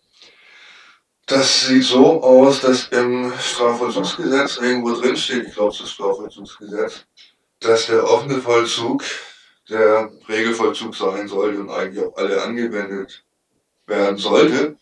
Das 1.28 1.68
sieht 1.68 1.84
so 1.84 2.22
aus, 2.24 2.62
dass 2.62 2.88
im 2.88 3.32
Strafvollzugsgesetz 3.40 4.58
irgendwo 4.58 5.00
drin 5.00 5.16
steht, 5.16 5.48
ich 5.48 5.54
glaube, 5.54 5.76
das 5.78 5.90
Strafvollzugsgesetz, 5.90 7.06
dass 7.60 7.88
der 7.88 8.04
offene 8.04 8.42
Vollzug 8.42 9.04
der 9.70 10.12
Regelvollzug 10.28 10.96
sein 10.96 11.28
sollte 11.28 11.60
und 11.60 11.70
eigentlich 11.70 12.04
auf 12.04 12.18
alle 12.18 12.42
angewendet 12.42 13.24
werden 13.86 14.18
sollte. 14.18 14.78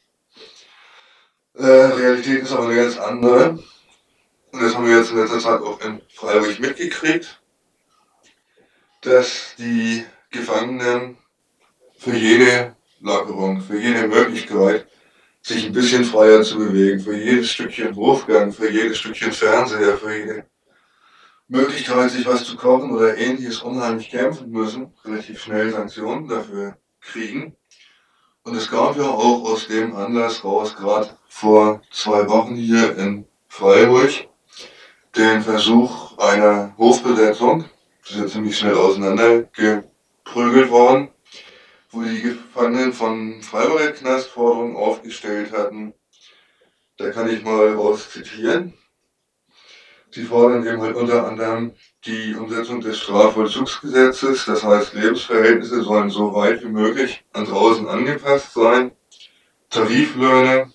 Äh, 1.55 1.65
Realität 1.65 2.43
ist 2.43 2.51
aber 2.51 2.65
eine 2.67 2.75
ganz 2.75 2.97
andere. 2.97 3.59
Und 4.51 4.61
das 4.61 4.75
haben 4.75 4.85
wir 4.87 4.97
jetzt 4.97 5.11
in 5.11 5.17
letzter 5.17 5.39
Zeit 5.39 5.61
auch 5.61 5.79
in 5.81 6.01
Freiburg 6.13 6.59
mitgekriegt, 6.59 7.41
dass 9.01 9.55
die 9.57 10.05
Gefangenen 10.31 11.17
für 11.97 12.15
jede 12.15 12.75
Lockerung, 12.99 13.61
für 13.61 13.79
jede 13.79 14.07
Möglichkeit, 14.07 14.87
sich 15.41 15.65
ein 15.65 15.73
bisschen 15.73 16.03
freier 16.03 16.41
zu 16.43 16.57
bewegen, 16.57 16.99
für 16.99 17.15
jedes 17.15 17.51
Stückchen 17.51 17.95
Hofgang, 17.95 18.51
für 18.51 18.69
jedes 18.69 18.97
Stückchen 18.97 19.31
Fernseher, 19.31 19.97
für 19.97 20.15
jede 20.15 20.45
Möglichkeit, 21.47 22.11
sich 22.11 22.25
was 22.25 22.45
zu 22.45 22.55
kochen 22.57 22.91
oder 22.91 23.17
ähnliches 23.17 23.61
unheimlich 23.61 24.09
kämpfen 24.09 24.51
müssen, 24.51 24.93
relativ 25.03 25.41
schnell 25.41 25.71
Sanktionen 25.71 26.27
dafür 26.27 26.77
kriegen. 27.01 27.55
Und 28.49 28.55
es 28.55 28.71
gab 28.71 28.97
ja 28.97 29.03
auch 29.03 29.43
aus 29.43 29.67
dem 29.67 29.95
Anlass 29.95 30.43
raus, 30.43 30.75
gerade 30.75 31.15
vor 31.27 31.83
zwei 31.91 32.27
Wochen 32.27 32.55
hier 32.55 32.97
in 32.97 33.27
Freiburg, 33.47 34.09
den 35.15 35.43
Versuch 35.43 36.17
einer 36.17 36.75
Hofbesetzung. 36.75 37.65
Das 38.01 38.09
ist 38.09 38.17
ja 38.17 38.25
ziemlich 38.25 38.57
schnell 38.57 38.73
auseinandergeprügelt 38.73 40.71
worden, 40.71 41.09
wo 41.91 42.01
die 42.01 42.23
Gefangenen 42.23 42.91
von 42.91 43.43
Freiburger 43.43 43.91
Knast 43.91 44.29
Forderungen 44.29 44.75
aufgestellt 44.75 45.51
hatten. 45.51 45.93
Da 46.97 47.11
kann 47.11 47.29
ich 47.29 47.43
mal 47.43 47.75
raus 47.75 48.09
zitieren. 48.09 48.73
Sie 50.09 50.23
fordern 50.23 50.65
eben 50.65 50.81
halt 50.81 50.95
unter 50.95 51.27
anderem 51.27 51.75
die 52.05 52.33
Umsetzung 52.35 52.79
des 52.81 52.97
Strafvollzugsgesetzes, 52.99 54.45
das 54.45 54.63
heißt 54.63 54.93
Lebensverhältnisse 54.93 55.83
sollen 55.83 56.09
so 56.09 56.33
weit 56.33 56.63
wie 56.63 56.69
möglich 56.69 57.23
an 57.33 57.45
draußen 57.45 57.87
angepasst 57.87 58.53
sein, 58.53 58.91
Tariflöhne 59.69 60.71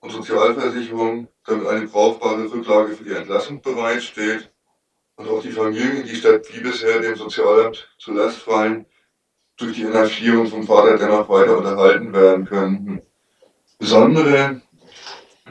und 0.00 0.10
Sozialversicherung, 0.10 1.28
damit 1.46 1.66
eine 1.68 1.86
brauchbare 1.86 2.50
Rücklage 2.50 2.96
für 2.96 3.04
die 3.04 3.12
Entlassung 3.12 3.60
bereitsteht. 3.60 4.50
Und 5.16 5.28
auch 5.28 5.42
die 5.42 5.52
Familien, 5.52 6.04
die 6.04 6.16
statt 6.16 6.46
wie 6.52 6.60
bisher 6.60 7.00
dem 7.00 7.16
Sozialamt 7.16 7.88
zur 7.98 8.14
Last 8.14 8.38
fallen, 8.38 8.86
durch 9.58 9.74
die 9.74 9.82
Inhaftierung 9.82 10.46
vom 10.46 10.66
Vater 10.66 10.96
dennoch 10.96 11.28
weiter 11.28 11.58
unterhalten 11.58 12.12
werden 12.12 12.46
können. 12.46 13.02
Besondere 13.78 14.62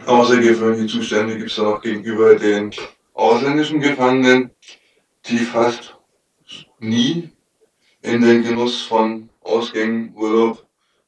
außergewöhnliche 0.06 0.88
Zustände 0.88 1.38
gibt 1.38 1.52
es 1.52 1.56
da 1.56 1.64
noch 1.64 1.82
gegenüber 1.82 2.36
den 2.36 2.72
ausländischen 3.14 3.80
Gefangenen, 3.80 4.52
die 5.26 5.40
fast 5.40 5.98
nie 6.80 7.32
in 8.02 8.22
den 8.22 8.44
Genuss 8.44 8.82
von 8.82 9.30
Ausgängen, 9.42 10.14
Urlaub 10.16 10.66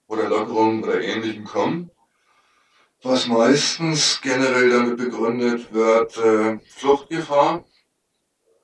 oder 0.08 0.30
Lockerungen 0.30 0.84
oder 0.84 1.02
ähnlichem 1.02 1.46
kommen, 1.46 1.92
was 3.02 3.28
meistens 3.28 4.22
generell 4.22 4.70
damit 4.70 4.98
begründet 4.98 5.74
wird, 5.74 6.18
äh, 6.18 6.60
Fluchtgefahr 6.68 7.66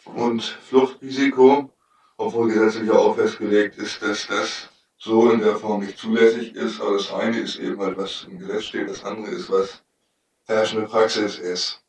und 0.05 0.43
Fluchtrisiko, 0.43 1.71
obwohl 2.17 2.49
gesetzlich 2.49 2.89
auch 2.91 3.15
festgelegt 3.15 3.77
ist, 3.77 4.01
dass 4.01 4.27
das 4.27 4.69
so 4.97 5.31
in 5.31 5.39
der 5.39 5.55
Form 5.55 5.81
nicht 5.81 5.97
zulässig 5.97 6.55
ist. 6.55 6.81
Aber 6.81 6.93
das 6.93 7.11
eine 7.11 7.39
ist 7.39 7.57
eben 7.57 7.79
halt, 7.81 7.97
was 7.97 8.27
im 8.29 8.39
Gesetz 8.39 8.65
steht, 8.65 8.89
das 8.89 9.03
andere 9.03 9.31
ist, 9.31 9.49
was 9.49 9.83
herrschende 10.45 10.87
Praxis 10.87 11.37
ist. 11.37 11.81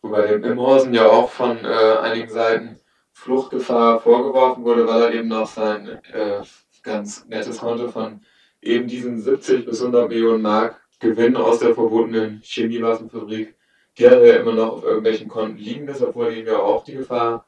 Wobei 0.00 0.26
dem 0.26 0.44
Imhausen 0.44 0.94
ja 0.94 1.06
auch 1.06 1.30
von 1.30 1.58
äh, 1.64 1.96
einigen 2.02 2.30
Seiten 2.30 2.77
Fluchtgefahr 3.18 4.00
vorgeworfen 4.00 4.64
wurde, 4.64 4.86
weil 4.86 5.02
er 5.02 5.12
eben 5.12 5.28
noch 5.28 5.48
sein 5.48 5.88
äh, 6.12 6.40
ganz 6.84 7.26
nettes 7.26 7.58
Konto 7.58 7.90
von 7.90 8.20
eben 8.62 8.86
diesen 8.86 9.20
70 9.20 9.66
bis 9.66 9.80
100 9.80 10.08
Millionen 10.08 10.42
Mark 10.42 10.80
Gewinn 11.00 11.36
aus 11.36 11.58
der 11.58 11.74
verbotenen 11.74 12.40
Chemiewaffenfabrik, 12.44 13.56
die 13.98 14.04
er 14.04 14.40
immer 14.40 14.52
noch 14.52 14.72
auf 14.72 14.84
irgendwelchen 14.84 15.28
Konten 15.28 15.58
liegen, 15.58 15.86
deshalb 15.86 16.14
wurde 16.14 16.36
ihm 16.38 16.46
ja 16.46 16.58
auch 16.58 16.84
die 16.84 16.94
Gefahr 16.94 17.46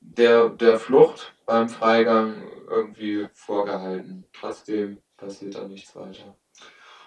der, 0.00 0.48
der 0.50 0.78
Flucht 0.78 1.34
beim 1.46 1.68
Freigang 1.68 2.34
irgendwie 2.70 3.26
vorgehalten. 3.34 4.24
Trotzdem 4.32 4.98
passiert 5.16 5.56
da 5.56 5.66
nichts 5.66 5.94
weiter. 5.96 6.36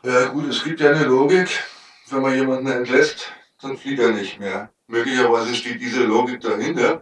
Ja 0.04 0.28
gut, 0.28 0.50
es 0.50 0.64
gibt 0.64 0.82
ja 0.82 0.92
eine 0.92 1.06
Logik. 1.06 1.48
Wenn 2.10 2.22
man 2.22 2.36
jemanden 2.36 2.68
entlässt, 2.68 3.32
dann 3.62 3.78
flieht 3.78 4.00
er 4.00 4.12
nicht 4.12 4.40
mehr. 4.40 4.70
Möglicherweise 4.88 5.56
steht 5.56 5.82
diese 5.82 6.04
Logik 6.04 6.42
dahinter. 6.42 7.02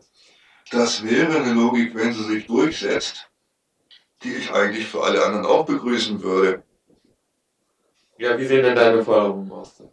Das 0.73 1.03
wäre 1.03 1.39
eine 1.39 1.53
Logik, 1.53 1.93
wenn 1.93 2.11
sie 2.13 2.23
sich 2.23 2.47
durchsetzt, 2.47 3.29
die 4.23 4.33
ich 4.33 4.51
eigentlich 4.51 4.87
für 4.87 5.03
alle 5.03 5.23
anderen 5.23 5.45
auch 5.45 5.65
begrüßen 5.65 6.21
würde. 6.23 6.63
Ja, 8.17 8.37
wie 8.39 8.45
sehen 8.45 8.63
denn 8.63 8.75
deine 8.75 9.03
Forderungen 9.03 9.51
aus? 9.51 9.83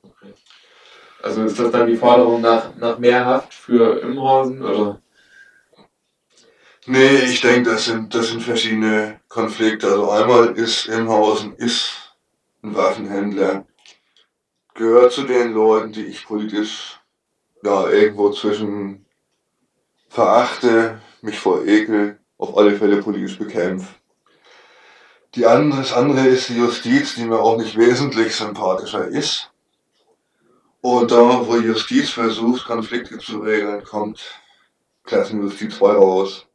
Also 1.22 1.44
ist 1.44 1.58
das 1.58 1.70
dann 1.70 1.86
die 1.86 1.96
Forderung 1.96 2.40
nach, 2.40 2.74
nach 2.76 2.98
mehr 2.98 3.26
Haft 3.26 3.52
für 3.52 4.00
Imhausen 4.00 4.62
oder? 4.62 5.02
Nee, 6.86 7.24
ich 7.26 7.42
denke, 7.42 7.70
das 7.72 7.84
sind, 7.84 8.14
das 8.14 8.28
sind 8.28 8.42
verschiedene 8.42 9.20
Konflikte. 9.28 9.86
Also 9.86 10.10
einmal 10.10 10.56
ist 10.56 10.86
Imhausen 10.86 11.54
ist 11.56 12.16
ein 12.62 12.74
Waffenhändler, 12.74 13.66
gehört 14.74 15.12
zu 15.12 15.24
den 15.24 15.52
Leuten, 15.52 15.92
die 15.92 16.06
ich 16.06 16.24
politisch 16.24 16.98
ja, 17.62 17.86
irgendwo 17.90 18.30
zwischen 18.30 19.04
verachte, 20.10 21.00
mich 21.22 21.38
vor 21.38 21.64
Ekel, 21.64 22.18
auf 22.36 22.56
alle 22.58 22.76
Fälle 22.76 23.02
politisch 23.02 23.38
bekämpfe. 23.38 23.94
Die 25.36 25.46
andere, 25.46 25.80
das 25.80 25.92
andere 25.92 26.26
ist 26.26 26.48
die 26.48 26.58
Justiz, 26.58 27.14
die 27.14 27.24
mir 27.24 27.38
auch 27.38 27.56
nicht 27.56 27.78
wesentlich 27.78 28.34
sympathischer 28.34 29.06
ist. 29.06 29.50
Und 30.80 31.12
da, 31.12 31.46
wo 31.46 31.56
Justiz 31.56 32.10
versucht, 32.10 32.66
Konflikte 32.66 33.18
zu 33.18 33.38
regeln, 33.38 33.84
kommt 33.84 34.20
Klassenjustiz 35.04 35.76
2 35.78 35.92
raus. 35.92 36.46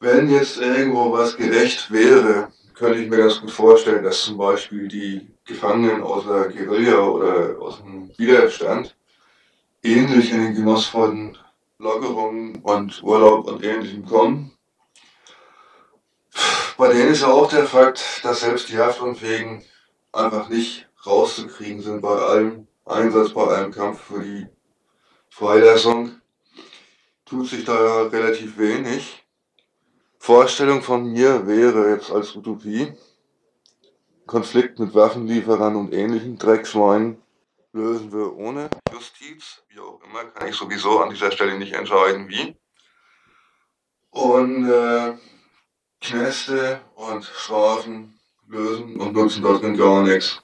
Wenn 0.00 0.30
jetzt 0.30 0.56
irgendwo 0.56 1.12
was 1.12 1.36
gerecht 1.36 1.90
wäre, 1.90 2.48
könnte 2.74 3.00
ich 3.00 3.10
mir 3.10 3.18
ganz 3.18 3.40
gut 3.40 3.50
vorstellen, 3.50 4.02
dass 4.02 4.22
zum 4.22 4.38
Beispiel 4.38 4.88
die 4.88 5.28
Gefangenen 5.44 6.02
aus 6.02 6.24
der 6.24 6.48
Guerilla 6.48 7.00
oder 7.00 7.60
aus 7.60 7.78
dem 7.78 8.10
Widerstand 8.16 8.96
ähnlich 9.82 10.32
in 10.32 10.42
den 10.42 10.54
Genuss 10.54 10.86
von 10.86 11.36
Lockerungen 11.82 12.62
und 12.62 13.02
Urlaub 13.02 13.48
und 13.48 13.64
Ähnlichem 13.64 14.06
kommen. 14.06 14.52
Bei 16.78 16.92
denen 16.92 17.10
ist 17.10 17.22
ja 17.22 17.28
auch 17.28 17.48
der 17.48 17.66
Fakt, 17.66 18.20
dass 18.22 18.40
selbst 18.40 18.68
die 18.68 18.78
Haftunfähigen 18.78 19.62
einfach 20.12 20.48
nicht 20.48 20.88
rauszukriegen 21.04 21.82
sind 21.82 22.00
bei 22.00 22.16
allem 22.16 22.68
Einsatz, 22.84 23.30
bei 23.30 23.42
allem 23.42 23.72
Kampf 23.72 24.00
für 24.00 24.22
die 24.22 24.46
Freilassung. 25.28 26.20
Tut 27.24 27.48
sich 27.48 27.64
da 27.64 27.74
ja 27.74 28.02
relativ 28.02 28.58
wenig. 28.58 29.24
Vorstellung 30.18 30.82
von 30.82 31.10
mir 31.10 31.48
wäre 31.48 31.90
jetzt 31.90 32.12
als 32.12 32.36
Utopie, 32.36 32.92
Konflikt 34.26 34.78
mit 34.78 34.94
Waffenlieferern 34.94 35.74
und 35.74 35.92
ähnlichen 35.92 36.38
Dreckschweinen 36.38 37.21
lösen 37.72 38.12
wir 38.12 38.36
ohne 38.36 38.68
Justiz, 38.92 39.62
wie 39.68 39.80
auch 39.80 40.00
immer, 40.02 40.24
kann 40.24 40.48
ich 40.48 40.56
sowieso 40.56 41.00
an 41.00 41.10
dieser 41.10 41.30
Stelle 41.30 41.58
nicht 41.58 41.72
entscheiden, 41.72 42.28
wie. 42.28 42.56
Und 44.10 44.70
äh, 44.70 45.14
Knäste 46.00 46.80
und 46.94 47.24
Strafen 47.24 48.20
lösen 48.46 49.00
und 49.00 49.14
nutzen 49.14 49.42
darin 49.42 49.76
gar 49.76 50.02
nichts. 50.02 50.42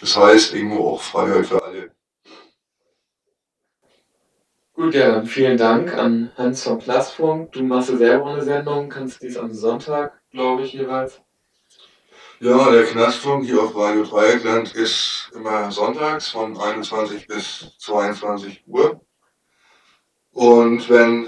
Das 0.00 0.16
heißt 0.16 0.54
irgendwo 0.54 0.88
auch 0.88 1.02
Freiheit 1.02 1.46
für 1.46 1.62
alle. 1.62 1.90
Gut, 4.74 4.94
ja, 4.94 5.12
dann 5.12 5.26
vielen 5.26 5.56
Dank 5.56 5.94
an 5.94 6.32
Hans 6.36 6.64
vom 6.64 6.78
Plassfunk. 6.78 7.52
Du 7.52 7.62
machst 7.62 7.90
ja 7.90 7.96
selber 7.96 8.32
eine 8.32 8.42
Sendung, 8.42 8.88
kannst 8.88 9.22
dies 9.22 9.36
am 9.36 9.52
Sonntag, 9.52 10.20
glaube 10.32 10.62
ich, 10.62 10.72
jeweils. 10.72 11.20
Ja, 12.40 12.70
der 12.72 12.84
Knastfunk 12.84 13.44
hier 13.44 13.62
auf 13.62 13.76
Radio 13.76 14.02
Dreieckland 14.04 14.74
ist 14.74 15.23
immer 15.34 15.70
sonntags 15.70 16.28
von 16.28 16.56
21 16.56 17.26
bis 17.26 17.76
22 17.78 18.64
Uhr. 18.66 19.00
Und 20.32 20.88
wenn 20.88 21.26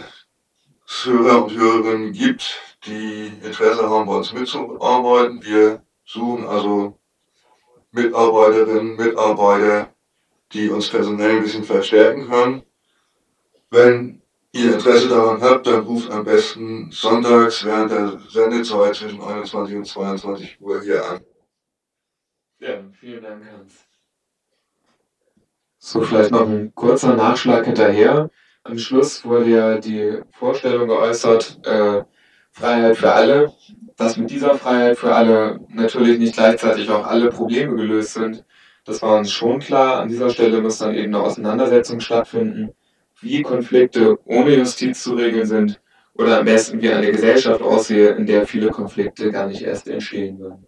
es 0.87 1.05
Hörer 1.07 1.45
und 1.45 1.57
Hörerinnen 1.57 2.13
gibt, 2.13 2.61
die 2.87 3.27
Interesse 3.43 3.89
haben, 3.89 4.07
bei 4.07 4.17
uns 4.17 4.33
mitzuarbeiten, 4.33 5.45
wir 5.45 5.83
suchen 6.05 6.47
also 6.47 6.99
Mitarbeiterinnen, 7.91 8.97
Mitarbeiter, 8.97 9.93
die 10.53 10.69
uns 10.71 10.89
personell 10.89 11.37
ein 11.37 11.43
bisschen 11.43 11.65
verstärken 11.65 12.29
können. 12.29 12.63
Wenn 13.71 14.23
ihr 14.53 14.75
Interesse 14.75 15.09
daran 15.09 15.41
habt, 15.41 15.67
dann 15.67 15.85
ruft 15.85 16.11
am 16.11 16.25
besten 16.25 16.91
sonntags 16.93 17.65
während 17.65 17.91
der 17.91 18.21
Sendezeit 18.29 18.95
zwischen 18.95 19.21
21 19.21 19.77
und 19.77 19.87
22 19.87 20.61
Uhr 20.61 20.83
hier 20.83 21.05
an. 21.05 21.25
Ja, 22.59 22.83
vielen 22.99 23.23
Dank, 23.23 23.45
Hans. 23.51 23.86
So, 25.89 26.01
vielleicht 26.01 26.33
noch 26.33 26.49
ein 26.49 26.75
kurzer 26.75 27.15
Nachschlag 27.15 27.65
hinterher. 27.65 28.29
Am 28.65 28.77
Schluss 28.77 29.25
wurde 29.25 29.51
ja 29.51 29.79
die 29.79 30.19
Vorstellung 30.33 30.89
geäußert, 30.89 31.61
äh, 31.65 32.03
Freiheit 32.51 32.97
für 32.97 33.13
alle, 33.13 33.53
dass 33.97 34.17
mit 34.17 34.31
dieser 34.31 34.57
Freiheit 34.57 34.99
für 34.99 35.15
alle 35.15 35.61
natürlich 35.69 36.19
nicht 36.19 36.35
gleichzeitig 36.35 36.91
auch 36.91 37.07
alle 37.07 37.29
Probleme 37.29 37.77
gelöst 37.77 38.15
sind. 38.15 38.45
Das 38.85 39.01
war 39.01 39.17
uns 39.17 39.31
schon 39.31 39.61
klar. 39.61 40.01
An 40.01 40.09
dieser 40.09 40.31
Stelle 40.31 40.61
muss 40.61 40.79
dann 40.79 40.93
eben 40.93 41.15
eine 41.15 41.23
Auseinandersetzung 41.23 42.01
stattfinden 42.01 42.75
wie 43.21 43.43
Konflikte 43.43 44.19
ohne 44.25 44.57
Justiz 44.57 45.05
zu 45.05 45.15
regeln 45.15 45.47
sind 45.47 45.81
oder 46.15 46.41
am 46.41 46.47
besten 46.47 46.83
wie 46.83 46.91
eine 46.91 47.13
Gesellschaft 47.13 47.63
aussehe, 47.63 48.09
in 48.09 48.27
der 48.27 48.49
viele 48.49 48.71
Konflikte 48.71 49.31
gar 49.31 49.47
nicht 49.47 49.63
erst 49.63 49.87
entstehen 49.87 50.41
würden. 50.41 50.67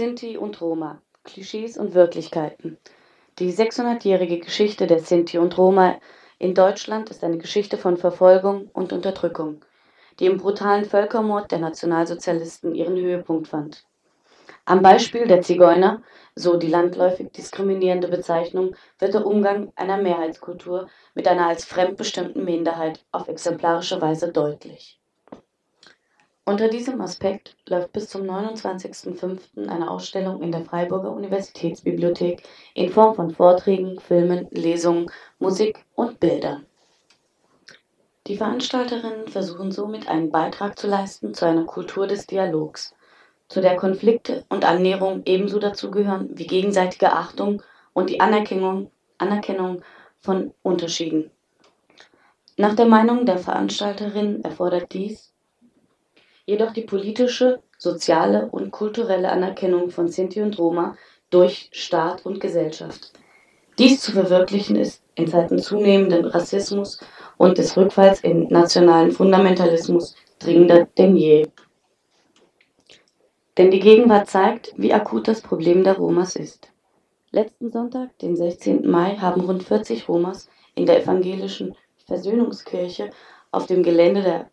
Sinti 0.00 0.38
und 0.38 0.62
Roma. 0.62 1.02
Klischees 1.24 1.76
und 1.76 1.92
Wirklichkeiten. 1.92 2.78
Die 3.38 3.52
600-jährige 3.52 4.38
Geschichte 4.38 4.86
der 4.86 5.00
Sinti 5.00 5.36
und 5.36 5.58
Roma 5.58 6.00
in 6.38 6.54
Deutschland 6.54 7.10
ist 7.10 7.22
eine 7.22 7.36
Geschichte 7.36 7.76
von 7.76 7.98
Verfolgung 7.98 8.70
und 8.72 8.94
Unterdrückung, 8.94 9.62
die 10.18 10.24
im 10.24 10.38
brutalen 10.38 10.86
Völkermord 10.86 11.52
der 11.52 11.58
Nationalsozialisten 11.58 12.74
ihren 12.74 12.96
Höhepunkt 12.96 13.48
fand. 13.48 13.84
Am 14.64 14.80
Beispiel 14.80 15.26
der 15.26 15.42
Zigeuner, 15.42 16.02
so 16.34 16.56
die 16.56 16.68
landläufig 16.68 17.32
diskriminierende 17.32 18.08
Bezeichnung, 18.08 18.74
wird 18.98 19.12
der 19.12 19.26
Umgang 19.26 19.70
einer 19.76 19.98
Mehrheitskultur 19.98 20.88
mit 21.14 21.28
einer 21.28 21.46
als 21.46 21.66
fremdbestimmten 21.66 22.42
Minderheit 22.42 23.04
auf 23.12 23.28
exemplarische 23.28 24.00
Weise 24.00 24.32
deutlich. 24.32 24.99
Unter 26.46 26.68
diesem 26.68 27.00
Aspekt 27.00 27.56
läuft 27.68 27.92
bis 27.92 28.08
zum 28.08 28.22
29.05. 28.22 29.68
eine 29.68 29.90
Ausstellung 29.90 30.42
in 30.42 30.50
der 30.50 30.64
Freiburger 30.64 31.12
Universitätsbibliothek 31.12 32.42
in 32.74 32.90
Form 32.90 33.14
von 33.14 33.30
Vorträgen, 33.30 34.00
Filmen, 34.00 34.48
Lesungen, 34.50 35.10
Musik 35.38 35.84
und 35.94 36.18
Bildern. 36.18 36.66
Die 38.26 38.36
Veranstalterinnen 38.36 39.28
versuchen 39.28 39.70
somit 39.70 40.08
einen 40.08 40.30
Beitrag 40.30 40.78
zu 40.78 40.86
leisten 40.86 41.34
zu 41.34 41.46
einer 41.46 41.64
Kultur 41.64 42.06
des 42.06 42.26
Dialogs, 42.26 42.94
zu 43.48 43.60
der 43.60 43.76
Konflikte 43.76 44.44
und 44.48 44.64
Annäherung 44.64 45.22
ebenso 45.26 45.58
dazugehören 45.58 46.30
wie 46.38 46.46
gegenseitige 46.46 47.12
Achtung 47.12 47.62
und 47.92 48.08
die 48.08 48.20
Anerkennung, 48.20 48.90
Anerkennung 49.18 49.82
von 50.20 50.54
Unterschieden. 50.62 51.30
Nach 52.56 52.74
der 52.74 52.86
Meinung 52.86 53.26
der 53.26 53.38
Veranstalterinnen 53.38 54.44
erfordert 54.44 54.92
dies 54.92 55.29
jedoch 56.50 56.72
die 56.72 56.82
politische, 56.82 57.60
soziale 57.78 58.48
und 58.50 58.72
kulturelle 58.72 59.30
Anerkennung 59.30 59.90
von 59.90 60.08
Sinti 60.08 60.42
und 60.42 60.58
Roma, 60.58 60.96
durch 61.30 61.70
Staat 61.72 62.26
und 62.26 62.40
Gesellschaft. 62.40 63.12
Dies 63.78 64.00
zu 64.00 64.10
verwirklichen 64.10 64.74
ist 64.74 65.04
in 65.14 65.28
Zeiten 65.28 65.60
zunehmenden 65.60 66.24
Rassismus 66.24 66.98
und 67.38 67.56
des 67.56 67.76
Rückfalls 67.76 68.20
in 68.20 68.48
nationalen 68.48 69.12
Fundamentalismus 69.12 70.16
dringender 70.40 70.88
denn 70.98 71.16
je. 71.16 71.46
Denn 73.56 73.70
die 73.70 73.78
Gegenwart 73.78 74.28
zeigt, 74.28 74.74
wie 74.76 74.92
akut 74.92 75.28
das 75.28 75.40
Problem 75.40 75.84
der 75.84 75.98
Romas 75.98 76.34
ist. 76.34 76.72
Letzten 77.30 77.70
Sonntag, 77.70 78.18
den 78.18 78.34
16. 78.34 78.90
Mai, 78.90 79.16
haben 79.18 79.42
rund 79.42 79.62
40 79.62 80.08
Romas 80.08 80.48
in 80.74 80.86
der 80.86 81.00
evangelischen 81.00 81.76
Versöhnungskirche 82.06 83.10
auf 83.52 83.66
dem 83.66 83.84
Gelände 83.84 84.22
der 84.22 84.50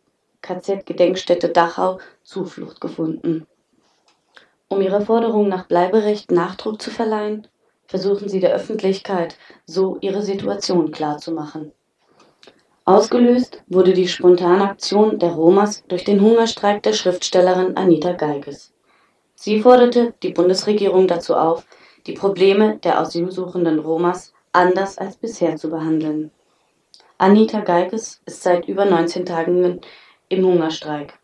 KZ-Gedenkstätte 0.47 1.49
Dachau 1.49 1.99
Zuflucht 2.23 2.79
gefunden. 2.79 3.45
Um 4.69 4.81
ihrer 4.81 5.01
Forderung 5.01 5.49
nach 5.49 5.67
Bleiberecht 5.67 6.31
Nachdruck 6.31 6.81
zu 6.81 6.89
verleihen, 6.89 7.47
versuchen 7.85 8.29
sie 8.29 8.39
der 8.39 8.53
Öffentlichkeit 8.53 9.37
so 9.65 9.97
ihre 10.01 10.21
Situation 10.21 10.91
klarzumachen. 10.91 11.71
Ausgelöst 12.85 13.63
wurde 13.67 13.93
die 13.93 14.07
Spontanaktion 14.07 15.19
der 15.19 15.31
Romas 15.31 15.83
durch 15.89 16.05
den 16.05 16.21
Hungerstreik 16.21 16.83
der 16.83 16.93
Schriftstellerin 16.93 17.75
Anita 17.75 18.13
Geiges. 18.13 18.73
Sie 19.35 19.61
forderte 19.61 20.13
die 20.23 20.31
Bundesregierung 20.31 21.07
dazu 21.07 21.35
auf, 21.35 21.65
die 22.05 22.13
Probleme 22.13 22.77
der 22.77 22.97
asylsuchenden 22.97 23.79
Romas 23.79 24.33
anders 24.53 24.97
als 24.97 25.17
bisher 25.17 25.57
zu 25.57 25.69
behandeln. 25.69 26.31
Anita 27.17 27.59
Geiges 27.59 28.21
ist 28.25 28.43
seit 28.43 28.67
über 28.67 28.85
19 28.85 29.25
Tagen 29.25 29.81
im 30.29 30.45
Hungerstreik. 30.45 31.19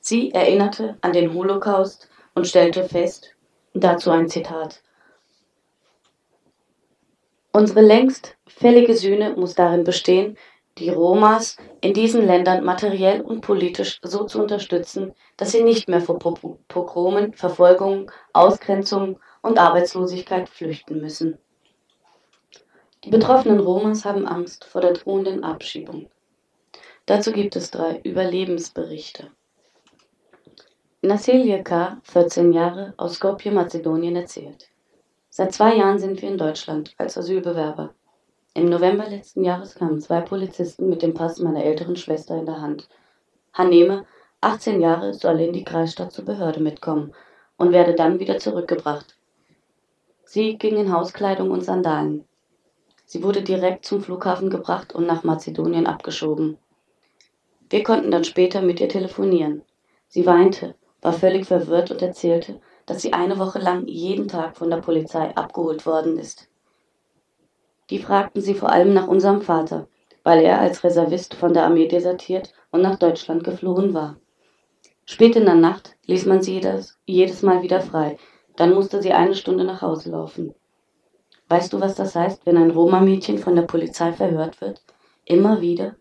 Sie 0.00 0.32
erinnerte 0.32 0.96
an 1.00 1.12
den 1.12 1.32
Holocaust 1.32 2.08
und 2.34 2.46
stellte 2.46 2.84
fest, 2.84 3.34
dazu 3.72 4.10
ein 4.10 4.28
Zitat, 4.28 4.82
Unsere 7.56 7.82
längst 7.82 8.36
fällige 8.48 8.96
Sühne 8.96 9.34
muss 9.36 9.54
darin 9.54 9.84
bestehen, 9.84 10.36
die 10.78 10.88
Romas 10.90 11.56
in 11.80 11.94
diesen 11.94 12.26
Ländern 12.26 12.64
materiell 12.64 13.20
und 13.20 13.42
politisch 13.42 14.00
so 14.02 14.24
zu 14.24 14.42
unterstützen, 14.42 15.14
dass 15.36 15.52
sie 15.52 15.62
nicht 15.62 15.88
mehr 15.88 16.00
vor 16.00 16.18
Pogromen, 16.18 17.32
Verfolgung, 17.32 18.10
Ausgrenzung 18.32 19.20
und 19.40 19.60
Arbeitslosigkeit 19.60 20.48
flüchten 20.48 21.00
müssen. 21.00 21.38
Die 23.04 23.10
betroffenen 23.10 23.60
Romas 23.60 24.04
haben 24.04 24.26
Angst 24.26 24.64
vor 24.64 24.80
der 24.80 24.94
drohenden 24.94 25.44
Abschiebung. 25.44 26.10
Dazu 27.06 27.32
gibt 27.32 27.54
es 27.54 27.70
drei 27.70 28.00
Überlebensberichte. 28.02 29.30
Nassilje 31.02 31.62
K., 31.62 31.98
14 32.02 32.54
Jahre, 32.54 32.94
aus 32.96 33.16
Skopje, 33.16 33.52
Mazedonien, 33.52 34.16
erzählt. 34.16 34.70
Seit 35.28 35.52
zwei 35.52 35.76
Jahren 35.76 35.98
sind 35.98 36.22
wir 36.22 36.30
in 36.30 36.38
Deutschland 36.38 36.94
als 36.96 37.18
Asylbewerber. 37.18 37.92
Im 38.54 38.70
November 38.70 39.06
letzten 39.06 39.44
Jahres 39.44 39.74
kamen 39.74 40.00
zwei 40.00 40.22
Polizisten 40.22 40.88
mit 40.88 41.02
dem 41.02 41.12
Pass 41.12 41.40
meiner 41.40 41.62
älteren 41.62 41.96
Schwester 41.96 42.38
in 42.38 42.46
der 42.46 42.62
Hand. 42.62 42.88
Haneme, 43.52 44.06
18 44.40 44.80
Jahre, 44.80 45.12
soll 45.12 45.40
in 45.40 45.52
die 45.52 45.64
Kreisstadt 45.64 46.10
zur 46.10 46.24
Behörde 46.24 46.60
mitkommen 46.60 47.12
und 47.58 47.72
werde 47.72 47.94
dann 47.94 48.18
wieder 48.18 48.38
zurückgebracht. 48.38 49.18
Sie 50.24 50.56
ging 50.56 50.78
in 50.78 50.90
Hauskleidung 50.90 51.50
und 51.50 51.64
Sandalen. 51.64 52.24
Sie 53.04 53.22
wurde 53.22 53.42
direkt 53.42 53.84
zum 53.84 54.00
Flughafen 54.00 54.48
gebracht 54.48 54.94
und 54.94 55.06
nach 55.06 55.22
Mazedonien 55.22 55.86
abgeschoben. 55.86 56.56
Wir 57.74 57.82
konnten 57.82 58.12
dann 58.12 58.22
später 58.22 58.62
mit 58.62 58.80
ihr 58.80 58.88
telefonieren. 58.88 59.62
Sie 60.06 60.24
weinte, 60.26 60.76
war 61.02 61.12
völlig 61.12 61.46
verwirrt 61.46 61.90
und 61.90 62.02
erzählte, 62.02 62.60
dass 62.86 63.02
sie 63.02 63.12
eine 63.12 63.36
Woche 63.40 63.58
lang 63.58 63.88
jeden 63.88 64.28
Tag 64.28 64.56
von 64.56 64.70
der 64.70 64.76
Polizei 64.76 65.34
abgeholt 65.34 65.84
worden 65.84 66.16
ist. 66.16 66.48
Die 67.90 67.98
fragten 67.98 68.40
sie 68.40 68.54
vor 68.54 68.70
allem 68.70 68.94
nach 68.94 69.08
unserem 69.08 69.42
Vater, 69.42 69.88
weil 70.22 70.44
er 70.44 70.60
als 70.60 70.84
Reservist 70.84 71.34
von 71.34 71.52
der 71.52 71.64
Armee 71.64 71.88
desertiert 71.88 72.52
und 72.70 72.80
nach 72.80 72.96
Deutschland 72.96 73.42
geflohen 73.42 73.92
war. 73.92 74.18
Spät 75.04 75.34
in 75.34 75.44
der 75.44 75.56
Nacht 75.56 75.96
ließ 76.06 76.26
man 76.26 76.42
sie 76.42 76.54
jedes, 76.54 76.96
jedes 77.06 77.42
Mal 77.42 77.64
wieder 77.64 77.80
frei, 77.80 78.18
dann 78.54 78.72
musste 78.72 79.02
sie 79.02 79.12
eine 79.12 79.34
Stunde 79.34 79.64
nach 79.64 79.82
Hause 79.82 80.12
laufen. 80.12 80.54
Weißt 81.48 81.72
du, 81.72 81.80
was 81.80 81.96
das 81.96 82.14
heißt, 82.14 82.46
wenn 82.46 82.56
ein 82.56 82.70
Roma-Mädchen 82.70 83.38
von 83.38 83.56
der 83.56 83.62
Polizei 83.62 84.12
verhört 84.12 84.60
wird? 84.60 84.80
Immer 85.24 85.60
wieder? 85.60 85.96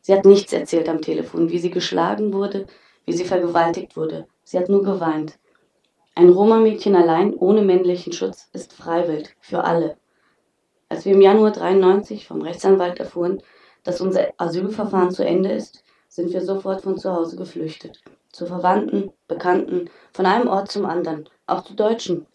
Sie 0.00 0.12
hat 0.12 0.24
nichts 0.24 0.52
erzählt 0.52 0.88
am 0.88 1.02
Telefon, 1.02 1.50
wie 1.50 1.58
sie 1.58 1.70
geschlagen 1.70 2.32
wurde, 2.32 2.66
wie 3.04 3.12
sie 3.12 3.24
vergewaltigt 3.24 3.96
wurde. 3.96 4.26
Sie 4.44 4.58
hat 4.58 4.68
nur 4.68 4.82
geweint. 4.82 5.38
Ein 6.14 6.30
Roma-Mädchen 6.30 6.96
allein 6.96 7.34
ohne 7.34 7.62
männlichen 7.62 8.12
Schutz 8.12 8.48
ist 8.52 8.72
Freiwild 8.72 9.34
für 9.40 9.64
alle. 9.64 9.96
Als 10.88 11.04
wir 11.04 11.14
im 11.14 11.22
Januar 11.22 11.52
93 11.52 12.26
vom 12.26 12.42
Rechtsanwalt 12.42 12.98
erfuhren, 12.98 13.42
dass 13.84 14.00
unser 14.00 14.28
Asylverfahren 14.36 15.12
zu 15.12 15.24
Ende 15.24 15.52
ist, 15.52 15.84
sind 16.08 16.32
wir 16.32 16.40
sofort 16.40 16.82
von 16.82 16.98
zu 16.98 17.12
Hause 17.12 17.36
geflüchtet. 17.36 18.02
Zu 18.32 18.46
Verwandten, 18.46 19.12
Bekannten, 19.28 19.88
von 20.12 20.26
einem 20.26 20.48
Ort 20.48 20.70
zum 20.70 20.84
anderen, 20.84 21.28
auch 21.46 21.62
zu 21.62 21.74
Deutschen. 21.74 22.26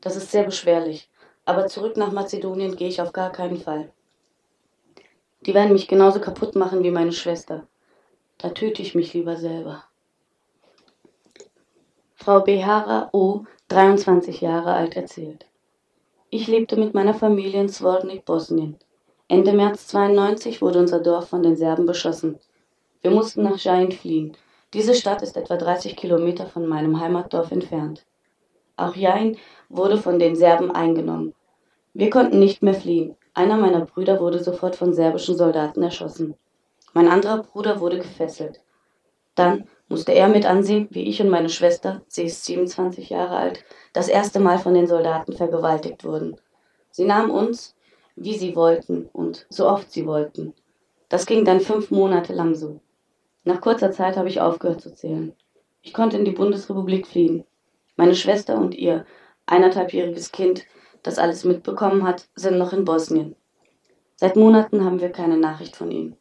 Das 0.00 0.16
ist 0.16 0.30
sehr 0.30 0.44
beschwerlich, 0.44 1.08
aber 1.44 1.66
zurück 1.66 1.96
nach 1.96 2.12
Mazedonien 2.12 2.76
gehe 2.76 2.88
ich 2.88 3.00
auf 3.00 3.12
gar 3.12 3.30
keinen 3.30 3.56
Fall. 3.56 3.92
Die 5.46 5.54
werden 5.54 5.72
mich 5.72 5.86
genauso 5.86 6.20
kaputt 6.20 6.56
machen 6.56 6.82
wie 6.82 6.90
meine 6.90 7.12
Schwester. 7.12 7.66
Da 8.38 8.50
töte 8.50 8.82
ich 8.82 8.94
mich 8.94 9.14
lieber 9.14 9.36
selber. 9.36 9.84
Frau 12.14 12.40
Behara 12.40 13.08
O., 13.12 13.44
23 13.68 14.40
Jahre 14.40 14.74
alt, 14.74 14.96
erzählt. 14.96 15.46
Ich 16.30 16.48
lebte 16.48 16.76
mit 16.76 16.94
meiner 16.94 17.14
Familie 17.14 17.60
in 17.60 17.68
Svornik, 17.68 18.24
Bosnien. 18.24 18.76
Ende 19.28 19.52
März 19.52 19.86
92 19.88 20.60
wurde 20.60 20.80
unser 20.80 21.00
Dorf 21.00 21.28
von 21.28 21.42
den 21.42 21.56
Serben 21.56 21.86
beschossen. 21.86 22.38
Wir 23.02 23.12
mussten 23.12 23.44
nach 23.44 23.58
Jain 23.58 23.92
fliehen. 23.92 24.36
Diese 24.74 24.94
Stadt 24.94 25.22
ist 25.22 25.36
etwa 25.36 25.56
30 25.56 25.96
Kilometer 25.96 26.46
von 26.46 26.66
meinem 26.66 27.00
Heimatdorf 27.00 27.52
entfernt. 27.52 28.04
Auch 28.76 28.96
Jain 28.96 29.36
wurde 29.68 29.96
von 29.96 30.18
den 30.18 30.34
Serben 30.34 30.72
eingenommen. 30.72 31.34
Wir 31.94 32.10
konnten 32.10 32.40
nicht 32.40 32.62
mehr 32.62 32.74
fliehen. 32.74 33.16
Einer 33.36 33.58
meiner 33.58 33.84
Brüder 33.84 34.18
wurde 34.18 34.42
sofort 34.42 34.76
von 34.76 34.94
serbischen 34.94 35.36
Soldaten 35.36 35.82
erschossen. 35.82 36.36
Mein 36.94 37.06
anderer 37.06 37.42
Bruder 37.42 37.80
wurde 37.80 37.98
gefesselt. 37.98 38.62
Dann 39.34 39.68
musste 39.90 40.12
er 40.12 40.28
mit 40.28 40.46
ansehen, 40.46 40.88
wie 40.90 41.02
ich 41.02 41.20
und 41.20 41.28
meine 41.28 41.50
Schwester, 41.50 42.00
sie 42.08 42.24
ist 42.24 42.46
27 42.46 43.10
Jahre 43.10 43.36
alt, 43.36 43.62
das 43.92 44.08
erste 44.08 44.40
Mal 44.40 44.58
von 44.58 44.72
den 44.72 44.86
Soldaten 44.86 45.34
vergewaltigt 45.34 46.02
wurden. 46.02 46.40
Sie 46.90 47.04
nahmen 47.04 47.30
uns, 47.30 47.76
wie 48.14 48.38
sie 48.38 48.56
wollten 48.56 49.10
und 49.12 49.44
so 49.50 49.68
oft 49.68 49.92
sie 49.92 50.06
wollten. 50.06 50.54
Das 51.10 51.26
ging 51.26 51.44
dann 51.44 51.60
fünf 51.60 51.90
Monate 51.90 52.32
lang 52.32 52.54
so. 52.54 52.80
Nach 53.44 53.60
kurzer 53.60 53.92
Zeit 53.92 54.16
habe 54.16 54.30
ich 54.30 54.40
aufgehört 54.40 54.80
zu 54.80 54.94
zählen. 54.94 55.34
Ich 55.82 55.92
konnte 55.92 56.16
in 56.16 56.24
die 56.24 56.30
Bundesrepublik 56.30 57.06
fliehen. 57.06 57.44
Meine 57.96 58.14
Schwester 58.14 58.56
und 58.56 58.74
ihr 58.74 59.04
eineinhalbjähriges 59.44 60.32
Kind, 60.32 60.64
das 61.06 61.18
alles 61.18 61.44
mitbekommen 61.44 62.02
hat, 62.02 62.28
sind 62.34 62.58
noch 62.58 62.72
in 62.72 62.84
Bosnien. 62.84 63.36
Seit 64.16 64.34
Monaten 64.34 64.84
haben 64.84 65.00
wir 65.00 65.10
keine 65.10 65.36
Nachricht 65.36 65.76
von 65.76 65.90
ihnen. 65.92 66.16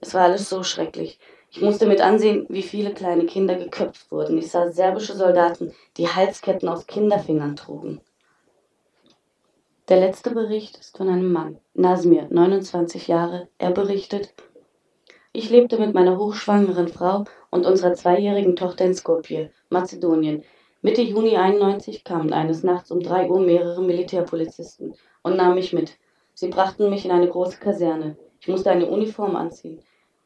Es 0.00 0.14
war 0.14 0.22
alles 0.22 0.48
so 0.48 0.62
schrecklich. 0.62 1.18
Ich 1.50 1.60
musste 1.60 1.86
mit 1.86 2.00
ansehen, 2.00 2.46
wie 2.48 2.62
viele 2.62 2.94
kleine 2.94 3.26
Kinder 3.26 3.54
geköpft 3.54 4.10
wurden. 4.10 4.38
Ich 4.38 4.50
sah 4.50 4.72
serbische 4.72 5.14
Soldaten, 5.14 5.72
die 5.98 6.08
Halsketten 6.08 6.70
aus 6.70 6.86
Kinderfingern 6.86 7.54
trugen. 7.56 8.00
Der 9.88 10.00
letzte 10.00 10.30
Bericht 10.30 10.78
ist 10.78 10.96
von 10.96 11.08
einem 11.08 11.30
Mann, 11.30 11.58
Nasmir, 11.74 12.28
29 12.30 13.08
Jahre. 13.08 13.48
Er 13.58 13.72
berichtet, 13.72 14.32
ich 15.34 15.50
lebte 15.50 15.78
mit 15.78 15.92
meiner 15.92 16.16
hochschwangeren 16.16 16.88
Frau 16.88 17.24
und 17.50 17.66
unserer 17.66 17.92
zweijährigen 17.92 18.56
Tochter 18.56 18.86
in 18.86 18.94
Skopje, 18.94 19.50
Mazedonien. 19.68 20.44
Mitte 20.84 21.00
Juni 21.00 21.36
91 21.36 22.02
kamen 22.02 22.32
eines 22.32 22.64
Nachts 22.64 22.90
um 22.90 22.98
3 22.98 23.30
Uhr 23.30 23.38
mehrere 23.38 23.80
Militärpolizisten 23.80 24.96
und 25.22 25.36
nahmen 25.36 25.54
mich 25.54 25.72
mit. 25.72 25.96
Sie 26.34 26.48
brachten 26.48 26.90
mich 26.90 27.04
in 27.04 27.12
eine 27.12 27.28
große 27.28 27.58
Kaserne. 27.58 28.16
Ich 28.40 28.48
musste 28.48 28.72
eine 28.72 28.86
Uniform 28.86 29.36
anziehen. 29.36 29.80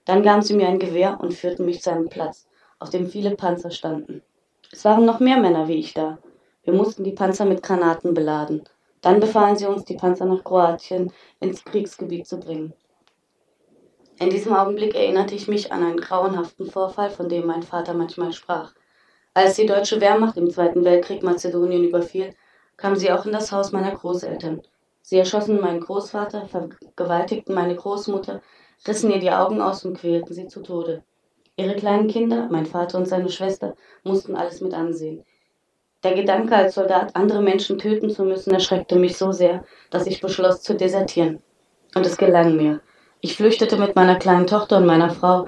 Dann 0.07 0.23
gaben 0.23 0.41
sie 0.41 0.55
mir 0.55 0.69
ein 0.69 0.79
Gewehr 0.79 1.19
und 1.21 1.35
führten 1.35 1.67
mich 1.67 1.83
zu 1.83 1.91
einem 1.93 2.09
Platz, 2.09 2.49
auf 2.79 2.89
dem 2.89 3.07
viele 3.07 3.37
Panzer 3.37 3.71
standen. 3.71 4.23
Es 4.73 4.83
waren 4.87 5.05
noch 5.05 5.21
mehr 5.21 5.37
Männer 5.37 5.69
wie 5.69 5.75
ich 5.75 5.93
da. 5.93 6.17
Wir 6.65 6.73
mussten 6.73 7.05
die 7.05 7.13
Panzer 7.13 7.45
mit 7.45 7.63
Granaten 7.63 8.15
beladen. 8.15 8.65
Dann 9.03 9.21
befahlen 9.21 9.57
sie 9.57 9.67
uns, 9.67 9.85
die 9.85 9.97
Panzer 9.97 10.25
nach 10.25 10.43
Kroatien 10.43 11.13
ins 11.39 11.67
Kriegsgebiet 11.67 12.27
zu 12.27 12.41
bringen. 12.41 12.73
In 14.19 14.31
diesem 14.31 14.55
Augenblick 14.55 14.95
erinnerte 14.95 15.35
ich 15.35 15.49
mich 15.49 15.71
an 15.71 15.83
einen 15.83 16.01
grauenhaften 16.01 16.71
Vorfall, 16.71 17.11
von 17.11 17.29
dem 17.29 17.45
mein 17.45 17.63
Vater 17.63 17.93
manchmal 17.93 18.33
sprach. 18.33 18.73
Als 19.37 19.57
die 19.57 19.67
deutsche 19.67 20.01
Wehrmacht 20.01 20.39
im 20.39 20.49
Zweiten 20.49 20.83
Weltkrieg 20.83 21.23
Mazedonien 21.23 21.85
überfiel, 21.85 22.33
kam 22.79 22.97
sie 22.97 23.13
auch 23.13 23.27
in 23.27 23.33
das 23.33 23.53
Haus 23.53 23.71
meiner 23.71 23.95
Großeltern. 23.95 24.63
Sie 25.03 25.19
erschossen 25.19 25.61
meinen 25.61 25.81
Großvater, 25.81 26.47
vergewaltigten 26.47 27.55
meine 27.55 27.77
Großmutter, 27.77 28.41
rissen 28.89 29.11
ihr 29.11 29.19
die 29.19 29.31
Augen 29.31 29.61
aus 29.61 29.85
und 29.85 29.99
quälten 29.99 30.33
sie 30.33 30.47
zu 30.47 30.63
Tode. 30.63 31.03
Ihre 31.55 31.77
kleinen 31.77 32.09
Kinder, 32.09 32.49
mein 32.51 32.65
Vater 32.65 32.97
und 32.97 33.07
seine 33.07 33.29
Schwester, 33.29 33.75
mussten 34.05 34.37
alles 34.37 34.63
mit 34.63 34.73
ansehen. 34.73 35.23
Der 36.03 36.15
Gedanke, 36.15 36.57
als 36.57 36.75
Soldat 36.75 37.15
andere 37.15 37.43
Menschen 37.43 37.77
töten 37.77 38.09
zu 38.09 38.25
müssen, 38.25 38.55
erschreckte 38.55 38.97
mich 38.97 39.19
so 39.19 39.33
sehr, 39.33 39.67
dass 39.91 40.07
ich 40.07 40.23
beschloss 40.23 40.63
zu 40.63 40.75
desertieren. 40.75 41.43
Und 41.95 42.07
es 42.07 42.17
gelang 42.17 42.57
mir. 42.57 42.81
Ich 43.21 43.37
flüchtete 43.37 43.77
mit 43.77 43.97
meiner 43.97 44.17
kleinen 44.17 44.47
Tochter 44.47 44.79
und 44.79 44.87
meiner 44.87 45.11
Frau, 45.11 45.47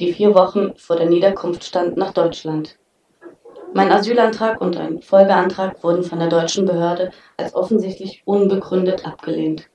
die 0.00 0.12
vier 0.12 0.34
Wochen 0.34 0.74
vor 0.74 0.96
der 0.96 1.08
Niederkunft 1.08 1.62
stand, 1.62 1.96
nach 1.96 2.12
Deutschland. 2.12 2.76
Mein 3.74 3.92
Asylantrag 3.92 4.60
und 4.60 4.76
ein 4.76 5.02
Folgeantrag 5.02 5.82
wurden 5.84 6.02
von 6.02 6.18
der 6.18 6.28
deutschen 6.28 6.64
Behörde 6.64 7.10
als 7.36 7.54
offensichtlich 7.54 8.22
unbegründet 8.24 9.06
abgelehnt. 9.06 9.68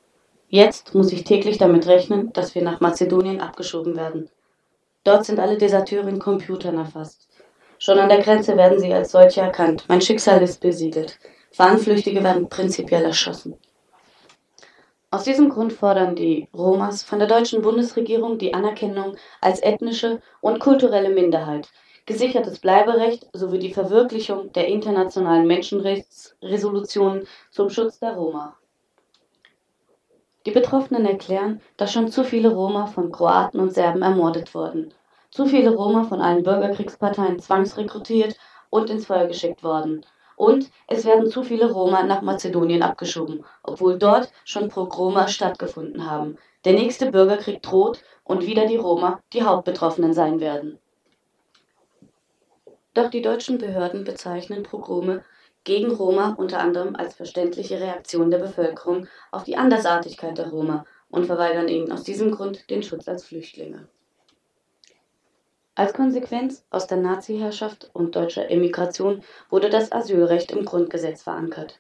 Jetzt 0.50 0.96
muss 0.96 1.12
ich 1.12 1.24
täglich 1.24 1.58
damit 1.58 1.88
rechnen, 1.88 2.34
dass 2.34 2.56
wir 2.56 2.64
nach 2.64 2.80
Mazedonien 2.80 3.40
abgeschoben 3.40 3.96
werden. 3.96 4.30
Dort 5.04 5.26
sind 5.26 5.40
alle 5.40 5.58
Deserteure 5.58 6.08
in 6.08 6.20
Computern 6.20 6.78
erfasst. 6.78 7.28
Schon 7.78 8.00
an 8.00 8.10
der 8.10 8.22
Grenze 8.22 8.58
werden 8.58 8.80
sie 8.80 8.94
als 8.94 9.12
solche 9.12 9.42
erkannt. 9.42 9.86
Mein 9.88 10.02
Schicksal 10.02 10.42
ist 10.42 10.62
besiegelt. 10.62 11.20
Fahnenflüchtige 11.52 12.24
werden 12.24 12.50
prinzipiell 12.50 13.04
erschossen. 13.04 13.58
Aus 15.12 15.26
diesem 15.26 15.50
Grund 15.50 15.74
fordern 15.74 16.16
die 16.16 16.48
Romas 16.56 17.04
von 17.04 17.20
der 17.20 17.28
deutschen 17.28 17.62
Bundesregierung 17.62 18.40
die 18.40 18.56
Anerkennung 18.56 19.16
als 19.42 19.62
ethnische 19.62 20.22
und 20.42 20.60
kulturelle 20.60 21.10
Minderheit, 21.10 21.70
gesichertes 22.06 22.60
Bleiberecht 22.60 23.30
sowie 23.34 23.60
die 23.60 23.74
Verwirklichung 23.74 24.52
der 24.54 24.68
internationalen 24.68 25.48
Menschenrechtsresolutionen 25.48 27.28
zum 27.52 27.70
Schutz 27.70 28.00
der 28.00 28.14
Roma. 28.14 28.58
Die 30.46 30.52
Betroffenen 30.52 31.06
erklären, 31.06 31.62
dass 31.78 31.94
schon 31.94 32.10
zu 32.10 32.26
viele 32.26 32.54
Roma 32.54 32.88
von 32.88 33.12
Kroaten 33.14 33.62
und 33.62 33.74
Serben 33.74 34.02
ermordet 34.02 34.54
wurden, 34.54 34.94
zu 35.32 35.46
viele 35.46 35.74
Roma 35.74 36.04
von 36.04 36.20
allen 36.20 36.44
Bürgerkriegsparteien 36.44 37.40
zwangsrekrutiert 37.40 38.36
und 38.70 38.90
ins 38.90 39.06
Feuer 39.06 39.28
geschickt 39.28 39.64
worden. 39.64 40.06
Und 40.36 40.70
es 40.88 41.06
werden 41.06 41.30
zu 41.30 41.44
viele 41.44 41.72
Roma 41.72 42.04
nach 42.04 42.22
Mazedonien 42.22 42.84
abgeschoben, 42.84 43.46
obwohl 43.64 43.98
dort 43.98 44.30
schon 44.44 44.68
Pogrome 44.68 45.30
stattgefunden 45.30 46.10
haben. 46.10 46.38
Der 46.66 46.74
nächste 46.74 47.12
Bürgerkrieg 47.12 47.62
droht 47.62 48.04
und 48.26 48.46
wieder 48.46 48.66
die 48.66 48.76
Roma 48.76 49.22
die 49.32 49.44
Hauptbetroffenen 49.44 50.14
sein 50.14 50.42
werden. 50.42 50.80
Doch 52.94 53.10
die 53.10 53.22
deutschen 53.22 53.58
Behörden 53.58 54.04
bezeichnen 54.04 54.64
Pogrome 54.64 55.24
gegen 55.64 55.92
Roma 55.92 56.36
unter 56.38 56.60
anderem 56.60 56.96
als 56.96 57.16
verständliche 57.16 57.80
Reaktion 57.80 58.30
der 58.30 58.38
Bevölkerung 58.38 59.08
auf 59.32 59.44
die 59.44 59.56
Andersartigkeit 59.56 60.38
der 60.38 60.50
Roma 60.50 60.86
und 61.10 61.26
verweigern 61.26 61.68
ihnen 61.68 61.92
aus 61.92 62.04
diesem 62.04 62.32
Grund 62.32 62.70
den 62.70 62.84
Schutz 62.84 63.08
als 63.08 63.24
Flüchtlinge. 63.24 63.88
Als 65.76 65.94
Konsequenz 65.94 66.64
aus 66.70 66.86
der 66.86 66.98
Nazi-Herrschaft 66.98 67.90
und 67.94 68.16
deutscher 68.16 68.52
Emigration 68.52 69.24
wurde 69.50 69.70
das 69.70 69.92
Asylrecht 69.92 70.52
im 70.52 70.66
Grundgesetz 70.66 71.24
verankert. 71.24 71.80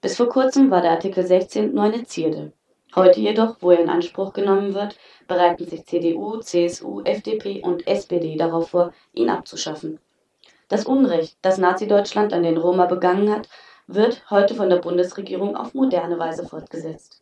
Bis 0.00 0.16
vor 0.16 0.28
kurzem 0.28 0.70
war 0.70 0.82
der 0.82 0.92
Artikel 0.92 1.26
16 1.26 1.74
nur 1.74 1.84
eine 1.84 2.04
Zierde. 2.04 2.52
Heute 2.94 3.18
jedoch, 3.18 3.56
wo 3.60 3.72
er 3.72 3.80
in 3.80 3.88
Anspruch 3.88 4.34
genommen 4.34 4.74
wird, 4.74 4.96
bereiten 5.26 5.66
sich 5.66 5.84
CDU, 5.84 6.36
CSU, 6.38 7.00
FDP 7.02 7.60
und 7.60 7.88
SPD 7.88 8.36
darauf 8.36 8.70
vor, 8.70 8.92
ihn 9.14 9.30
abzuschaffen. 9.30 9.98
Das 10.68 10.86
Unrecht, 10.86 11.36
das 11.42 11.58
Nazi-Deutschland 11.58 12.32
an 12.32 12.42
den 12.42 12.56
Roma 12.56 12.86
begangen 12.86 13.30
hat, 13.30 13.48
wird 13.86 14.30
heute 14.30 14.54
von 14.54 14.70
der 14.70 14.78
Bundesregierung 14.78 15.56
auf 15.56 15.74
moderne 15.74 16.18
Weise 16.18 16.46
fortgesetzt. 16.46 17.20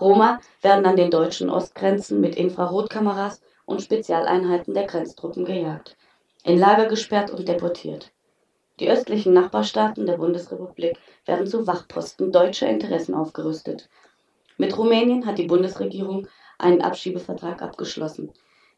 Roma 0.00 0.40
werden 0.62 0.86
an 0.86 0.96
den 0.96 1.10
deutschen 1.10 1.50
Ostgrenzen 1.50 2.20
mit 2.20 2.36
Infrarotkameras 2.36 3.42
und 3.64 3.82
Spezialeinheiten 3.82 4.74
der 4.74 4.86
Grenztruppen 4.86 5.44
gejagt, 5.44 5.96
in 6.44 6.58
Lager 6.58 6.86
gesperrt 6.86 7.30
und 7.30 7.48
deportiert. 7.48 8.12
Die 8.80 8.90
östlichen 8.90 9.32
Nachbarstaaten 9.32 10.06
der 10.06 10.16
Bundesrepublik 10.16 10.96
werden 11.26 11.46
zu 11.46 11.66
Wachposten 11.66 12.32
deutscher 12.32 12.68
Interessen 12.68 13.14
aufgerüstet. 13.14 13.88
Mit 14.56 14.76
Rumänien 14.76 15.26
hat 15.26 15.38
die 15.38 15.46
Bundesregierung 15.46 16.28
einen 16.58 16.82
Abschiebevertrag 16.82 17.62
abgeschlossen, 17.62 18.32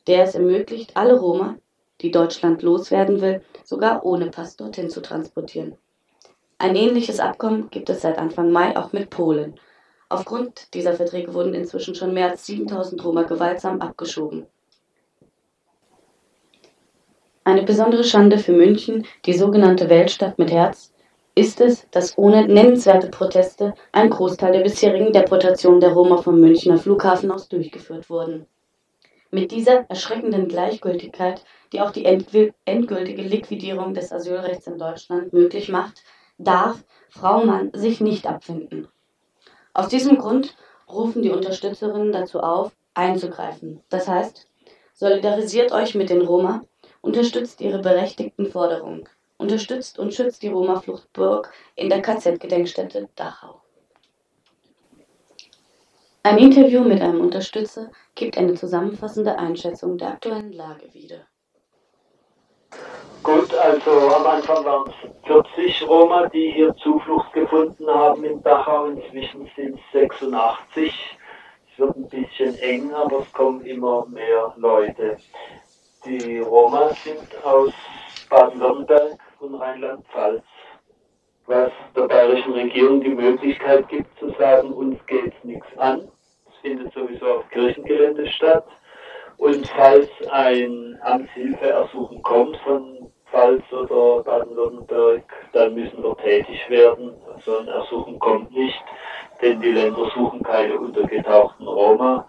der 0.07 0.25
es 0.25 0.35
ermöglicht, 0.35 0.97
alle 0.97 1.19
Roma, 1.19 1.57
die 2.01 2.11
Deutschland 2.11 2.63
loswerden 2.63 3.21
will, 3.21 3.43
sogar 3.65 4.05
ohne 4.05 4.31
Pass 4.31 4.57
dorthin 4.57 4.91
zu 4.91 5.01
transportieren. 5.01 5.77
Ein 6.59 6.77
ähnliches 6.77 7.21
Abkommen 7.21 7.69
gibt 7.71 7.91
es 7.91 8.01
seit 8.01 8.19
Anfang 8.19 8.51
Mai 8.51 8.77
auch 8.77 8.93
mit 8.93 9.11
Polen. 9.11 9.59
Aufgrund 10.09 10.73
dieser 10.75 10.95
Verträge 10.95 11.35
wurden 11.35 11.55
inzwischen 11.55 11.95
schon 11.95 12.15
mehr 12.15 12.31
als 12.31 12.47
7000 12.47 13.05
Roma 13.05 13.25
gewaltsam 13.25 13.81
abgeschoben. 13.81 14.47
Eine 17.45 17.63
besondere 17.63 18.05
Schande 18.05 18.39
für 18.39 18.53
München, 18.53 19.07
die 19.25 19.35
sogenannte 19.35 19.89
Weltstadt 19.89 20.39
mit 20.39 20.51
Herz, 20.51 20.93
ist 21.37 21.61
es, 21.61 21.87
dass 21.91 22.17
ohne 22.17 22.49
nennenswerte 22.49 23.09
Proteste 23.09 23.75
ein 23.93 24.09
Großteil 24.09 24.53
der 24.53 24.63
bisherigen 24.63 25.13
Deportationen 25.13 25.81
der 25.81 25.93
Roma 25.93 26.17
vom 26.23 26.41
Münchner 26.41 26.79
Flughafen 26.79 27.31
aus 27.31 27.49
durchgeführt 27.49 28.09
wurden. 28.09 28.47
Mit 29.31 29.51
dieser 29.51 29.85
erschreckenden 29.91 30.49
Gleichgültigkeit, 30.49 31.45
die 31.73 31.81
auch 31.81 31.91
die 31.91 32.05
endgültige 32.05 33.23
Liquidierung 33.23 33.95
des 33.95 34.13
Asylrechts 34.13 34.67
in 34.67 34.79
Deutschland 34.79 35.33
möglich 35.33 35.69
macht, 35.69 36.03
darf 36.39 36.85
Frau 37.09 37.45
Mann 37.45 37.71
sich 37.75 38.01
nicht 38.01 38.27
abfinden. 38.27 38.89
Aus 39.75 39.89
diesem 39.89 40.19
Grund 40.19 40.57
rufen 40.89 41.23
die 41.23 41.31
Unterstützerinnen 41.31 42.13
dazu 42.13 42.41
auf, 42.41 42.73
einzugreifen. 42.95 43.83
Das 43.89 44.09
heißt, 44.09 44.49
solidarisiert 44.95 45.73
euch 45.73 45.95
mit 45.95 46.11
den 46.11 46.23
Roma, 46.23 46.63
unterstützt 47.01 47.61
ihre 47.61 47.81
berechtigten 47.81 48.47
Forderungen, 48.47 49.09
unterstützt 49.37 49.99
und 49.99 50.15
schützt 50.15 50.43
die 50.43 50.49
Roma-Fluchtburg 50.49 51.53
in 51.75 51.89
der 51.89 52.03
KZ-Gedenkstätte 52.03 53.09
Dachau. 53.15 53.61
Ein 56.23 56.39
Interview 56.39 56.81
mit 56.83 57.01
einem 57.03 57.21
Unterstützer 57.21 57.91
gibt 58.17 58.37
eine 58.37 58.55
zusammenfassende 58.55 59.39
Einschätzung 59.39 59.97
der 59.97 60.09
aktuellen 60.09 60.53
Lage 60.53 60.93
wieder. 60.93 61.27
Gut, 63.23 63.53
also 63.55 63.91
am 64.15 64.25
Anfang 64.25 64.65
waren 64.65 64.89
es 64.89 65.27
40 65.27 65.89
Roma, 65.89 66.29
die 66.29 66.53
hier 66.53 66.75
Zuflucht 66.77 67.33
gefunden 67.33 67.89
haben 67.89 68.23
in 68.25 68.41
Dachau. 68.43 68.87
Inzwischen 68.87 69.51
sind 69.57 69.75
es 69.75 69.93
86. 69.93 70.95
Es 71.73 71.79
wird 71.79 71.97
ein 71.97 72.09
bisschen 72.09 72.57
eng, 72.61 72.95
aber 72.95 73.21
es 73.21 73.33
kommen 73.33 73.67
immer 73.67 74.07
mehr 74.07 74.55
Leute. 74.57 75.17
Die 76.05 76.39
Roma 76.39 76.91
sind 77.05 77.45
aus 77.45 77.73
Baden-Württemberg 78.31 79.19
und 79.41 79.57
Rheinland-Pfalz, 79.57 80.45
was 81.47 81.73
der 81.97 82.03
bayerischen 82.03 82.53
Regierung 82.53 83.01
die 83.01 83.09
Möglichkeit 83.09 83.89
gibt 83.89 84.19
zu 84.21 84.31
sagen, 84.39 84.73
uns 84.73 85.05
geht 85.07 85.45
nichts 85.45 85.67
an. 85.79 86.09
Es 86.49 86.57
findet 86.63 86.93
sowieso 86.93 87.27
auf 87.27 87.51
Kirchengelände 87.51 88.27
statt. 88.29 88.67
Und 89.39 89.67
falls 89.69 90.09
ein 90.31 90.99
Amtshilfeersuchen 91.03 92.23
kommt 92.23 92.57
von 92.59 93.11
Pfalz 93.31 93.63
oder 93.73 94.23
Baden-Württemberg, 94.23 95.25
dann 95.53 95.75
müssen 95.75 96.03
wir 96.03 96.17
tätig 96.17 96.59
werden. 96.69 97.13
So 97.45 97.59
ein 97.59 97.69
Ersuchen 97.69 98.19
kommt 98.19 98.51
nicht, 98.53 98.83
denn 99.43 99.61
die 99.61 99.73
Länder 99.73 100.11
suchen 100.15 100.43
keine 100.43 100.79
untergetauchten 100.79 101.67
Roma. 101.67 102.27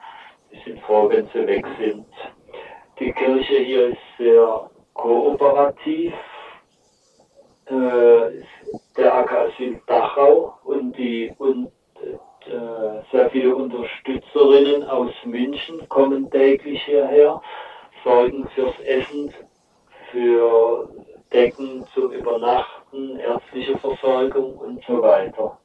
Die 0.52 0.60
sind 0.70 0.82
froh, 0.82 1.10
wenn 1.10 1.28
sie 1.28 1.48
weg 1.48 1.66
sind. 1.80 2.06
Die 3.00 3.12
Kirche 3.14 3.60
hier 3.60 3.88
ist 3.90 3.98
sehr 4.18 4.70
kooperativ. 4.94 6.14
Äh, 7.66 8.44
der 8.96 9.14
Asyl 9.14 9.82
Dachau 9.86 10.58
und 10.64 10.98
die 10.98 11.34
und 11.38 11.70
sehr 13.12 13.30
viele 13.32 13.56
Unterstützerinnen 13.56 14.84
aus 14.84 15.12
München 15.26 15.88
kommen 15.90 16.30
täglich 16.30 16.82
hierher, 16.84 17.42
sorgen 18.04 18.48
fürs 18.56 18.80
Essen, 18.82 19.34
für 20.12 20.90
Decken 21.34 21.86
zum 21.94 22.12
Übernachten, 22.12 23.18
ärztliche 23.20 23.78
Versorgung 23.78 24.58
und 24.58 24.84
so 24.86 25.02
weiter. 25.02 25.58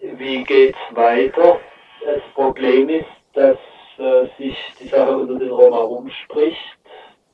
Wie 0.00 0.42
geht's 0.44 0.78
weiter? 0.92 1.58
Das 2.04 2.22
Problem 2.34 2.88
ist, 2.88 3.06
dass 3.34 3.58
äh, 3.98 4.26
sich 4.36 4.56
die 4.80 4.88
Sache 4.88 5.16
unter 5.16 5.38
den 5.38 5.50
Roma 5.50 5.78
rumspricht, 5.78 6.78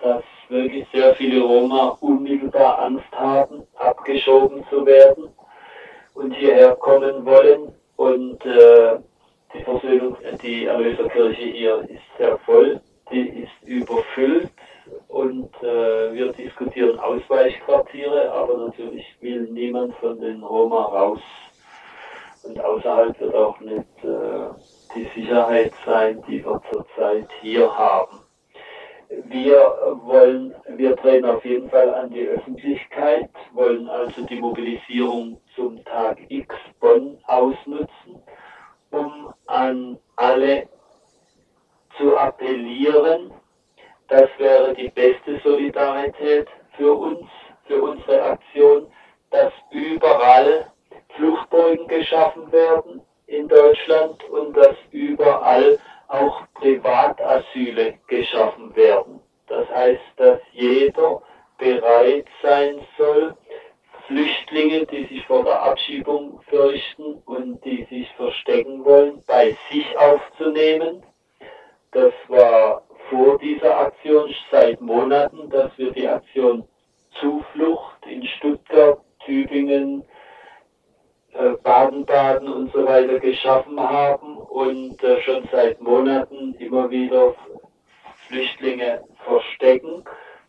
dass 0.00 0.22
wirklich 0.48 0.86
sehr 0.92 1.14
viele 1.14 1.42
Roma 1.42 1.96
unmittelbar 2.00 2.80
Angst 2.80 3.10
haben, 3.12 3.66
abgeschoben 3.76 4.64
zu 4.68 4.84
werden 4.84 5.28
und 6.14 6.32
hierher 6.32 6.74
kommen 6.76 7.24
wollen. 7.24 7.72
Und 7.98 8.46
äh, 8.46 8.96
die 9.52 9.64
Versöhnung, 9.64 10.16
die 10.40 10.66
Erlöserkirche 10.66 11.42
hier 11.42 11.80
ist 11.88 12.00
sehr 12.16 12.38
voll, 12.38 12.80
die 13.10 13.42
ist 13.42 13.68
überfüllt 13.68 14.52
und 15.08 15.52
äh, 15.64 16.14
wir 16.14 16.32
diskutieren 16.32 16.96
Ausweichquartiere, 17.00 18.30
aber 18.30 18.68
natürlich 18.68 19.04
will 19.20 19.48
niemand 19.50 19.96
von 19.96 20.20
den 20.20 20.44
Roma 20.44 20.84
raus. 20.84 21.18
Und 22.44 22.60
außerhalb 22.60 23.18
wird 23.18 23.34
auch 23.34 23.58
nicht 23.58 24.04
äh, 24.04 24.48
die 24.94 25.20
Sicherheit 25.20 25.72
sein, 25.84 26.22
die 26.28 26.44
wir 26.44 26.62
zurzeit 26.70 27.28
hier 27.40 27.76
haben. 27.76 28.20
Wir 29.08 30.00
wollen, 30.04 30.54
wir 30.68 30.96
treten 30.96 31.24
auf 31.24 31.44
jeden 31.44 31.70
Fall 31.70 31.94
an 31.94 32.10
die 32.10 32.26
Öffentlichkeit, 32.26 33.30
wollen 33.52 33.88
also 33.88 34.24
die 34.26 34.40
Mobilisierung 34.40 35.40
zum 35.54 35.82
Tag 35.84 36.18
X 36.28 36.54
Bonn 36.80 37.18
ausnutzen, 37.26 38.22
um 38.90 39.32
an 39.46 39.98
alle 40.16 40.68
zu 41.96 42.16
appellieren. 42.16 43.32
Das 44.08 44.28
wäre 44.38 44.74
die 44.74 44.88
beste 44.88 45.40
Solidarität 45.42 46.48
für 46.76 46.92
uns, 46.92 47.26
für 47.66 47.82
unsere 47.82 48.22
Aktion, 48.22 48.86
dass 49.30 49.52
überall 49.70 50.66
Fluchtburgen 51.16 51.86
geschaffen 51.88 52.50
werden 52.52 53.02
in 53.26 53.48
Deutschland 53.48 54.22
und 54.30 54.56
dass 54.56 54.76
überall 54.90 55.78
auch 56.08 56.42
Privatasyle 56.54 57.98
geschaffen 58.06 58.74
werden. 58.74 59.20
Das 59.46 59.68
heißt, 59.70 60.02
dass 60.16 60.40
jeder 60.52 61.22
bereit 61.58 62.26
sein 62.42 62.80
soll, 62.96 63.34
Flüchtlinge, 64.06 64.86
die 64.86 65.04
sich 65.04 65.26
vor 65.26 65.44
der 65.44 65.62
Abschiebung 65.62 66.40
fürchten 66.48 67.22
und 67.26 67.62
die 67.64 67.84
sich 67.90 68.10
verstecken 68.16 68.84
wollen, 68.84 69.22
bei 69.26 69.56
sich 69.70 69.86
aufzunehmen. 69.98 71.02
Das 71.92 72.12
war 72.28 72.82
vor 73.10 73.38
dieser 73.38 73.78
Aktion 73.78 74.34
seit 74.50 74.80
Monaten, 74.80 75.50
dass 75.50 75.76
wir 75.76 75.92
die 75.92 76.08
Aktion 76.08 76.66
Zuflucht 77.20 78.06
in 78.06 78.26
Stuttgart, 78.26 79.00
Tübingen, 79.24 80.04
Baden-Baden 81.62 82.48
und 82.48 82.72
so 82.72 82.84
weiter 82.86 83.18
geschaffen 83.20 83.78
haben 83.78 84.38
und 84.38 85.02
äh, 85.02 85.20
schon 85.22 85.48
seit 85.52 85.80
Monaten 85.80 86.54
immer 86.54 86.90
wieder 86.90 87.34
Flüchtlinge 88.26 89.04
verstecken. 89.24 90.04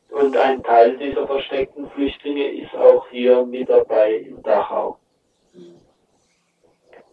Und 0.09 0.35
ein 0.35 0.63
Teil 0.63 0.97
dieser 0.97 1.27
versteckten 1.27 1.89
Flüchtlinge 1.91 2.47
ist 2.47 2.73
auch 2.75 3.07
hier 3.09 3.45
mit 3.45 3.69
dabei 3.69 4.15
in 4.15 4.41
Dachau. 4.41 4.97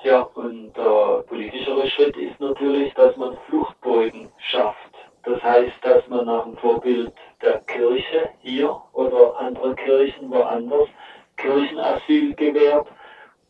Ja, 0.03 0.23
und 0.23 0.73
der 0.77 1.25
politischere 1.27 1.89
Schritt 1.91 2.17
ist 2.17 2.39
natürlich, 2.41 2.95
dass 2.95 3.17
man 3.17 3.37
Fluchtburgen 3.49 4.31
schafft. 4.39 4.93
Das 5.25 5.43
heißt, 5.43 5.75
dass 5.83 6.07
man 6.09 6.27
nach 6.27 6.45
dem 6.45 6.57
Vorbild 6.57 7.13
der 7.43 7.59
Kirche 7.63 8.31
hier 8.41 8.81
oder 8.93 9.37
anderer 9.39 9.75
Kirchen 9.75 10.31
woanders 10.31 10.89
Kirchenasyl 11.37 12.35
gewährt 12.35 12.87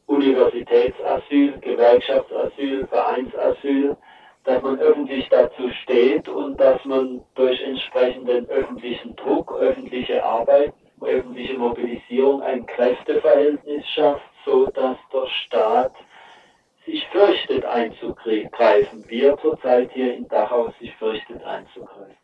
Universitätsasyl, 0.06 1.58
Gewerkschaftsasyl, 1.60 2.86
Vereinsasyl, 2.86 3.96
dass 4.44 4.62
man 4.62 4.78
öffentlich 4.78 5.28
dazu 5.28 5.68
steht 5.82 6.28
und 6.28 6.58
dass 6.58 6.84
man 6.84 7.22
durch 7.34 7.60
entsprechenden 7.60 8.48
öffentlichen 8.48 9.16
Druck, 9.16 9.52
öffentliche 9.58 10.24
Arbeit, 10.24 10.72
öffentliche 11.00 11.58
Mobilisierung 11.58 12.42
ein 12.42 12.64
Kräfteverhältnis 12.66 13.84
schafft, 13.88 14.22
so 14.44 14.66
dass 14.66 14.96
der 15.12 15.26
Staat 15.26 15.92
sich 16.86 17.04
fürchtet 17.08 17.64
einzugreifen, 17.64 19.04
wie 19.08 19.22
er 19.22 19.36
zurzeit 19.38 19.90
hier 19.92 20.14
in 20.14 20.28
Dachau 20.28 20.72
sich 20.78 20.94
fürchtet 20.96 21.42
einzugreifen. 21.42 22.16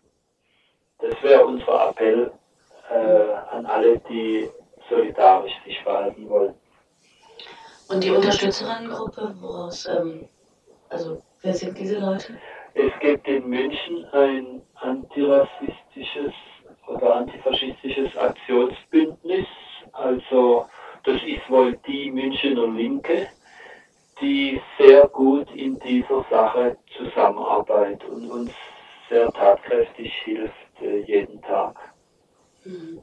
Das 1.01 1.21
wäre 1.23 1.45
unser 1.45 1.89
Appell 1.89 2.33
äh, 2.89 3.55
an 3.55 3.67
alle, 3.67 3.99
die 4.09 4.49
solidarisch 4.89 5.53
sich 5.65 5.81
verhalten 5.81 6.29
wollen. 6.29 6.55
Und 7.93 8.03
die 8.03 8.11
Unterstützerinnengruppe, 8.11 9.35
woraus, 9.41 9.87
ähm, 9.87 10.27
also 10.89 11.23
wer 11.43 11.53
sind 11.53 11.79
diese 11.79 11.99
Leute? 11.99 12.39
Es 12.75 12.93
gibt 13.01 13.29
in 13.29 13.47
München 13.49 14.05
ein 14.13 14.63
antirassistisches 14.77 16.33
oder 16.87 17.17
antifaschistisches 17.17 18.17
Aktionsbündnis. 18.17 19.47
Also 19.93 20.67
das 21.05 21.17
ist 21.23 21.51
wohl 21.51 21.77
die 21.87 22.11
Münchner 22.11 22.67
Linke, 22.67 23.29
die 24.21 24.61
sehr 24.79 25.07
gut 25.09 25.51
in 25.55 25.79
dieser 25.81 26.25
Sache 26.31 26.79
zusammenarbeitet 26.97 28.05
und 28.09 28.31
uns 28.31 28.53
sehr 29.11 29.31
tatkräftig 29.33 30.13
hilft 30.25 30.55
äh, 30.81 31.01
jeden 31.01 31.43
Tag. 31.43 31.77
Mhm. 32.65 33.03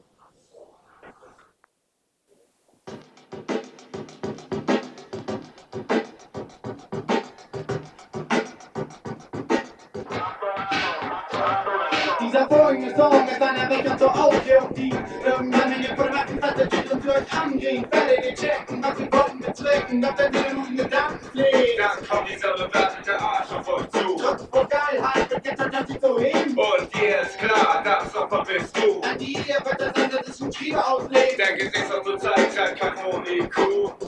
Dieser 12.40 12.56
folgende 12.56 12.96
Song 12.96 13.28
ist 13.28 13.42
ein 13.42 13.56
Erwecker 13.56 13.98
zur 13.98 14.14
Aufklärung, 14.14 14.74
die 14.74 14.94
irgendwann 15.26 15.72
in 15.72 15.82
den 15.82 15.94
Formaten 15.94 16.38
versetzt 16.38 16.90
und 16.90 17.02
für 17.02 17.10
euch 17.10 17.32
anging. 17.38 17.86
Werdet 17.90 18.24
ihr 18.24 18.34
checken, 18.34 18.82
was 18.82 18.98
wir 18.98 19.12
wollten 19.12 19.38
bezwecken, 19.40 20.00
doch 20.00 20.16
wenn 20.16 20.32
ihr 20.32 20.54
guten 20.54 20.76
Gedanken 20.76 21.18
pflegt. 21.26 21.78
Dann 21.78 22.08
kommt 22.08 22.30
dieser 22.30 22.52
bewertete 22.54 23.20
Arsch 23.20 23.52
auf 23.52 23.68
euch 23.68 23.90
zu. 23.90 24.16
Trotz 24.16 24.40
wird 24.52 25.44
jetzt 25.44 25.60
an 25.60 25.86
sich 25.86 25.98
so 26.00 26.18
heben. 26.18 26.56
Und 26.56 26.94
dir 26.94 27.20
ist 27.20 27.38
klar, 27.38 27.82
das 27.84 28.16
Opfer 28.16 28.44
bist 28.46 28.74
du. 28.74 29.00
An 29.02 29.18
die 29.18 29.32
ihr 29.32 29.58
wird 29.62 29.78
das 29.78 30.02
Ende 30.02 30.16
des 30.16 30.56
Schieber 30.56 30.92
auslegt. 30.92 31.38
Dein 31.38 31.58
Gesicht 31.58 31.92
zur 32.04 32.18
Zeit 32.18 32.54
scheint 32.56 32.80
kein 32.80 32.94
IQ. 33.26 33.58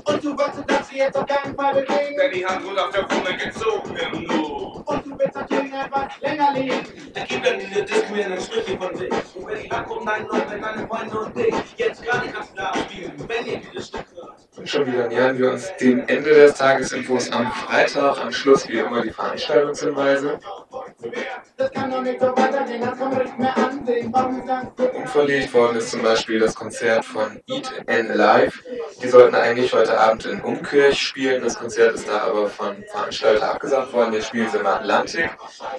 Und 0.04 0.24
du 0.24 0.38
wolltest, 0.38 0.70
dass 0.70 0.88
sie 0.88 0.96
jetzt 0.96 1.18
auf 1.18 1.26
keinen 1.26 1.54
Fall 1.54 1.74
bewegen. 1.74 2.16
Denn 2.16 2.32
die 2.32 2.46
Hand 2.46 2.64
wurde 2.64 2.82
auf 2.82 2.92
der 2.92 3.02
Wunde 3.10 3.36
gezogen 3.36 3.94
im 3.94 4.22
Nu. 4.22 4.82
Und 5.34 5.50
du 5.50 5.56
willst 5.56 5.72
natürlich 5.72 5.72
etwas 5.72 6.20
länger 6.20 6.52
leben. 6.52 7.12
Da 7.14 7.24
gibt 7.24 7.46
dann 7.46 7.58
diese 7.58 7.84
diskriminierenden 7.84 8.40
Sprüche 8.40 8.78
von 8.78 8.96
sich. 8.96 9.10
Und 9.34 9.46
wenn 9.46 9.64
ich 9.64 9.72
ankomme, 9.72 10.04
nein, 10.04 10.26
Leute, 10.30 10.60
deine 10.60 10.86
Freunde 10.86 11.18
und 11.20 11.36
dich. 11.36 11.54
Jetzt 11.76 12.02
gerade 12.02 12.28
kannst 12.28 12.52
du 12.52 12.56
da 12.56 12.74
spielen, 12.74 13.12
wenn 13.28 13.46
ihr 13.46 13.58
dieses 13.58 13.88
Stück 13.88 14.06
hört. 14.14 14.41
Und 14.54 14.68
schon 14.68 14.86
wieder 14.86 15.08
nähern 15.08 15.38
wir 15.38 15.50
uns 15.50 15.74
dem 15.80 16.06
Ende 16.08 16.34
des 16.34 16.54
Tagesinfos 16.54 17.32
am 17.32 17.50
Freitag. 17.52 18.18
Am 18.18 18.30
Schluss 18.30 18.68
wie 18.68 18.78
immer 18.78 19.00
die 19.00 19.10
Veranstaltungshinweise. 19.10 20.38
Unverlegt 24.94 25.54
worden 25.54 25.76
ist 25.78 25.90
zum 25.90 26.02
Beispiel 26.02 26.38
das 26.38 26.54
Konzert 26.54 27.04
von 27.04 27.40
Eat 27.46 27.72
and 27.86 28.14
Live. 28.14 28.62
Die 29.02 29.08
sollten 29.08 29.34
eigentlich 29.34 29.72
heute 29.72 29.98
Abend 29.98 30.26
in 30.26 30.42
Umkirch 30.42 31.00
spielen. 31.00 31.42
Das 31.42 31.58
Konzert 31.58 31.94
ist 31.94 32.06
da 32.06 32.18
aber 32.20 32.48
von 32.48 32.76
Veranstalter 32.90 33.54
abgesagt 33.54 33.92
worden. 33.94 34.12
Jetzt 34.12 34.28
spielen 34.28 34.50
sie 34.50 34.58
im 34.58 34.66
Atlantik, 34.66 35.30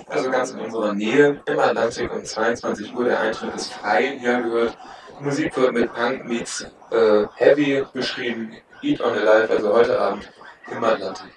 also 0.07 0.31
ganz 0.31 0.51
in 0.51 0.59
unserer 0.59 0.93
Nähe. 0.93 1.41
Im 1.45 1.59
Atlantik 1.59 2.11
um 2.11 2.23
22 2.23 2.95
Uhr. 2.95 3.05
Der 3.05 3.19
Eintritt 3.19 3.53
ist 3.55 3.71
frei, 3.71 4.17
hier 4.19 4.41
gehört. 4.41 4.77
Musik 5.19 5.55
wird 5.57 5.73
mit 5.73 5.93
Punk 5.93 6.25
meets 6.25 6.65
äh, 6.91 7.25
Heavy 7.35 7.83
beschrieben. 7.93 8.51
Eat 8.81 9.01
on 9.01 9.13
Alive, 9.13 9.49
also 9.49 9.73
heute 9.73 9.99
Abend 9.99 10.31
im 10.69 10.83
Atlantik. 10.83 11.31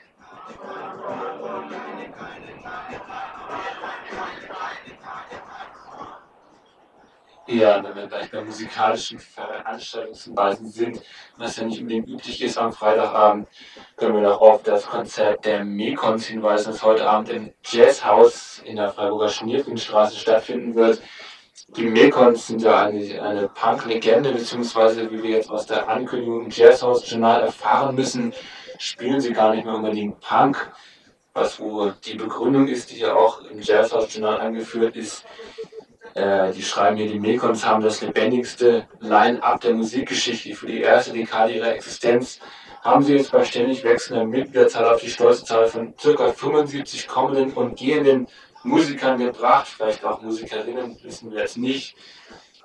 Ja, 7.49 7.83
wenn 7.83 7.95
wir 7.95 8.09
gleich 8.09 8.29
bei 8.33 8.43
musikalischen 8.43 9.20
Veranstaltungshinweisen 9.20 10.68
sind, 10.68 11.01
was 11.37 11.57
ja 11.57 11.64
nicht 11.64 11.81
unbedingt 11.81 12.09
üblich 12.09 12.43
ist 12.43 12.59
am 12.59 12.72
Freitagabend, 12.72 13.47
können 13.97 14.14
wir 14.14 14.22
noch 14.22 14.41
auf 14.41 14.64
das 14.64 14.85
Konzert 14.85 15.45
der 15.45 15.64
Mekons 15.64 16.27
hinweisen, 16.27 16.72
das 16.72 16.83
heute 16.83 17.09
Abend 17.09 17.29
im 17.29 17.53
Jazzhaus 17.64 18.61
in 18.64 18.74
der 18.74 18.91
Freiburger 18.91 19.29
Schnierfriedstraße 19.29 20.16
stattfinden 20.16 20.74
wird. 20.74 21.01
Die 21.68 21.86
Mekons 21.86 22.46
sind 22.46 22.62
ja 22.62 22.84
eigentlich 22.84 23.20
eine 23.20 23.48
Punk-Legende, 23.48 24.32
beziehungsweise 24.32 25.11
wie 25.11 25.22
wir 25.22 25.30
jetzt 25.30 25.50
aus 25.50 25.66
der 25.66 25.88
Ankündigung 25.88 26.44
im 26.44 26.50
Jazzhaus-Journal 26.50 27.42
erfahren 27.42 27.94
müssen, 27.94 28.34
spielen 28.78 29.20
sie 29.20 29.32
gar 29.32 29.54
nicht 29.54 29.64
mehr 29.64 29.74
unbedingt 29.74 30.20
Punk, 30.20 30.70
was 31.32 31.59
wo 31.59 31.90
die 32.04 32.14
Begründung 32.14 32.68
ist, 32.68 32.90
die 32.90 32.98
ja 32.98 33.14
auch 33.14 33.40
im 33.42 33.61
Jazzhaus-Journal 33.61 34.38
angeführt 34.40 34.96
ist, 34.96 35.24
äh, 36.14 36.52
die 36.52 36.62
schreiben 36.62 36.96
hier, 36.96 37.09
die 37.09 37.20
Mekons 37.20 37.64
haben 37.64 37.82
das 37.82 38.00
lebendigste 38.00 38.86
Line-Up 39.00 39.61
der 39.61 39.74
Musikgeschichte. 39.74 40.54
Für 40.54 40.66
die 40.66 40.80
erste 40.80 41.12
Dekade 41.12 41.52
ihrer 41.52 41.74
Existenz 41.74 42.40
haben 42.82 43.02
sie 43.02 43.16
jetzt 43.16 43.32
bei 43.32 43.44
ständig 43.44 43.84
wechselnder 43.84 44.24
Mitgliederzahl 44.24 44.94
auf 44.94 45.00
die 45.00 45.11
stolze 45.11 45.44
Zahl 45.44 45.66
von 45.66 45.94
ca. 45.96 46.32
75 46.32 47.09
kommenden 47.09 47.52
und 47.52 47.78
gehenden 47.78 48.28
Musikern 48.66 49.18
gebracht. 49.18 49.68
Vielleicht 49.68 50.04
auch 50.04 50.20
Musikerinnen, 50.22 50.98
wissen 51.02 51.30
wir 51.30 51.40
jetzt 51.40 51.56
nicht. 51.56 51.96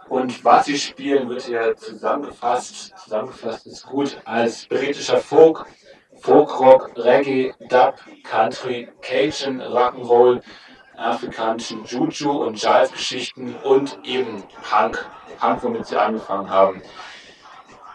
Und 0.10 0.44
was 0.44 0.66
sie 0.66 0.78
spielen, 0.78 1.30
wird 1.30 1.44
hier 1.44 1.76
zusammengefasst. 1.78 2.94
Zusammengefasst 2.98 3.66
ist 3.68 3.86
gut 3.86 4.20
als 4.26 4.66
britischer 4.66 5.18
Folk, 5.18 5.66
Folkrock, 6.20 6.92
Reggae, 6.98 7.54
Dub, 7.70 7.96
Country, 8.24 8.90
Cajun, 9.02 9.62
Rock'n'Roll, 9.62 10.42
afrikanischen 10.98 11.86
Juju 11.86 12.44
und 12.44 12.62
Jive-Geschichten 12.62 13.56
und 13.64 13.98
eben 14.04 14.44
Punk. 14.70 15.06
Punk, 15.40 15.64
womit 15.64 15.88
sie 15.88 15.98
angefangen 15.98 16.50
haben. 16.50 16.82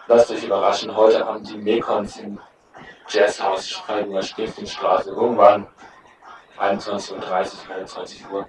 Lasst 0.07 0.31
euch 0.31 0.43
überraschen, 0.43 0.95
heute 0.95 1.25
Abend 1.25 1.49
die 1.49 1.57
Mekons 1.57 2.17
im 2.17 2.39
Jazzhaus 3.09 3.69
Freiburger 3.69 4.23
Stiftenstraße. 4.23 5.11
Irgendwann 5.11 5.67
21.30 6.59 7.13
Uhr, 7.13 7.75
21 7.75 8.31
Uhr. 8.31 8.47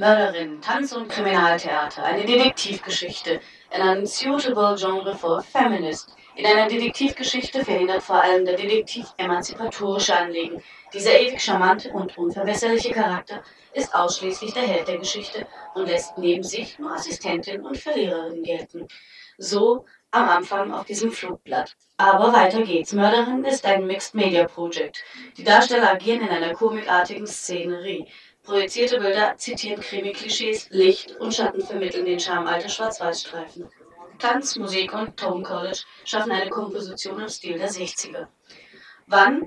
Mörderinnen, 0.00 0.62
Tanz- 0.62 0.94
und 0.94 1.10
Kriminaltheater, 1.10 2.02
eine 2.02 2.24
Detektivgeschichte, 2.24 3.38
ein 3.70 3.98
unsuitable 3.98 4.74
Genre 4.74 5.14
for 5.14 5.42
Feminist. 5.42 6.16
In 6.36 6.46
einer 6.46 6.68
Detektivgeschichte 6.68 7.62
verhindert 7.62 8.02
vor 8.02 8.22
allem 8.22 8.46
der 8.46 8.56
Detektiv 8.56 9.08
emanzipatorische 9.18 10.16
Anliegen. 10.16 10.62
Dieser 10.94 11.20
ewig 11.20 11.42
charmante 11.42 11.90
und 11.90 12.16
unverwässerliche 12.16 12.92
Charakter 12.92 13.42
ist 13.74 13.94
ausschließlich 13.94 14.54
der 14.54 14.62
Held 14.62 14.88
der 14.88 14.96
Geschichte 14.96 15.46
und 15.74 15.86
lässt 15.86 16.16
neben 16.16 16.44
sich 16.44 16.78
nur 16.78 16.92
Assistentin 16.92 17.60
und 17.60 17.76
Verliererin 17.76 18.42
gelten. 18.42 18.88
So 19.36 19.84
am 20.12 20.28
Anfang 20.30 20.72
auf 20.72 20.86
diesem 20.86 21.12
Flugblatt. 21.12 21.76
Aber 21.98 22.32
weiter 22.32 22.62
geht's. 22.62 22.94
Mörderin 22.94 23.44
ist 23.44 23.66
ein 23.66 23.86
Mixed 23.86 24.14
Media 24.14 24.46
Project. 24.46 25.04
Die 25.36 25.44
Darsteller 25.44 25.90
agieren 25.90 26.22
in 26.22 26.30
einer 26.30 26.54
komikartigen 26.54 27.26
Szenerie. 27.26 28.08
Projizierte 28.50 28.98
Bilder 28.98 29.36
zitieren 29.36 29.80
Krimi-Klischees, 29.80 30.70
Licht 30.70 31.14
und 31.20 31.32
Schatten 31.32 31.64
vermitteln 31.64 32.04
den 32.04 32.18
Charme 32.18 32.48
alter 32.48 32.68
Schwarz-Weiß-Streifen. 32.68 33.68
Tanz, 34.18 34.56
Musik 34.56 34.92
und 34.92 35.16
Tone 35.16 35.44
College 35.44 35.78
schaffen 36.04 36.32
eine 36.32 36.50
Komposition 36.50 37.20
im 37.20 37.28
Stil 37.28 37.58
der 37.58 37.70
60er. 37.70 38.26
Wann? 39.06 39.46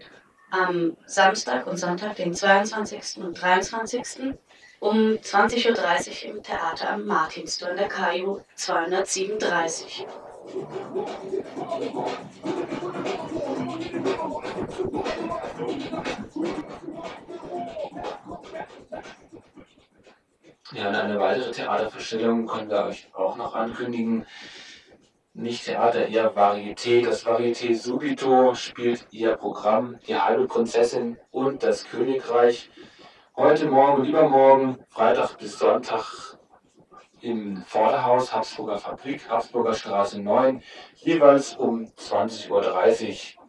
Am 0.52 0.96
Samstag 1.06 1.68
und 1.68 1.76
Sonntag, 1.76 2.16
den 2.16 2.34
22. 2.34 3.22
und 3.22 3.34
23. 3.34 4.36
um 4.80 5.18
20.30 5.18 6.30
Uhr 6.30 6.36
im 6.36 6.42
Theater 6.42 6.92
am 6.92 7.06
Martinstor 7.06 7.72
in 7.72 7.76
der 7.76 7.90
KU 7.90 8.40
237. 8.56 10.08
Ja, 20.74 20.90
und 20.90 20.96
eine 20.96 21.20
weitere 21.20 21.52
Theatervorstellung 21.52 22.46
können 22.48 22.70
wir 22.70 22.86
euch 22.86 23.10
auch 23.14 23.38
noch 23.38 23.56
ankündigen. 23.56 24.26
Nicht 25.34 25.66
Theater, 25.66 26.08
eher 26.08 26.36
Varieté. 26.36 27.06
Das 27.06 27.26
Varieté 27.26 27.76
Subito 27.76 28.54
spielt 28.54 29.08
ihr 29.12 29.36
Programm 29.38 30.00
Die 30.08 30.16
halbe 30.16 30.46
Prinzessin 30.48 31.18
und 31.32 31.64
das 31.64 31.86
Königreich. 31.86 32.70
Heute, 33.36 33.68
morgen 33.68 34.02
und 34.02 34.10
übermorgen, 34.10 34.78
Freitag 34.90 35.38
bis 35.38 35.58
Sonntag 35.58 36.38
im 37.24 37.64
Vorderhaus 37.66 38.34
Habsburger 38.34 38.78
Fabrik, 38.78 39.30
Habsburger 39.30 39.74
Straße 39.74 40.22
9, 40.22 40.62
jeweils 40.96 41.56
um 41.56 41.86
20.30 41.86 42.50
Uhr. 43.38 43.44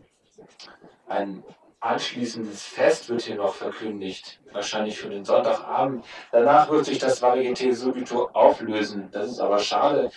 Ein 1.09 1.43
anschließendes 1.81 2.63
Fest 2.63 3.09
wird 3.09 3.23
hier 3.23 3.35
noch 3.35 3.55
verkündigt, 3.55 4.41
wahrscheinlich 4.53 4.97
für 4.97 5.11
den 5.11 5.25
Sonntagabend. 5.25 6.05
Danach 6.31 6.71
wird 6.71 6.85
sich 6.85 6.99
das 6.99 7.21
Varieté 7.21 7.75
Subito 7.75 8.31
auflösen. 8.33 9.09
Das 9.11 9.29
ist 9.29 9.41
aber 9.41 9.59
schade, 9.59 10.11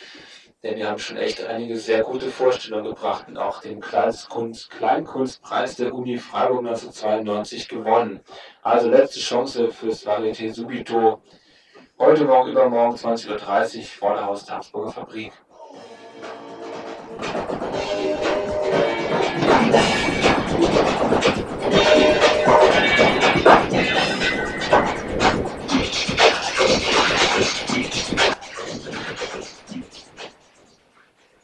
denn 0.61 0.77
wir 0.77 0.87
haben 0.87 0.99
schon 0.99 1.17
echt 1.17 1.43
einige 1.43 1.77
sehr 1.77 2.03
gute 2.03 2.29
Vorstellungen 2.29 2.85
gebracht 2.85 3.27
und 3.27 3.37
auch 3.37 3.61
den 3.61 3.81
Kleinkunst, 3.81 4.69
Kleinkunstpreis 4.69 5.77
der 5.77 5.95
Uni 5.95 6.19
Freiburg 6.19 6.59
1992 6.59 7.67
gewonnen. 7.67 8.21
Also 8.61 8.87
letzte 8.87 9.19
Chance 9.19 9.71
fürs 9.71 10.05
Varieté 10.05 10.53
Subito. 10.53 11.23
Heute, 11.99 12.25
morgen, 12.25 12.51
übermorgen, 12.51 12.95
20.30 12.95 13.79
Uhr, 13.79 13.85
vor 13.85 14.13
der 14.13 14.25
Haus 14.27 14.45
der 14.45 14.57
Habsburger 14.57 14.91
Fabrik. 14.91 15.31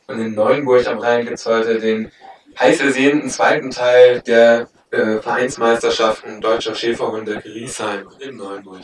Und 0.05 0.19
in 0.19 0.35
Neuenburg 0.35 0.85
am 0.85 0.99
Rhein 0.99 1.25
gibt 1.25 1.39
es 1.39 1.47
heute 1.47 1.79
den 1.79 2.11
heiß 2.59 2.79
ersehnten 2.79 3.31
zweiten 3.31 3.71
Teil 3.71 4.21
der 4.21 4.69
äh, 4.91 5.17
Vereinsmeisterschaften 5.17 6.41
Deutscher 6.41 6.75
Schäferhunde 6.75 7.41
Griesheim 7.41 8.07
in 8.19 8.37
Neuenburg. 8.37 8.83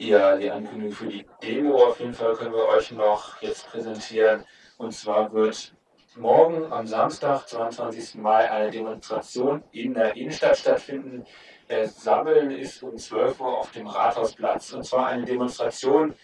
Ja, 0.00 0.34
die 0.34 0.50
Ankündigung 0.50 0.94
für 0.94 1.08
die 1.08 1.26
Demo 1.42 1.74
auf 1.84 2.00
jeden 2.00 2.14
Fall 2.14 2.34
können 2.34 2.54
wir 2.54 2.66
euch 2.68 2.90
noch 2.90 3.42
jetzt 3.42 3.68
präsentieren. 3.68 4.46
Und 4.78 4.92
zwar 4.92 5.30
wird 5.34 5.74
morgen 6.16 6.72
am 6.72 6.86
Samstag, 6.86 7.46
22. 7.46 8.14
Mai, 8.14 8.50
eine 8.50 8.70
Demonstration 8.70 9.62
in 9.72 9.92
der 9.92 10.16
Innenstadt 10.16 10.56
stattfinden. 10.56 11.26
Das 11.68 12.02
Sammeln 12.02 12.50
ist 12.50 12.82
um 12.82 12.96
12 12.96 13.40
Uhr 13.40 13.58
auf 13.58 13.72
dem 13.72 13.88
Rathausplatz. 13.88 14.72
Und 14.72 14.84
zwar 14.84 15.08
eine 15.08 15.26
Demonstration, 15.26 16.14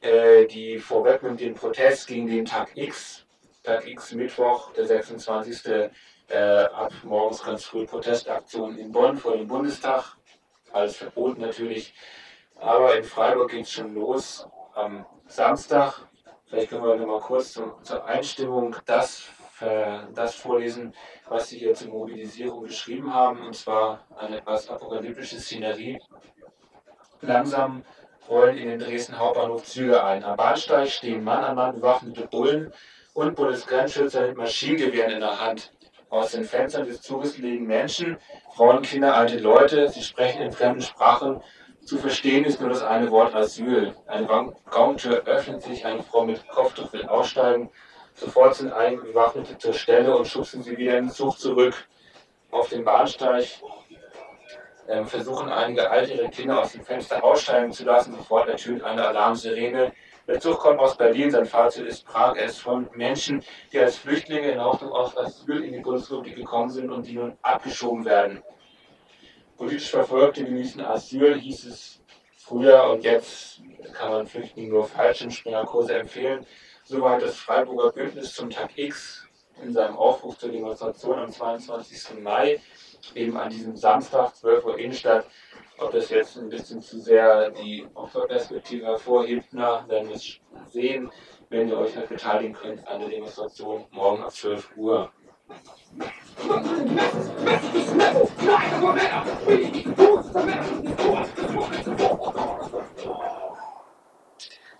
äh, 0.00 0.46
die 0.46 0.80
vorwegnimmt 0.80 1.38
den 1.38 1.54
Protest 1.54 2.08
gegen 2.08 2.26
den 2.26 2.44
Tag 2.44 2.72
X. 2.74 3.24
Tag 3.62 3.86
X, 3.86 4.14
Mittwoch, 4.14 4.72
der 4.72 4.86
26. 4.86 5.90
Äh, 6.26 6.64
ab 6.74 6.92
morgens 7.04 7.44
ganz 7.44 7.66
früh 7.66 7.86
Protestaktion 7.86 8.76
in 8.78 8.90
Bonn 8.90 9.16
vor 9.16 9.36
dem 9.36 9.46
Bundestag. 9.46 10.16
Alles 10.72 10.96
verboten 10.96 11.40
natürlich. 11.40 11.94
Aber 12.62 12.96
in 12.96 13.02
Freiburg 13.02 13.50
geht 13.50 13.64
es 13.64 13.72
schon 13.72 13.92
los 13.92 14.46
am 14.74 15.04
Samstag. 15.26 15.94
Vielleicht 16.46 16.70
können 16.70 16.84
wir 16.84 16.94
noch 16.94 17.06
mal 17.06 17.20
kurz 17.20 17.54
zum, 17.54 17.72
zur 17.82 18.04
Einstimmung 18.04 18.76
das, 18.86 19.24
äh, 19.60 19.98
das 20.14 20.36
vorlesen, 20.36 20.94
was 21.28 21.48
Sie 21.48 21.58
hier 21.58 21.74
zur 21.74 21.88
Mobilisierung 21.88 22.62
geschrieben 22.62 23.12
haben. 23.12 23.44
Und 23.44 23.56
zwar 23.56 24.06
eine 24.16 24.38
etwas 24.38 24.70
apokalyptische 24.70 25.40
Szenerie. 25.40 25.98
Langsam 27.20 27.82
rollen 28.28 28.56
in 28.56 28.68
den 28.68 28.78
Dresden 28.78 29.18
Hauptbahnhof 29.18 29.64
Züge 29.64 30.04
ein. 30.04 30.22
Am 30.22 30.36
Bahnsteig 30.36 30.88
stehen 30.88 31.24
Mann 31.24 31.42
an 31.42 31.56
Mann 31.56 31.74
bewaffnete 31.74 32.28
Bullen 32.28 32.72
und 33.12 33.34
Bundesgrenzschützer 33.34 34.28
mit 34.28 34.36
Maschinengewehren 34.36 35.14
in 35.14 35.20
der 35.20 35.40
Hand. 35.40 35.72
Aus 36.10 36.30
den 36.30 36.44
Fenstern 36.44 36.86
des 36.86 37.02
Zuges 37.02 37.38
liegen 37.38 37.66
Menschen, 37.66 38.18
Frauen, 38.54 38.82
Kinder, 38.82 39.16
alte 39.16 39.38
Leute. 39.38 39.88
Sie 39.88 40.02
sprechen 40.02 40.42
in 40.42 40.52
fremden 40.52 40.82
Sprachen 40.82 41.42
zu 41.84 41.98
verstehen 41.98 42.44
ist 42.44 42.60
nur 42.60 42.70
das 42.70 42.82
eine 42.82 43.10
Wort 43.10 43.34
Asyl. 43.34 43.94
Eine 44.06 44.28
Raumtür 44.74 45.22
öffnet 45.26 45.62
sich, 45.62 45.84
eine 45.84 46.02
Frau 46.02 46.24
mit 46.24 46.46
Kopftuch 46.48 46.92
will 46.92 47.06
aussteigen. 47.06 47.70
Sofort 48.14 48.54
sind 48.54 48.72
einige 48.72 49.02
Bewaffnete 49.02 49.58
zur 49.58 49.72
Stelle 49.72 50.16
und 50.16 50.26
schubsen 50.26 50.62
sie 50.62 50.76
wieder 50.76 50.98
in 50.98 51.06
den 51.06 51.10
Zug 51.12 51.38
zurück. 51.38 51.74
Auf 52.50 52.68
dem 52.68 52.84
Bahnsteig 52.84 53.46
ähm, 54.88 55.06
versuchen 55.06 55.48
einige 55.48 55.90
Alte 55.90 56.12
ihre 56.12 56.28
Kinder 56.28 56.60
aus 56.60 56.72
dem 56.72 56.84
Fenster 56.84 57.22
aussteigen 57.24 57.72
zu 57.72 57.84
lassen. 57.84 58.14
Sofort 58.14 58.48
ertönt 58.48 58.84
eine 58.84 59.06
Alarmsirene. 59.06 59.92
Der 60.28 60.38
Zug 60.38 60.60
kommt 60.60 60.78
aus 60.78 60.96
Berlin, 60.96 61.32
sein 61.32 61.46
Fahrzeug 61.46 61.86
ist 61.86 62.06
Prag. 62.06 62.36
Er 62.36 62.44
ist 62.44 62.60
von 62.60 62.88
Menschen, 62.94 63.42
die 63.72 63.80
als 63.80 63.98
Flüchtlinge 63.98 64.52
in 64.52 64.62
Hoffnung 64.62 64.92
auf 64.92 65.18
Asyl 65.18 65.64
in 65.64 65.72
die 65.72 65.80
Bundesrepublik 65.80 66.36
gekommen 66.36 66.70
sind 66.70 66.92
und 66.92 67.08
die 67.08 67.14
nun 67.14 67.36
abgeschoben 67.42 68.04
werden 68.04 68.42
politisch 69.62 69.90
Verfolgte 69.90 70.44
genießen 70.44 70.80
Asyl, 70.80 71.38
hieß 71.38 71.66
es 71.66 72.02
früher 72.36 72.82
und 72.90 73.04
jetzt 73.04 73.60
kann 73.92 74.10
man 74.10 74.26
Flüchtlingen 74.26 74.72
nur 74.72 74.88
Fallschirmspringerkurse 74.88 75.94
empfehlen. 75.94 76.44
Soweit 76.82 77.22
das 77.22 77.36
Freiburger 77.36 77.92
Bündnis 77.92 78.34
zum 78.34 78.50
Tag 78.50 78.76
X 78.76 79.24
in 79.62 79.72
seinem 79.72 79.94
Aufruf 79.96 80.36
zur 80.36 80.50
Demonstration 80.50 81.16
am 81.16 81.30
22. 81.30 82.18
Mai, 82.20 82.60
eben 83.14 83.36
an 83.36 83.50
diesem 83.50 83.76
Samstag, 83.76 84.34
12 84.34 84.64
Uhr 84.64 84.78
Innenstadt. 84.80 85.26
Ob 85.78 85.92
das 85.92 86.10
jetzt 86.10 86.36
ein 86.38 86.48
bisschen 86.48 86.82
zu 86.82 86.98
sehr 86.98 87.50
die 87.50 87.86
Opferperspektive 87.94 88.86
hervorhebt, 88.86 89.46
na, 89.52 89.88
werden 89.88 90.08
wir 90.08 90.18
sehen, 90.66 91.08
wenn 91.50 91.68
ihr 91.68 91.78
euch 91.78 91.96
halt 91.96 92.08
beteiligen 92.08 92.54
könnt 92.54 92.88
an 92.88 92.98
der 92.98 93.10
Demonstration 93.10 93.84
morgen 93.92 94.24
ab 94.24 94.32
12 94.32 94.76
Uhr. 94.76 95.12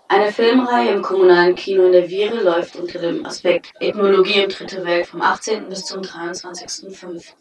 Eine 0.07 0.31
Filmreihe 0.31 0.91
im 0.91 1.01
kommunalen 1.01 1.55
Kino 1.55 1.85
in 1.85 1.91
der 1.91 2.07
Viere 2.07 2.43
läuft 2.43 2.75
unter 2.75 2.99
dem 2.99 3.25
Aspekt 3.25 3.71
Ethnologie 3.79 4.41
im 4.43 4.49
Dritte 4.49 4.85
Welt 4.85 5.07
vom 5.07 5.21
18. 5.21 5.69
bis 5.69 5.85
zum 5.85 6.01
23.05. 6.01 7.33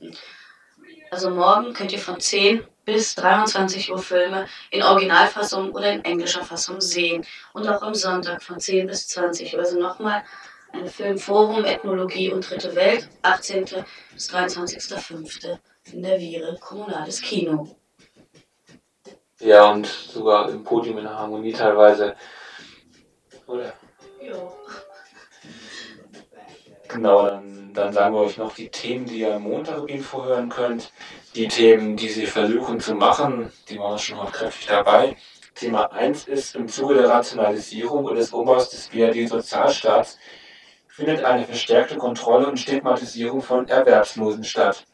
Also 1.10 1.30
morgen 1.30 1.74
könnt 1.74 1.92
ihr 1.92 1.98
von 1.98 2.18
10 2.18 2.64
bis 2.84 3.14
23 3.16 3.92
Uhr 3.92 3.98
Filme 3.98 4.46
in 4.70 4.82
Originalfassung 4.82 5.72
oder 5.72 5.92
in 5.92 6.04
englischer 6.04 6.42
Fassung 6.42 6.80
sehen. 6.80 7.26
Und 7.52 7.68
auch 7.68 7.82
am 7.82 7.94
Sonntag 7.94 8.42
von 8.42 8.58
10 8.58 8.86
bis 8.86 9.08
20 9.08 9.54
Uhr. 9.54 9.60
Also 9.60 9.78
nochmal 9.78 10.24
Filmforum 10.86 11.64
Ethnologie 11.64 12.32
und 12.32 12.48
Dritte 12.48 12.74
Welt, 12.74 13.08
18. 13.22 13.64
bis 14.12 14.30
23.05. 14.30 15.58
in 15.92 16.02
der 16.02 16.18
Viere 16.18 16.58
Kommunales 16.60 17.20
Kino. 17.22 17.76
Ja, 19.40 19.70
und 19.70 19.86
sogar 19.86 20.50
im 20.50 20.62
Podium 20.62 20.98
in 20.98 21.08
Harmonie 21.08 21.52
teilweise. 21.52 22.14
Oder? 23.46 23.72
Ja. 24.20 24.52
Genau, 26.88 27.26
dann, 27.26 27.72
dann 27.72 27.92
sagen 27.92 28.14
wir 28.14 28.20
euch 28.20 28.36
noch 28.36 28.54
die 28.54 28.68
Themen, 28.68 29.06
die 29.06 29.20
ihr 29.20 29.34
am 29.34 29.42
Montag 29.42 29.88
Info 29.88 30.24
hören 30.24 30.48
könnt. 30.48 30.92
Die 31.34 31.48
Themen, 31.48 31.96
die 31.96 32.08
sie 32.08 32.26
versuchen 32.26 32.80
zu 32.80 32.94
machen, 32.94 33.50
die 33.68 33.78
waren 33.78 33.98
schon 33.98 34.20
heute 34.20 34.32
kräftig 34.32 34.66
dabei. 34.66 35.16
Thema 35.54 35.90
1 35.92 36.28
ist, 36.28 36.54
im 36.54 36.68
Zuge 36.68 36.94
der 36.94 37.08
Rationalisierung 37.08 38.04
und 38.04 38.16
des 38.16 38.32
Umbaus 38.32 38.70
des 38.70 38.88
BRD-Sozialstaats 38.88 40.18
findet 40.92 41.24
eine 41.24 41.46
verstärkte 41.46 41.96
Kontrolle 41.96 42.46
und 42.46 42.60
Stigmatisierung 42.60 43.40
von 43.40 43.66
Erwerbslosen 43.66 44.44
statt. 44.44 44.84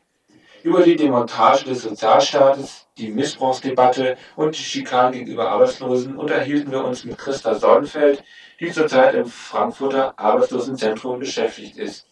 Über 0.62 0.82
die 0.82 0.94
Demontage 0.94 1.64
des 1.64 1.82
Sozialstaates, 1.82 2.86
die 2.96 3.10
Missbrauchsdebatte 3.10 4.16
und 4.36 4.56
die 4.56 4.62
Schikanen 4.62 5.12
gegenüber 5.12 5.50
Arbeitslosen 5.50 6.16
unterhielten 6.16 6.70
wir 6.70 6.84
uns 6.84 7.04
mit 7.04 7.18
Christa 7.18 7.54
Sonnenfeld, 7.54 8.22
die 8.60 8.70
zurzeit 8.70 9.14
im 9.14 9.26
Frankfurter 9.26 10.14
Arbeitslosenzentrum 10.18 11.18
beschäftigt 11.18 11.78
ist. 11.78 12.06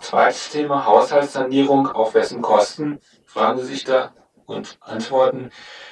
Zweites 0.00 0.50
Thema 0.50 0.84
Haushaltssanierung, 0.84 1.86
auf 1.86 2.14
wessen 2.14 2.42
Kosten? 2.42 3.00
Fragen 3.24 3.60
Sie 3.60 3.66
sich 3.66 3.84
da 3.84 4.12
und 4.44 4.78
antworten. 4.80 5.50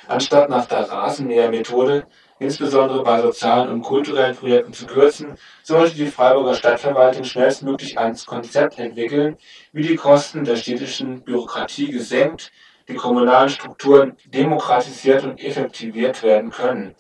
Anstatt 0.09 0.51
nach 0.51 0.67
der 0.67 0.91
Rasenmähermethode, 0.91 2.07
insbesondere 2.41 3.05
bei 3.05 3.21
sozialen 3.21 3.69
und 3.69 3.83
kulturellen 3.83 4.35
Projekten 4.35 4.73
zu 4.73 4.87
kürzen, 4.87 5.37
sollte 5.63 5.95
die 5.95 6.07
Freiburger 6.07 6.55
Stadtverwaltung 6.55 7.23
schnellstmöglich 7.23 7.99
ein 7.99 8.17
Konzept 8.27 8.79
entwickeln, 8.79 9.37
wie 9.73 9.87
die 9.87 9.97
Kosten 9.97 10.45
der 10.45 10.57
städtischen 10.57 11.23
Bürokratie 11.23 11.91
gesenkt, 11.91 12.51
die 12.89 12.95
kommunalen 12.95 13.51
Strukturen 13.51 14.17
demokratisiert 14.27 15.23
und 15.23 15.39
effektiviert 15.39 16.23
werden 16.23 16.51
können. 16.51 16.97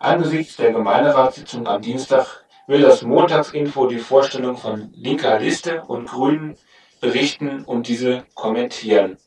Angesichts 0.00 0.56
der 0.56 0.72
Gemeinderatssitzung 0.72 1.66
am 1.68 1.80
Dienstag 1.80 2.44
will 2.66 2.82
das 2.82 3.02
Montagsinfo 3.02 3.86
die 3.86 3.98
Vorstellung 3.98 4.56
von 4.56 4.92
linker 4.94 5.38
Liste 5.38 5.82
und 5.82 6.06
Grünen 6.06 6.56
berichten 7.00 7.64
und 7.64 7.86
diese 7.86 8.24
kommentieren. 8.34 9.18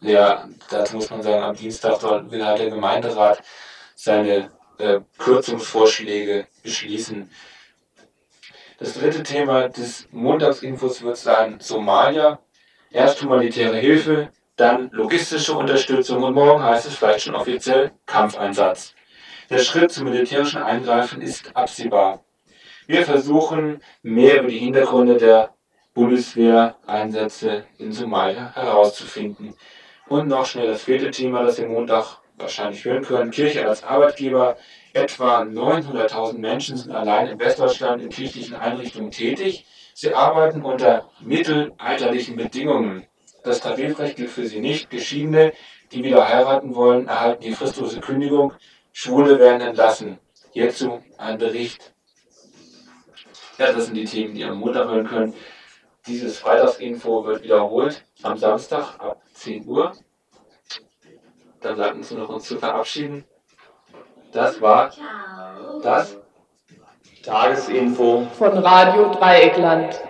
Ja, 0.00 0.48
dazu 0.70 0.96
muss 0.96 1.08
man 1.10 1.22
sagen, 1.22 1.42
am 1.42 1.54
Dienstag 1.54 2.02
will 2.30 2.44
halt 2.44 2.58
der 2.58 2.70
Gemeinderat 2.70 3.42
seine 3.94 4.50
äh, 4.78 5.00
Kürzungsvorschläge 5.18 6.46
beschließen. 6.62 7.30
Das 8.78 8.94
dritte 8.94 9.22
Thema 9.22 9.68
des 9.68 10.08
Montagsinfos 10.12 11.02
wird 11.02 11.16
sein 11.16 11.58
Somalia. 11.60 12.38
Erst 12.90 13.20
humanitäre 13.22 13.76
Hilfe, 13.76 14.30
dann 14.56 14.90
logistische 14.92 15.54
Unterstützung 15.54 16.22
und 16.22 16.34
morgen 16.34 16.62
heißt 16.62 16.86
es 16.86 16.94
vielleicht 16.94 17.22
schon 17.22 17.34
offiziell 17.34 17.92
Kampfeinsatz. 18.06 18.94
Der 19.50 19.58
Schritt 19.58 19.90
zum 19.90 20.04
militärischen 20.04 20.62
Eingreifen 20.62 21.22
ist 21.22 21.56
absehbar. 21.56 22.24
Wir 22.86 23.04
versuchen, 23.04 23.82
mehr 24.02 24.40
über 24.40 24.48
die 24.48 24.58
Hintergründe 24.58 25.16
der 25.16 25.54
Bundeswehreinsätze 25.94 27.64
in 27.78 27.92
Somalia 27.92 28.54
herauszufinden. 28.54 29.54
Und 30.08 30.28
noch 30.28 30.46
schnell 30.46 30.68
das 30.68 30.82
vierte 30.82 31.10
Thema, 31.10 31.42
das 31.42 31.58
ihr 31.58 31.68
Montag 31.68 32.18
wahrscheinlich 32.38 32.84
hören 32.84 33.04
können. 33.04 33.30
Kirche 33.30 33.66
als 33.66 33.82
Arbeitgeber. 33.82 34.56
Etwa 34.92 35.42
900.000 35.42 36.38
Menschen 36.38 36.76
sind 36.76 36.92
allein 36.92 37.28
in 37.28 37.38
Westdeutschland 37.38 38.02
in 38.02 38.08
kirchlichen 38.08 38.54
Einrichtungen 38.56 39.10
tätig. 39.10 39.66
Sie 39.94 40.14
arbeiten 40.14 40.62
unter 40.62 41.10
mittelalterlichen 41.20 42.36
Bedingungen. 42.36 43.06
Das 43.44 43.60
Tarifrecht 43.60 44.16
gilt 44.16 44.30
für 44.30 44.46
sie 44.46 44.60
nicht. 44.60 44.90
Geschiedene, 44.90 45.52
die 45.92 46.04
wieder 46.04 46.28
heiraten 46.28 46.74
wollen, 46.74 47.06
erhalten 47.08 47.42
die 47.42 47.52
fristlose 47.52 48.00
Kündigung. 48.00 48.52
Schwule 48.92 49.38
werden 49.38 49.60
entlassen. 49.60 50.18
Hierzu 50.52 51.02
ein 51.18 51.38
Bericht. 51.38 51.92
Ja, 53.58 53.72
das 53.72 53.86
sind 53.86 53.94
die 53.94 54.04
Themen, 54.04 54.34
die 54.34 54.40
ihr 54.40 54.50
am 54.50 54.58
Montag 54.58 54.88
hören 54.88 55.06
können. 55.06 55.34
Dieses 56.06 56.38
Freitagsinfo 56.38 57.24
wird 57.26 57.42
wiederholt 57.42 58.04
am 58.22 58.36
Samstag 58.36 58.98
ab 58.98 59.20
10 59.34 59.66
Uhr. 59.66 59.92
Dann 61.60 61.74
bleibt 61.74 61.96
uns 61.96 62.10
nur 62.10 62.20
noch 62.20 62.28
uns 62.28 62.44
zu 62.44 62.58
verabschieden. 62.58 63.24
Das 64.32 64.60
war 64.60 64.90
das 65.82 66.16
Tagesinfo 67.24 68.26
von 68.38 68.58
Radio 68.58 69.10
Dreieckland. 69.12 70.00